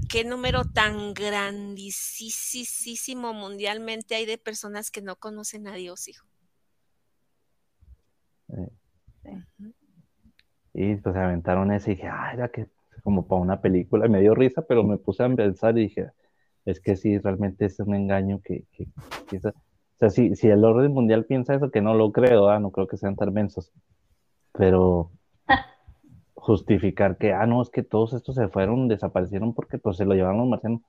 qué 0.09 0.25
número 0.25 0.65
tan 0.65 1.13
grandísimo 1.13 2.55
mundialmente 3.35 4.15
hay 4.15 4.25
de 4.25 4.39
personas 4.39 4.91
que 4.91 5.03
no 5.03 5.17
conocen 5.17 5.69
a 5.69 5.75
Dios, 5.75 6.09
hijo. 6.09 6.27
Eh. 8.49 8.71
Y 10.73 10.95
pues 10.97 11.15
se 11.15 11.21
aventaron 11.21 11.73
eso 11.73 11.91
y 11.91 11.95
dije, 11.97 12.09
ah, 12.09 12.31
era 12.33 12.49
que 12.49 12.69
como 13.03 13.27
para 13.27 13.43
una 13.43 13.61
película, 13.61 14.09
me 14.09 14.23
dio 14.23 14.35
risa, 14.35 14.63
pero 14.63 14.83
me 14.83 14.97
puse 14.97 15.23
a 15.23 15.29
pensar 15.29 15.77
y 15.77 15.83
dije, 15.83 16.11
es 16.65 16.81
que 16.81 16.97
sí, 16.97 17.19
realmente 17.19 17.67
es 17.67 17.79
un 17.81 17.95
engaño 17.95 18.41
que, 18.43 18.65
que, 18.73 18.87
que 19.29 19.41
sea, 20.01 20.11
si, 20.11 20.35
si 20.35 20.49
el 20.49 20.65
orden 20.65 20.93
mundial 20.93 21.27
piensa 21.27 21.55
eso, 21.55 21.71
que 21.71 21.83
no 21.83 21.95
lo 21.95 22.11
creo, 22.11 22.49
¿ah? 22.49 22.59
no 22.59 22.71
creo 22.71 22.87
que 22.87 22.97
sean 22.97 23.17
tan 23.17 23.33
mensos. 23.33 23.71
Pero 24.53 25.11
justificar 26.35 27.19
que, 27.19 27.33
ah, 27.33 27.47
no, 27.47 27.63
es 27.63 27.71
que 27.71 27.83
todos 27.83 28.15
estos 28.15 28.35
se 28.35 28.49
fueron, 28.49 28.89
desaparecieron 28.89 29.55
porque 29.55 29.79
pues 29.79 29.99
se 29.99 30.05
lo 30.05 30.15
llevaron 30.15 30.39
los 30.39 30.49
marcianos. 30.49 30.81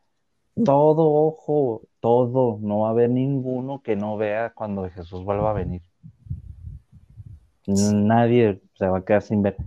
Todo, 0.65 1.11
ojo, 1.11 1.81
todo, 1.99 2.57
no 2.61 2.79
va 2.79 2.89
a 2.89 2.91
haber 2.91 3.09
ninguno 3.09 3.81
que 3.81 3.95
no 3.95 4.17
vea 4.17 4.51
cuando 4.53 4.89
Jesús 4.89 5.23
vuelva 5.23 5.51
a 5.51 5.53
venir. 5.53 5.81
Nadie 7.67 8.61
se 8.73 8.87
va 8.87 8.99
a 8.99 9.05
quedar 9.05 9.21
sin 9.21 9.41
ver. 9.41 9.57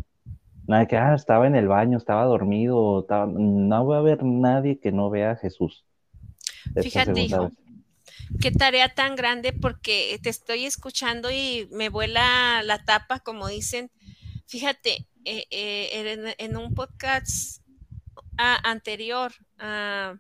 Nadie 0.66 0.86
que, 0.86 0.97
ah, 0.97 1.14
estaba 1.14 1.47
en 1.47 1.55
el 1.55 1.68
baño, 1.68 1.99
estaba 1.99 2.24
dormido, 2.24 3.01
estaba... 3.01 3.26
no 3.26 3.86
va 3.86 3.97
a 3.97 3.99
haber 4.01 4.24
nadie 4.24 4.78
que 4.78 4.92
no 4.92 5.11
vea 5.11 5.32
a 5.32 5.36
Jesús. 5.36 5.84
Fíjate, 6.80 7.20
hijo, 7.20 7.51
qué 8.41 8.51
tarea 8.51 8.95
tan 8.95 9.16
grande 9.16 9.53
porque 9.53 10.18
te 10.22 10.31
estoy 10.31 10.66
escuchando 10.66 11.31
y 11.31 11.68
me 11.70 11.89
vuela 11.89 12.62
la 12.62 12.85
tapa, 12.85 13.20
como 13.20 13.49
dicen. 13.49 13.91
Fíjate, 14.47 15.07
eh, 15.25 15.47
eh, 15.51 16.35
en, 16.39 16.57
un 16.57 16.75
podcast 16.75 17.62
ah, 18.37 18.61
anterior 18.62 19.33
ah, 19.59 20.16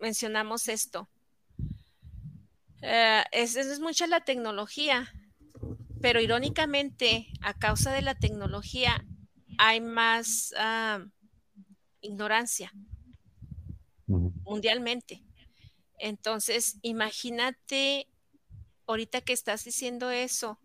mencionamos 0.00 0.68
esto. 0.68 1.08
Eh, 2.82 3.24
es, 3.32 3.56
es 3.56 3.80
mucha 3.80 4.06
la 4.06 4.20
tecnología, 4.20 5.12
pero 6.00 6.20
irónicamente, 6.20 7.26
a 7.42 7.54
causa 7.54 7.92
de 7.92 8.02
la 8.02 8.14
tecnología, 8.14 9.04
hay 9.58 9.80
más 9.80 10.54
ah, 10.58 11.04
ignorancia 12.00 12.72
mundialmente. 14.06 15.22
Entonces, 15.98 16.78
imagínate, 16.82 18.08
ahorita 18.86 19.20
que 19.20 19.32
estás 19.32 19.64
diciendo 19.64 20.10
eso, 20.10 20.58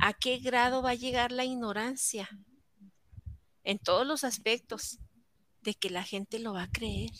¿a 0.00 0.12
qué 0.14 0.38
grado 0.38 0.82
va 0.82 0.90
a 0.90 0.94
llegar 0.94 1.32
la 1.32 1.44
ignorancia? 1.44 2.28
En 3.62 3.78
todos 3.78 4.06
los 4.06 4.24
aspectos, 4.24 4.98
de 5.62 5.74
que 5.74 5.90
la 5.90 6.02
gente 6.02 6.38
lo 6.38 6.54
va 6.54 6.64
a 6.64 6.70
creer. 6.70 7.10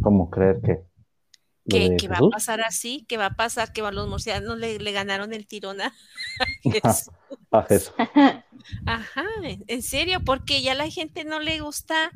¿Cómo 0.00 0.30
creer 0.30 0.60
que? 0.62 0.86
Que, 1.68 2.08
va 2.08 2.18
a 2.18 2.30
pasar 2.30 2.60
así, 2.60 3.04
que 3.08 3.16
va 3.16 3.26
a 3.26 3.34
pasar 3.34 3.72
que 3.72 3.82
los 3.82 4.08
murcianos 4.08 4.56
le, 4.56 4.92
ganaron 4.92 5.32
el 5.32 5.48
tirón 5.48 5.80
a 5.80 5.92
Jesús. 6.62 7.10
Ajá, 8.86 9.24
en 9.42 9.82
serio, 9.82 10.20
porque 10.24 10.62
ya 10.62 10.74
la 10.74 10.88
gente 10.90 11.24
no 11.24 11.38
le 11.38 11.60
gusta 11.60 12.10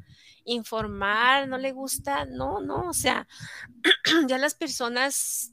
informar, 0.44 1.48
no 1.48 1.58
le 1.58 1.72
gusta, 1.72 2.24
no, 2.24 2.60
no, 2.60 2.88
o 2.88 2.92
sea, 2.92 3.26
ya 4.28 4.38
las 4.38 4.54
personas, 4.54 5.52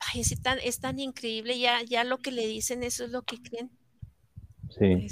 ay, 0.00 0.20
es 0.20 0.42
tan, 0.42 0.58
es 0.58 0.80
tan 0.80 0.98
increíble, 0.98 1.58
ya, 1.58 1.82
ya 1.82 2.04
lo 2.04 2.18
que 2.18 2.32
le 2.32 2.46
dicen, 2.46 2.82
eso 2.82 3.04
es 3.04 3.10
lo 3.10 3.22
que 3.22 3.40
creen. 3.40 3.70
Sí. 4.70 5.08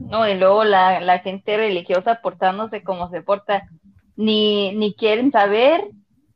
No, 0.00 0.28
y 0.28 0.36
luego 0.36 0.64
la, 0.64 1.00
la 1.00 1.20
gente 1.20 1.56
religiosa 1.56 2.20
portándose 2.20 2.82
como 2.82 3.10
se 3.10 3.22
porta, 3.22 3.68
ni, 4.16 4.74
ni 4.74 4.94
quieren 4.94 5.32
saber, 5.32 5.88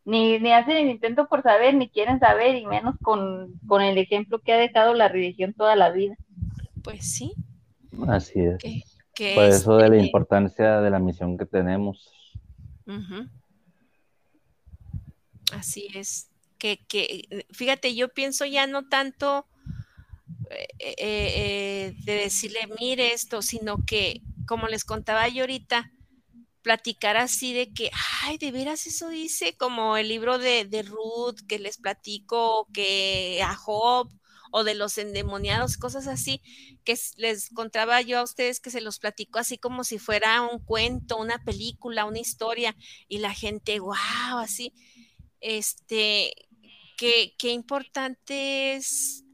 ni, 0.09 0.39
ni 0.39 0.53
hacen 0.53 0.79
el 0.79 0.89
intento 0.89 1.29
por 1.29 1.43
saber, 1.43 1.75
ni 1.75 1.91
quieren 1.91 2.19
saber, 2.19 2.57
y 2.57 2.65
menos 2.65 2.97
con, 3.03 3.53
con 3.67 3.83
el 3.83 3.99
ejemplo 3.99 4.39
que 4.39 4.55
ha 4.55 4.57
dejado 4.57 4.95
la 4.95 5.09
religión 5.09 5.53
toda 5.53 5.77
la 5.77 5.91
vida. 5.91 6.17
Pues 6.83 7.13
sí. 7.13 7.35
Así 8.09 8.41
es. 8.41 8.95
Por 9.35 9.45
eso 9.45 9.77
de 9.77 9.91
la 9.91 9.99
importancia 9.99 10.81
de 10.81 10.89
la 10.89 10.99
misión 10.99 11.37
que 11.37 11.45
tenemos. 11.45 12.11
Así 15.53 15.89
es. 15.95 16.31
Que, 16.57 16.79
que, 16.89 17.45
fíjate, 17.51 17.95
yo 17.95 18.09
pienso 18.09 18.47
ya 18.47 18.67
no 18.67 18.89
tanto 18.89 19.47
eh, 20.51 20.69
eh, 20.79 20.97
eh, 20.99 21.95
de 22.05 22.13
decirle, 22.15 22.61
mire 22.81 23.13
esto, 23.13 23.43
sino 23.43 23.85
que, 23.85 24.23
como 24.47 24.69
les 24.69 24.85
contaba 24.85 25.29
yo 25.29 25.43
ahorita, 25.43 25.93
platicar 26.69 27.17
así 27.17 27.55
de 27.55 27.73
que, 27.73 27.91
ay, 28.21 28.37
de 28.37 28.53
veras 28.53 28.87
eso 28.87 29.09
dice, 29.09 29.57
como 29.57 29.97
el 29.97 30.09
libro 30.09 30.37
de, 30.37 30.67
de 30.67 30.83
Ruth 30.83 31.39
que 31.49 31.59
les 31.59 31.79
platico, 31.79 32.69
que 32.75 33.41
a 33.43 33.55
Job, 33.55 34.11
o 34.51 34.65
de 34.65 34.75
los 34.75 34.99
endemoniados, 34.99 35.79
cosas 35.79 36.07
así, 36.07 36.43
que 36.85 36.95
les 37.17 37.49
contaba 37.55 38.03
yo 38.03 38.19
a 38.19 38.23
ustedes 38.23 38.61
que 38.61 38.69
se 38.69 38.83
los 38.83 38.99
platico 38.99 39.39
así 39.39 39.57
como 39.57 39.83
si 39.83 39.99
fuera 39.99 40.43
un 40.43 40.59
cuento, 40.59 41.17
una 41.17 41.43
película, 41.43 42.05
una 42.05 42.19
historia, 42.19 42.77
y 43.09 43.17
la 43.17 43.33
gente, 43.33 43.81
wow, 43.81 44.37
así, 44.39 44.75
este, 45.41 46.35
qué, 46.99 47.35
qué 47.39 47.53
importante 47.53 48.75
es 48.75 49.25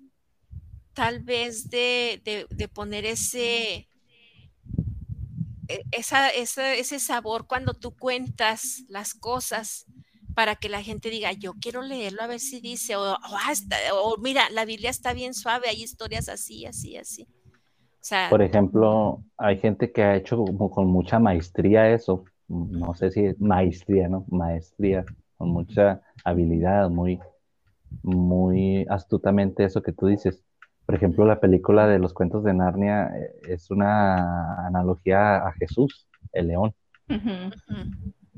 tal 0.93 1.19
vez 1.19 1.69
de, 1.69 2.47
de, 2.49 2.69
poner 2.69 3.07
ese, 3.07 3.89
e, 5.69 5.83
esa, 5.93 6.29
ese 6.31 6.99
sabor 6.99 7.47
cuando 7.47 7.75
tú 7.75 7.97
cuentas 7.97 8.85
las 8.89 9.15
cosas 9.15 9.87
para 10.35 10.57
que 10.57 10.69
la 10.69 10.83
gente 10.83 11.11
diga, 11.11 11.33
yo 11.33 11.55
quiero 11.61 11.83
leerlo 11.83 12.23
a 12.23 12.27
ver 12.27 12.41
si 12.41 12.61
dice, 12.61 12.97
o, 12.97 13.15
o, 13.15 14.17
mira, 14.19 14.51
la 14.51 14.65
Biblia 14.65 14.91
está 14.91 15.13
bien 15.13 15.33
suave, 15.33 15.69
hay 15.69 15.83
historias 15.83 16.29
así, 16.29 16.67
así, 16.67 16.97
así. 16.97 17.29
Por 18.29 18.43
ejemplo, 18.43 19.23
hay 19.39 19.59
gente 19.59 19.91
que 19.91 20.03
ha 20.03 20.17
hecho 20.17 20.37
como 20.37 20.71
con 20.71 20.89
mucha 20.89 21.19
maestría 21.19 21.91
eso, 21.91 22.25
no 22.49 22.95
sé 22.95 23.11
si 23.11 23.25
es 23.25 23.41
maestría, 23.41 24.09
¿no? 24.09 24.27
Maestría, 24.29 25.07
con 25.39 25.51
mucha 25.51 26.03
habilidad, 26.23 26.91
muy, 26.91 27.19
muy 28.03 28.85
astutamente 28.91 29.65
eso 29.65 29.83
que 29.83 29.93
tú 29.93 30.07
dices. 30.07 30.45
Por 30.87 30.95
ejemplo, 30.95 31.25
la 31.25 31.41
película 31.41 31.87
de 31.87 31.99
los 31.99 32.13
cuentos 32.13 32.45
de 32.45 32.53
Narnia 32.53 33.11
eh, 33.17 33.35
es 33.49 33.71
una 33.71 34.67
analogía 34.67 35.37
a 35.37 35.53
Jesús, 35.53 36.09
el 36.33 36.49
león. 36.49 36.75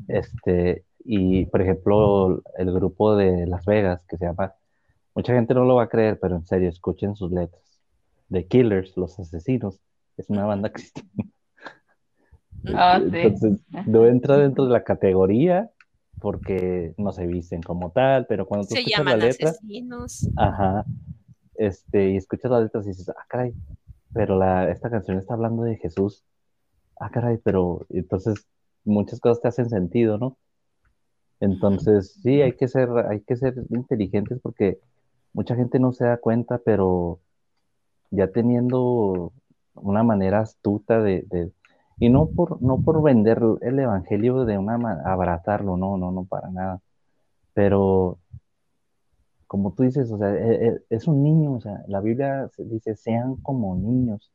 Este, 0.09 0.85
y, 1.05 1.47
por 1.47 1.63
ejemplo, 1.63 2.43
el 2.57 2.73
grupo 2.73 3.17
de 3.17 3.47
Las 3.47 3.65
Vegas, 3.65 4.05
que 4.09 4.17
se 4.17 4.27
llama, 4.27 4.55
mucha 5.15 5.35
gente 5.35 5.55
no 5.55 5.65
lo 5.65 5.77
va 5.77 5.85
a 5.85 5.89
creer, 5.89 6.19
pero 6.21 6.37
en 6.37 6.47
serio, 6.47 6.69
escuchen 6.69 7.17
sus 7.17 7.33
letras. 7.33 7.63
The 8.31 8.47
Killers, 8.47 8.97
Los 8.97 9.19
Asesinos, 9.19 9.81
es 10.17 10.31
una 10.31 10.45
banda 10.47 10.71
cristiana. 10.71 11.11
Ah, 12.75 12.99
sí. 12.99 13.19
Entonces, 13.19 13.65
no 13.87 14.07
entra 14.07 14.39
dentro 14.39 14.65
de 14.65 14.73
la 14.73 14.83
categoría 14.83 15.71
porque 16.19 16.95
no 16.97 17.13
se 17.13 17.25
visten 17.27 17.63
como 17.63 17.93
tal, 17.93 18.27
pero 18.27 18.47
cuando 18.47 18.67
tú 18.67 18.75
se 18.75 18.81
escuchas 18.81 19.05
la 19.05 19.17
letra, 19.17 19.51
asesinos. 19.51 20.29
ajá, 20.37 20.85
este, 21.59 22.11
y 22.11 22.17
escuchas 22.17 22.51
las 22.51 22.63
letras 22.63 22.87
y 22.87 22.91
dices, 22.91 23.09
ah, 23.11 23.25
caray, 23.29 23.55
pero 24.13 24.43
esta 24.69 24.91
canción 24.91 25.19
está 25.19 25.35
hablando 25.35 25.63
de 25.63 25.77
Jesús, 25.77 26.25
ah, 26.99 27.11
caray, 27.11 27.39
pero 27.39 27.87
entonces 27.91 28.47
muchas 28.85 29.21
cosas 29.21 29.41
te 29.41 29.49
hacen 29.49 29.69
sentido, 29.69 30.19
¿no? 30.19 30.37
Entonces, 31.41 32.19
sí, 32.23 32.41
hay 32.41 32.53
que 32.53 32.69
ser, 32.69 32.89
hay 33.11 33.21
que 33.21 33.37
ser 33.37 33.55
inteligentes 33.71 34.41
porque 34.41 34.79
mucha 35.33 35.55
gente 35.55 35.79
no 35.79 35.93
se 35.93 36.05
da 36.05 36.17
cuenta, 36.17 36.59
pero 36.59 37.21
ya 38.11 38.29
teniendo 38.29 39.33
una 39.75 40.03
manera 40.03 40.41
astuta 40.41 41.03
de, 41.03 41.53
y 41.99 42.09
no 42.09 42.27
por, 42.29 42.63
no 42.63 42.81
por 42.83 43.03
vender 43.03 43.43
el 43.63 43.79
evangelio 43.79 44.45
de 44.45 44.59
una 44.59 44.75
abrazarlo, 45.05 45.77
no, 45.77 45.97
no, 45.99 46.11
no, 46.11 46.25
para 46.25 46.51
nada. 46.51 46.81
Pero 47.55 48.19
como 49.57 49.73
tú 49.73 49.85
dices, 49.85 50.13
o 50.13 50.19
sea, 50.19 50.35
e, 50.35 50.69
e, 50.69 50.81
es, 50.91 51.09
un 51.09 51.23
niño, 51.23 51.55
o 51.55 51.61
sea, 51.63 51.83
la 51.89 52.03
Biblia 52.03 52.51
dice, 52.59 52.95
sean 52.95 53.37
como 53.37 53.75
niños. 53.75 54.31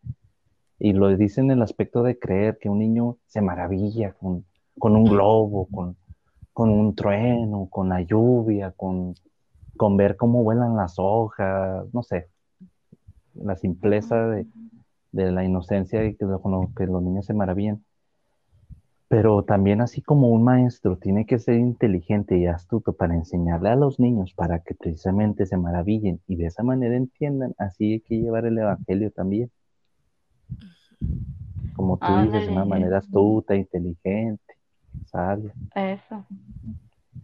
Y 0.80 0.94
lo 0.94 1.16
dice 1.16 1.42
en 1.42 1.52
el 1.52 1.62
aspecto 1.62 2.02
de 2.02 2.18
creer 2.18 2.58
que 2.60 2.70
un 2.70 2.80
niño 2.80 3.18
se 3.28 3.40
maravilla 3.40 4.14
con, 4.14 4.46
con 4.80 4.96
un 4.96 5.04
globo, 5.04 5.68
con, 5.68 5.96
con 6.54 6.72
un 6.72 6.96
trueno, 6.96 7.68
con 7.70 7.90
la 7.90 8.02
lluvia, 8.02 8.72
con, 8.72 9.14
con 9.78 9.96
ver 9.96 10.18
cómo 10.18 10.42
vuelan 10.44 10.76
las 10.76 10.96
hojas, 10.98 11.86
no 11.94 12.02
sé, 12.02 12.30
la 13.36 13.56
simpleza 13.56 14.26
de, 14.26 14.48
la 15.12 15.44
inocencia 15.44 16.04
y 16.04 16.16
que, 16.16 16.26
con 16.26 16.74
que 16.74 16.88
los 16.88 17.04
niños 17.04 17.28
se 17.28 17.36
maravillan. 17.36 17.84
Pero 19.12 19.44
también 19.44 19.82
así 19.82 20.02
como 20.02 20.30
un 20.30 20.42
maestro 20.42 20.96
tiene 20.96 21.26
que 21.26 21.38
ser 21.38 21.56
inteligente 21.56 22.38
y 22.38 22.46
astuto 22.46 22.94
para 22.94 23.14
enseñarle 23.14 23.68
a 23.68 23.76
los 23.76 24.00
niños 24.00 24.34
para 24.34 24.60
que 24.60 24.74
precisamente 24.74 25.46
se 25.46 25.58
maravillen 25.58 26.22
y 26.28 26.38
de 26.38 26.46
esa 26.46 26.64
manera 26.64 26.96
entiendan, 26.96 27.54
así 27.58 27.92
hay 27.92 28.00
que 28.00 28.22
llevar 28.22 28.46
el 28.46 28.58
Evangelio 28.58 29.12
también. 29.12 29.52
Como 31.76 31.98
tú 31.98 32.08
dices, 32.24 32.46
de 32.46 32.54
una 32.54 32.64
manera 32.64 33.00
astuta, 33.00 33.54
inteligente. 33.54 34.56
Eso. 35.76 36.26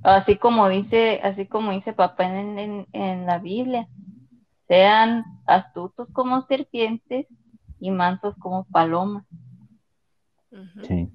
Así 0.04 0.36
como 0.36 0.68
dice, 0.68 1.22
así 1.24 1.46
como 1.46 1.72
dice 1.72 1.94
papá 1.94 2.26
en, 2.26 2.86
en, 2.92 3.26
la 3.26 3.40
Biblia, 3.40 3.88
sean 4.68 5.24
astutos 5.46 6.10
como 6.12 6.42
serpientes 6.48 7.28
y 7.80 7.92
mansos 7.92 8.36
como 8.40 8.66
palomas. 8.66 9.24
Sí. 10.84 11.10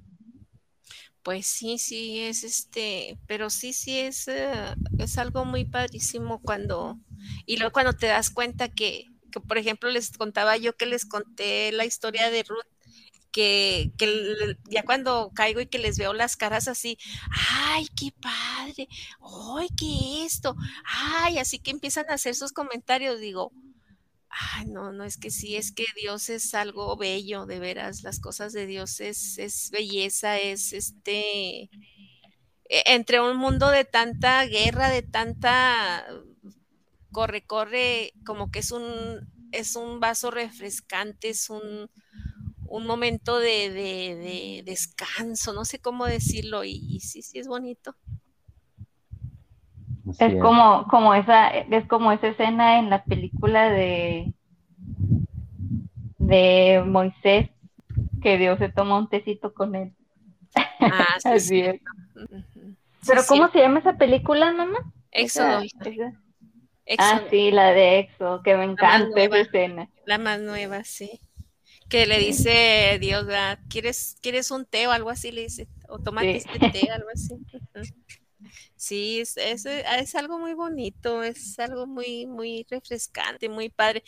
Pues 1.23 1.47
sí, 1.47 1.79
sí, 1.79 2.19
es 2.21 2.43
este, 2.43 3.17
pero 3.29 3.49
sí, 3.49 3.73
sí, 3.73 3.99
es, 4.01 4.27
eh, 4.27 4.53
es 4.99 5.19
algo 5.19 5.45
muy 5.45 5.65
padrísimo 5.65 6.41
cuando 6.43 6.99
Y 7.47 7.59
luego 7.59 7.73
cuando 7.73 7.93
te 7.93 8.07
das 8.09 8.31
cuenta 8.31 8.69
que, 8.69 9.07
que, 9.31 9.41
por 9.41 9.57
ejemplo, 9.59 9.89
les 9.91 10.11
contaba 10.19 10.57
yo 10.57 10.77
que 10.77 10.87
les 10.87 11.07
conté 11.07 11.71
la 11.73 11.85
historia 11.87 12.31
de 12.31 12.43
Ruth, 12.45 12.67
que, 13.33 13.93
que, 13.99 14.57
ya 14.71 14.85
cuando 14.85 15.31
caigo 15.35 15.61
y 15.61 15.67
que 15.69 15.79
les 15.79 15.99
veo 15.99 16.13
las 16.15 16.37
caras 16.37 16.69
así, 16.69 16.99
ay, 17.31 17.87
qué 17.97 18.13
padre, 18.21 18.89
ay, 19.59 19.69
qué 19.79 20.25
esto, 20.27 20.57
ay, 20.87 21.39
así 21.39 21.59
que 21.61 21.71
empiezan 21.73 22.07
a 22.11 22.15
hacer 22.15 22.35
sus 22.37 22.53
comentarios, 22.53 23.21
digo, 23.21 23.53
ay, 24.33 24.67
no, 24.67 24.93
no, 24.93 25.05
es 25.05 25.17
que 25.19 25.31
sí, 25.31 25.57
es 25.57 25.73
que 25.73 25.85
Dios 25.97 26.31
es 26.31 26.55
algo 26.55 26.97
bello, 26.97 27.47
de 27.47 27.59
veras, 27.61 28.03
las 28.03 28.19
cosas 28.21 28.53
de 28.53 28.67
Dios 28.67 29.01
es, 29.01 29.39
es 29.39 29.71
belleza, 29.71 30.39
es 30.39 30.73
este, 30.73 31.71
e, 32.69 32.83
entre 32.87 33.21
un 33.21 33.37
mundo 33.37 33.69
de 33.71 33.85
tanta 33.85 34.45
guerra, 34.47 34.89
de 34.89 35.03
tanta 35.03 36.07
corre, 37.11 37.45
corre, 37.47 38.13
como 38.25 38.51
que 38.51 38.61
es 38.61 38.71
un, 38.73 39.29
es 39.53 39.77
un 39.77 40.01
vaso 40.01 40.31
refrescante, 40.31 41.29
es 41.31 41.51
un, 41.51 41.91
un 42.67 42.87
momento 42.87 43.39
de, 43.39 43.71
de, 43.71 44.17
de, 44.17 44.63
descanso, 44.65 45.53
no 45.53 45.65
sé 45.65 45.79
cómo 45.81 46.07
decirlo, 46.07 46.65
y 46.65 47.01
sí, 47.01 47.23
sí 47.23 47.39
es 47.39 47.49
bonito. 47.49 47.97
Es, 50.11 50.21
es, 50.21 50.41
como, 50.41 50.87
como 50.89 51.15
esa, 51.15 51.49
es 51.49 51.87
como 51.87 52.13
esa 52.13 52.29
escena 52.29 52.79
en 52.79 52.91
la 52.91 53.05
película 53.05 53.71
de 53.71 54.33
de 56.19 56.83
Moisés, 56.87 57.51
que 58.23 58.39
Dios 58.39 58.59
se 58.59 58.69
toma 58.69 58.99
un 58.99 59.09
tecito 59.09 59.53
con 59.53 59.75
él. 59.75 59.93
Ah, 60.81 61.17
sí, 61.21 61.29
Así 61.29 61.49
sí. 61.49 61.61
es. 61.63 61.81
Pero 63.07 63.23
¿cómo 63.29 63.49
se 63.51 63.59
llama 63.59 63.81
esa 63.81 63.97
película, 63.97 64.53
mamá? 64.53 64.79
Éxodo. 65.11 65.63
Ah, 66.99 67.23
sí, 67.31 67.51
la 67.51 67.73
de 67.73 67.99
Exo, 68.01 68.41
que 68.43 68.57
me 68.57 68.65
encanta 68.65 69.09
nueva. 69.09 69.39
esa 69.39 69.49
escena. 69.49 69.89
La 70.07 70.19
más 70.19 70.41
nueva, 70.41 70.85
sí. 70.85 71.21
Que 71.89 72.07
le 72.07 72.19
dice 72.19 72.99
Dios, 73.01 73.27
¿verdad? 73.27 73.59
¿Quieres, 73.69 74.17
¿quieres 74.23 74.51
un 74.51 74.65
té 74.65 74.87
o 74.87 74.91
algo 74.93 75.11
así? 75.11 75.31
Le 75.33 75.43
dice, 75.43 75.69
o 75.89 75.99
tomate 75.99 76.41
Sí. 76.41 76.49
este 76.53 76.71
té, 76.71 76.91
algo 76.91 77.09
así. 77.13 77.35
Sí, 78.77 79.21
es, 79.21 79.37
es, 79.37 79.67
es 79.67 80.15
algo 80.15 80.39
muy 80.39 80.55
bonito, 80.55 81.23
es 81.23 81.59
algo 81.59 81.87
muy, 81.87 82.27
muy 82.27 82.67
refrescante, 82.71 83.49
muy 83.49 83.69
padre. 83.69 84.03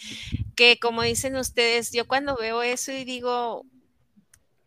Que 0.57 0.79
como 0.81 1.03
dicen 1.03 1.37
ustedes, 1.37 1.93
yo 1.93 2.07
cuando 2.09 2.37
veo 2.37 2.63
eso 2.63 2.93
y 2.93 3.05
digo, 3.05 3.67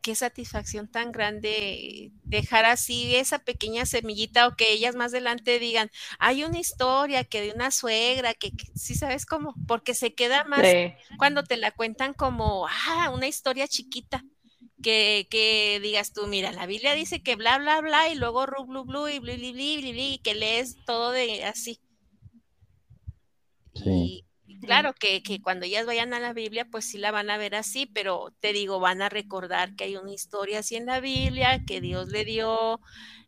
qué 0.01 0.15
satisfacción 0.15 0.87
tan 0.89 1.11
grande 1.11 2.11
dejar 2.23 2.65
así 2.65 3.15
esa 3.15 3.39
pequeña 3.39 3.85
semillita 3.85 4.47
o 4.47 4.55
que 4.55 4.71
ellas 4.71 4.95
más 4.95 5.11
adelante 5.13 5.59
digan, 5.59 5.89
hay 6.19 6.43
una 6.45 6.59
historia 6.59 7.23
que 7.25 7.41
de 7.41 7.51
una 7.53 7.71
suegra, 7.71 8.33
que, 8.33 8.51
que 8.51 8.67
sí 8.75 8.95
sabes 8.95 9.25
cómo, 9.25 9.55
porque 9.67 9.93
se 9.93 10.13
queda 10.15 10.45
más 10.45 10.77
Sí. 10.77 10.93
cuando 11.17 11.43
te 11.43 11.57
la 11.57 11.71
cuentan 11.71 12.13
como, 12.13 12.67
ah, 12.69 13.09
una 13.13 13.27
historia 13.27 13.67
chiquita, 13.67 14.23
que, 14.81 15.27
que 15.29 15.79
digas 15.81 16.13
tú, 16.13 16.27
mira, 16.27 16.51
la 16.51 16.65
Biblia 16.65 16.93
dice 16.93 17.21
que 17.21 17.35
bla, 17.35 17.57
bla, 17.57 17.81
bla, 17.81 18.09
y 18.09 18.15
luego 18.15 18.45
ru, 18.45 18.65
blu, 18.65 18.85
blu, 18.85 19.07
y 19.07 19.19
bli, 19.19 19.37
bli, 19.37 19.51
bli, 19.51 19.77
bli, 19.77 19.91
bli, 19.91 20.13
y 20.13 20.17
que 20.19 20.35
lees 20.35 20.77
todo 20.85 21.11
de 21.11 21.43
así. 21.45 21.79
Sí. 23.73 24.23
Y 24.45 24.59
claro 24.59 24.93
que, 24.93 25.21
que 25.21 25.41
cuando 25.41 25.65
ellas 25.65 25.85
vayan 25.85 26.13
a 26.13 26.19
la 26.19 26.33
Biblia, 26.33 26.65
pues 26.71 26.85
sí 26.85 26.97
la 26.97 27.11
van 27.11 27.29
a 27.29 27.37
ver 27.37 27.53
así, 27.55 27.85
pero 27.85 28.33
te 28.39 28.53
digo, 28.53 28.79
van 28.79 29.01
a 29.01 29.09
recordar 29.09 29.75
que 29.75 29.85
hay 29.85 29.97
una 29.97 30.13
historia 30.13 30.59
así 30.59 30.75
en 30.75 30.85
la 30.85 30.99
Biblia, 30.99 31.63
que 31.65 31.81
Dios 31.81 32.07
le 32.09 32.23
dio, 32.23 32.79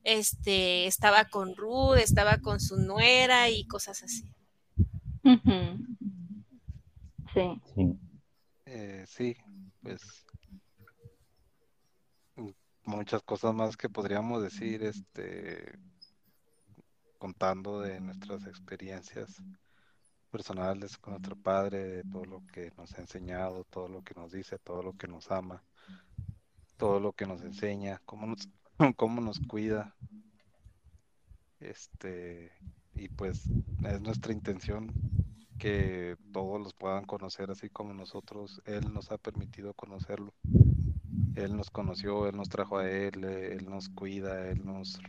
este, 0.04 0.88
estaba 0.88 1.26
con 1.26 1.56
Ruth, 1.56 1.98
estaba 1.98 2.38
con 2.40 2.60
su 2.60 2.78
nuera 2.78 3.50
y 3.50 3.66
cosas 3.66 4.02
así. 4.04 4.24
Sí. 7.34 7.62
Sí. 7.76 8.00
Eh, 8.66 9.04
sí, 9.08 9.36
pues 9.82 10.02
muchas 12.90 13.22
cosas 13.24 13.54
más 13.54 13.78
que 13.78 13.88
podríamos 13.88 14.42
decir, 14.42 14.84
este, 14.84 15.78
contando 17.18 17.82
de 17.82 18.00
nuestras 18.00 18.46
experiencias 18.48 19.42
personales 20.32 20.98
con 20.98 21.14
nuestro 21.14 21.36
padre, 21.36 21.84
de 21.84 22.04
todo 22.04 22.26
lo 22.26 22.46
que 22.48 22.72
nos 22.78 22.94
ha 22.96 23.02
enseñado, 23.02 23.64
todo 23.66 23.88
lo 23.88 24.04
que 24.04 24.16
nos 24.16 24.32
dice, 24.32 24.58
todo 24.60 24.84
lo 24.84 24.94
que 24.94 25.08
nos 25.08 25.32
ama, 25.32 25.64
todo 26.78 27.00
lo 27.00 27.14
que 27.14 27.26
nos 27.26 27.42
enseña, 27.42 28.02
cómo 28.06 28.28
nos, 28.28 28.50
cómo 28.98 29.22
nos 29.22 29.40
cuida. 29.40 29.96
Este, 31.60 32.52
y 32.94 33.10
pues 33.10 33.50
es 33.84 34.02
nuestra 34.02 34.34
intención 34.34 34.92
que 35.60 36.16
todos 36.32 36.62
los 36.62 36.74
puedan 36.74 37.06
conocer 37.06 37.52
así 37.52 37.70
como 37.70 37.94
nosotros. 37.94 38.62
Él 38.66 38.94
nos 38.94 39.12
ha 39.12 39.18
permitido 39.18 39.74
conocerlo. 39.74 40.34
Él 41.36 41.56
nos 41.56 41.70
conoció, 41.70 42.28
Él 42.28 42.36
nos 42.36 42.50
trajo 42.50 42.78
a 42.78 42.90
Él, 42.90 43.24
eh, 43.24 43.54
Él 43.54 43.70
nos 43.70 43.90
cuida, 43.90 44.48
Él 44.50 44.66
nos 44.66 45.00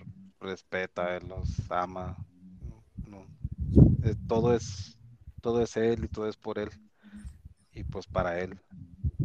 respeta, 0.41 1.17
Él 1.17 1.29
nos 1.29 1.71
ama. 1.71 2.17
Eh, 4.03 4.15
todo 4.27 4.55
es, 4.55 4.97
todo 5.41 5.63
es 5.63 5.77
Él 5.77 6.05
y 6.05 6.09
todo 6.09 6.29
es 6.29 6.37
por 6.37 6.59
Él. 6.59 6.71
Y 7.73 7.85
pues 7.85 8.07
para 8.07 8.39
Él 8.41 8.59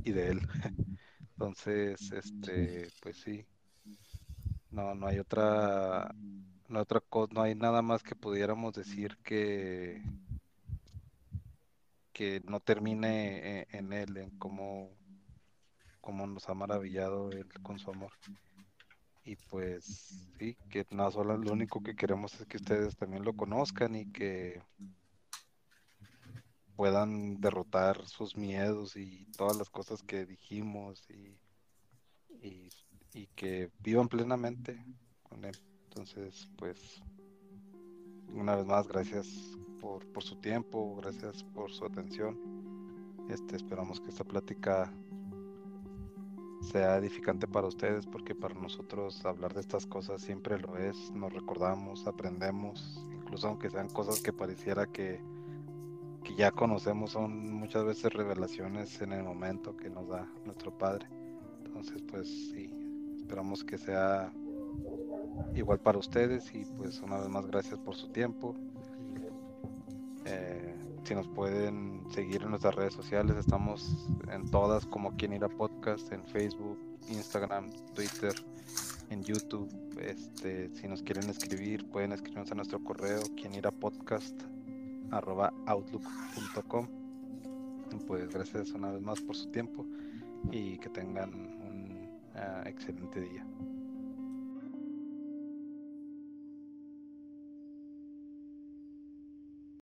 y 0.04 0.12
de 0.12 0.30
Él. 0.30 0.42
Entonces, 1.34 2.12
este, 2.12 2.90
pues 3.02 3.18
sí. 3.18 3.46
No, 4.72 4.94
no 4.94 5.08
hay 5.08 5.20
otra, 5.20 6.14
no 6.68 6.78
hay 6.80 6.82
otra 6.84 7.00
cosa, 7.02 7.34
no 7.34 7.42
hay 7.42 7.56
nada 7.56 7.82
más 7.82 8.04
que 8.04 8.16
pudiéramos 8.16 8.74
decir 8.74 9.18
que 9.24 10.02
que 12.14 12.42
no 12.46 12.60
termine 12.60 13.62
e- 13.62 13.68
en 13.72 13.94
él, 13.94 14.18
en 14.18 14.32
cómo, 14.40 14.90
cómo 16.06 16.28
nos 16.28 16.48
ha 16.48 16.54
maravillado 16.54 17.32
él 17.32 17.48
con 17.64 17.80
su 17.80 17.90
amor. 17.90 18.12
Y 19.24 19.36
pues 19.50 20.30
sí, 20.38 20.56
que 20.70 20.86
nada 20.92 21.10
solo 21.10 21.36
lo 21.36 21.52
único 21.52 21.82
que 21.82 21.96
queremos 21.96 22.40
es 22.40 22.46
que 22.46 22.58
ustedes 22.58 22.96
también 22.96 23.26
lo 23.26 23.34
conozcan 23.34 23.96
y 23.96 24.12
que 24.12 24.62
puedan 26.76 27.42
derrotar 27.42 28.06
sus 28.08 28.38
miedos 28.38 28.96
y 28.96 29.26
todas 29.36 29.58
las 29.58 29.72
cosas 29.72 30.04
que 30.04 30.28
dijimos 30.28 31.10
y, 31.10 31.40
y, 32.30 32.70
y 33.14 33.28
que 33.36 33.72
vivan 33.80 34.08
plenamente 34.08 34.86
con 35.24 35.44
él. 35.44 35.58
Entonces, 35.86 36.48
pues, 36.56 37.02
una 38.28 38.56
vez 38.56 38.66
más, 38.68 38.88
gracias 38.88 39.28
por, 39.82 40.06
por 40.12 40.24
su 40.24 40.36
tiempo, 40.36 40.96
gracias 40.98 41.44
por 41.44 41.72
su 41.72 41.84
atención. 41.84 42.38
Este, 43.30 43.56
esperamos 43.56 44.00
que 44.00 44.10
esta 44.10 44.24
plática 44.24 44.94
sea 46.62 46.98
edificante 46.98 47.48
para 47.48 47.68
ustedes, 47.68 48.06
porque 48.06 48.36
para 48.36 48.56
nosotros 48.56 49.24
hablar 49.26 49.54
de 49.54 49.62
estas 49.62 49.86
cosas 49.86 50.22
siempre 50.22 50.60
lo 50.60 50.78
es. 50.78 51.12
Nos 51.12 51.34
recordamos, 51.34 52.08
aprendemos, 52.08 53.06
incluso 53.12 53.48
aunque 53.48 53.70
sean 53.70 53.90
cosas 53.90 54.22
que 54.22 54.34
pareciera 54.34 54.88
que, 54.88 55.22
que 56.24 56.36
ya 56.36 56.52
conocemos, 56.52 57.12
son 57.12 57.54
muchas 57.54 57.86
veces 57.86 58.14
revelaciones 58.14 59.02
en 59.02 59.14
el 59.14 59.24
momento 59.24 59.76
que 59.78 59.90
nos 59.90 60.08
da 60.08 60.28
nuestro 60.46 60.76
Padre. 60.78 61.08
Entonces, 61.66 62.02
pues 62.10 62.28
sí, 62.28 62.70
esperamos 63.18 63.64
que 63.64 63.78
sea 63.78 64.32
igual 65.56 65.80
para 65.80 65.98
ustedes 65.98 66.54
y 66.54 66.66
pues 66.78 67.02
una 67.02 67.20
vez 67.20 67.30
más 67.30 67.46
gracias 67.48 67.80
por 67.80 67.96
su 67.96 68.10
tiempo. 68.10 68.56
Eh, 70.26 70.75
si 71.06 71.14
nos 71.14 71.28
pueden 71.28 72.04
seguir 72.10 72.42
en 72.42 72.50
nuestras 72.50 72.74
redes 72.74 72.94
sociales, 72.94 73.38
estamos 73.38 74.08
en 74.32 74.50
todas 74.50 74.88
como 74.88 75.16
Quien 75.16 75.34
Irá 75.34 75.48
Podcast, 75.48 76.12
en 76.12 76.26
Facebook, 76.26 76.80
Instagram, 77.10 77.70
Twitter, 77.94 78.34
en 79.12 79.24
YouTube. 79.24 79.70
Este, 80.00 80.70
si 80.76 80.88
nos 80.88 81.04
quieren 81.04 81.30
escribir, 81.30 81.88
pueden 81.90 82.12
escribirnos 82.12 82.52
a 82.52 82.56
nuestro 82.56 82.84
correo, 82.84 83.22
quien 83.38 83.54
irá 83.54 83.72
podcast 83.72 84.36
arroba 85.12 85.54
outlook.com. 85.68 86.88
Pues 88.08 88.30
gracias 88.30 88.72
una 88.72 88.92
vez 88.92 89.02
más 89.02 89.22
por 89.22 89.36
su 89.36 89.50
tiempo 89.52 89.86
y 90.52 90.78
que 90.80 90.90
tengan 90.90 91.34
un 91.34 92.10
uh, 92.36 92.68
excelente 92.68 93.22
día. 93.22 93.46